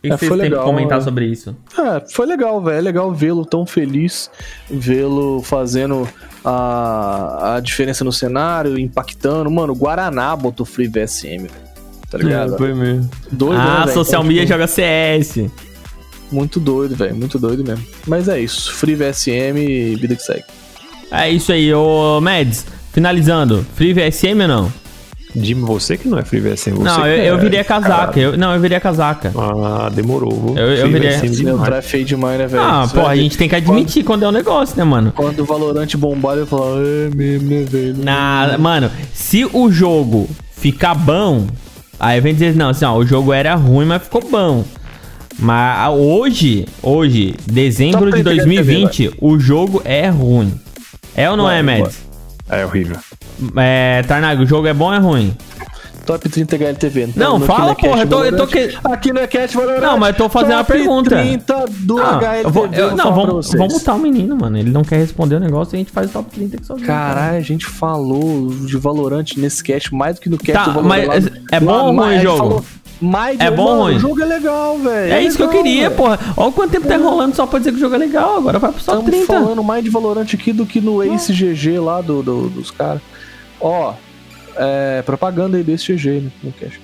[0.00, 1.04] Que, É, que vocês têm legal, comentar né?
[1.04, 1.56] sobre isso?
[1.76, 2.78] É, foi legal, velho.
[2.78, 4.30] É legal vê-lo tão feliz,
[4.70, 6.08] vê-lo fazendo
[6.44, 9.50] a, a diferença no cenário, impactando.
[9.50, 11.68] Mano, o Guaraná botou Free VSM, velho.
[12.10, 12.56] Tá ligado?
[12.56, 13.10] foi mesmo.
[13.30, 15.50] Doido, né, Ah, social Então, media tipo, joga CS.
[16.30, 17.14] Muito doido, velho.
[17.14, 17.84] Muito doido mesmo.
[18.06, 18.72] Mas é isso.
[18.74, 20.44] Free VSM e vida que segue.
[21.10, 22.66] É isso aí, ô Mads.
[22.92, 24.72] Finalizando, Free VSM ou não?
[25.38, 26.72] Dime você que não é Free VSM.
[26.74, 28.18] Você não, eu, é, eu virei a casaca.
[28.18, 29.32] Eu, não, eu virei a casaca.
[29.36, 30.54] Ah, demorou.
[30.56, 31.40] Eu- eu virei- demais.
[31.40, 32.62] neutral é feio demais, né, velho?
[32.62, 35.12] Ah, Você pô, vai a gente tem que admitir quando é um negócio, né, mano?
[35.14, 37.96] Quando o Valorante bombar, ele fala, é mesmo, né, velho?
[38.04, 41.46] Na, mano, se o jogo ficar bom,
[42.00, 44.64] aí vem dizer, não, assim, ó, o jogo era ruim, mas ficou bom.
[45.38, 50.52] Mas ah, hoje, hoje, dezembro de 30 2020, o jogo é ruim.
[51.14, 51.98] É ou não Vai, é, Mads?
[52.50, 52.96] É horrível.
[53.56, 55.36] É, Tarnag, o jogo é bom ou é ruim?
[56.06, 57.10] Top 30 HLTV.
[57.16, 59.82] Não, no fala, porra, eu tô- eu tô que- Aqui no Ecast Valorante.
[59.82, 61.10] Não, mas eu tô fazendo uma Top pergunta.
[61.10, 62.46] 30 do Ah, HLTV.
[62.46, 64.56] eu vou- eu- não, vamos, vamos mutar o menino, mano.
[64.56, 66.76] Ele não quer responder o negócio e a gente faz o top 30 que só
[66.76, 70.80] Caralho, a gente falou de Valorante nesse cast mais do que no cast Tá, do
[70.82, 70.88] Valorant.
[71.08, 72.38] mas lá- é bom lá- ou ruim o jogo?
[72.38, 72.64] falou
[73.00, 73.96] Mais É bom ou mano, ruim?
[73.96, 75.12] O jogo é legal, velho.
[75.12, 75.94] É isso que eu legal, queria, velho.
[75.94, 76.18] porra.
[76.36, 78.38] Olha quanto tempo tá enrolando só pra dizer que o jogo é legal.
[78.38, 79.26] Agora vai pro top Estamos 30.
[79.40, 83.00] falando mais de Valorant aqui do que no Ace GG lá do, do- dos caras.
[83.60, 83.94] Ó,
[84.56, 86.80] é, propaganda aí desse GG né, no cast.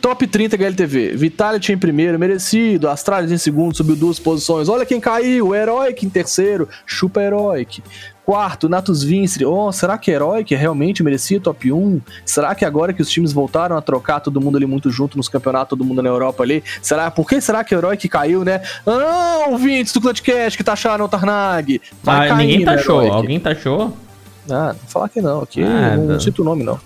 [0.00, 1.14] Top 30 HLTV.
[1.14, 2.88] Vitality em primeiro, merecido.
[2.88, 4.68] Astralis em segundo, subiu duas posições.
[4.68, 5.54] Olha quem caiu.
[5.54, 6.68] Heroic em terceiro.
[6.84, 7.80] Chupa Heroic.
[8.26, 9.44] Quarto, Natus Vincere.
[9.44, 12.00] Oh, será que Heroic realmente merecia top 1?
[12.26, 15.28] Será que agora que os times voltaram a trocar todo mundo ali muito junto nos
[15.28, 16.64] campeonatos, todo mundo na Europa ali?
[16.80, 17.08] Será?
[17.08, 18.60] Por que será que Heroic caiu, né?
[18.84, 21.80] Ah, ouvintes do Clutchcast que taxaram o Tarnag.
[22.02, 22.96] Vai Ah, ninguém caindo, taxou.
[23.02, 23.16] Heroic.
[23.16, 23.96] Alguém taxou?
[24.50, 26.78] Ah, não falar que não, aqui não cito o nome não.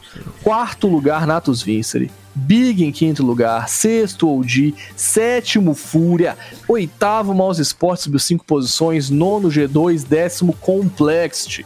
[0.42, 2.10] Quarto lugar, Natus Vincere.
[2.34, 3.66] Big em quinto lugar.
[3.68, 4.74] Sexto, OG.
[4.94, 6.36] Sétimo, Fúria.
[6.68, 9.08] Oitavo, Mouse Sports, subiu cinco posições.
[9.08, 10.06] Nono, G2.
[10.06, 11.64] Décimo, Complexity.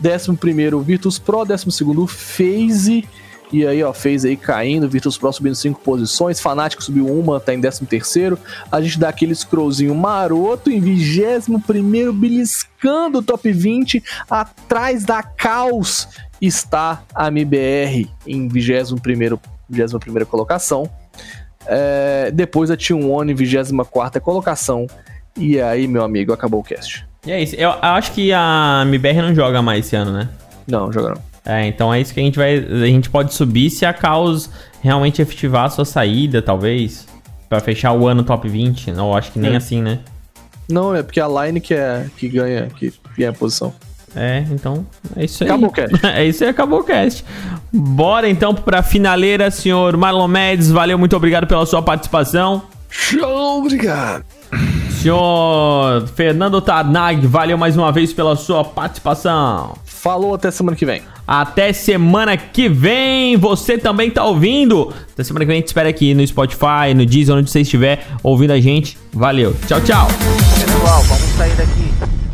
[0.00, 1.44] Décimo primeiro, Virtus Pro.
[1.44, 3.08] Décimo segundo, FaZe.
[3.52, 4.88] E aí, ó, FaZe aí caindo.
[4.88, 6.40] Virtus Pro subindo cinco posições.
[6.40, 8.38] Fnatic subiu uma, tá em décimo terceiro.
[8.70, 14.02] A gente dá aquele scrollzinho maroto em vigésimo primeiro, beliscando o top 20.
[14.28, 16.08] Atrás da Caos
[16.40, 19.40] está a MBR em 21º,
[19.72, 20.88] 21ª colocação.
[21.66, 24.86] É, depois a T1 em 24ª colocação.
[25.36, 27.06] E aí, meu amigo, acabou o cast.
[27.26, 27.54] E é isso.
[27.56, 30.28] Eu acho que a MBR não joga mais esse ano, né?
[30.66, 31.27] Não, joga não.
[31.48, 32.58] É, então é isso que a gente vai.
[32.58, 34.50] A gente pode subir se a Caos
[34.82, 37.08] realmente efetivar a sua saída, talvez.
[37.48, 38.92] Pra fechar o ano top 20.
[38.92, 39.56] Não, acho que nem É.
[39.56, 40.00] assim, né?
[40.68, 43.72] Não, é porque a Line que, é, que ganha que ganha a posição.
[44.14, 45.48] É, então é isso aí.
[45.48, 45.96] Acabou o cast.
[46.06, 47.24] é isso aí, acabou o cast.
[47.72, 50.70] Bora então pra finaleira, senhor Marlon Mendes.
[50.70, 52.62] Valeu, muito obrigado pela sua participação.
[52.90, 54.24] Show, obrigado.
[55.00, 59.74] Senhor Fernando Tarnag, valeu mais uma vez pela sua participação.
[59.84, 61.02] Falou, até semana que vem.
[61.28, 63.36] Até semana que vem.
[63.36, 64.94] Você também tá ouvindo?
[65.12, 68.52] Até semana que vem gente espera aqui no Spotify, no Deezer, onde você estiver ouvindo
[68.52, 68.96] a gente.
[69.12, 69.54] Valeu.
[69.66, 70.08] Tchau, tchau.
[70.58, 72.27] Pessoal, vamos sair daqui.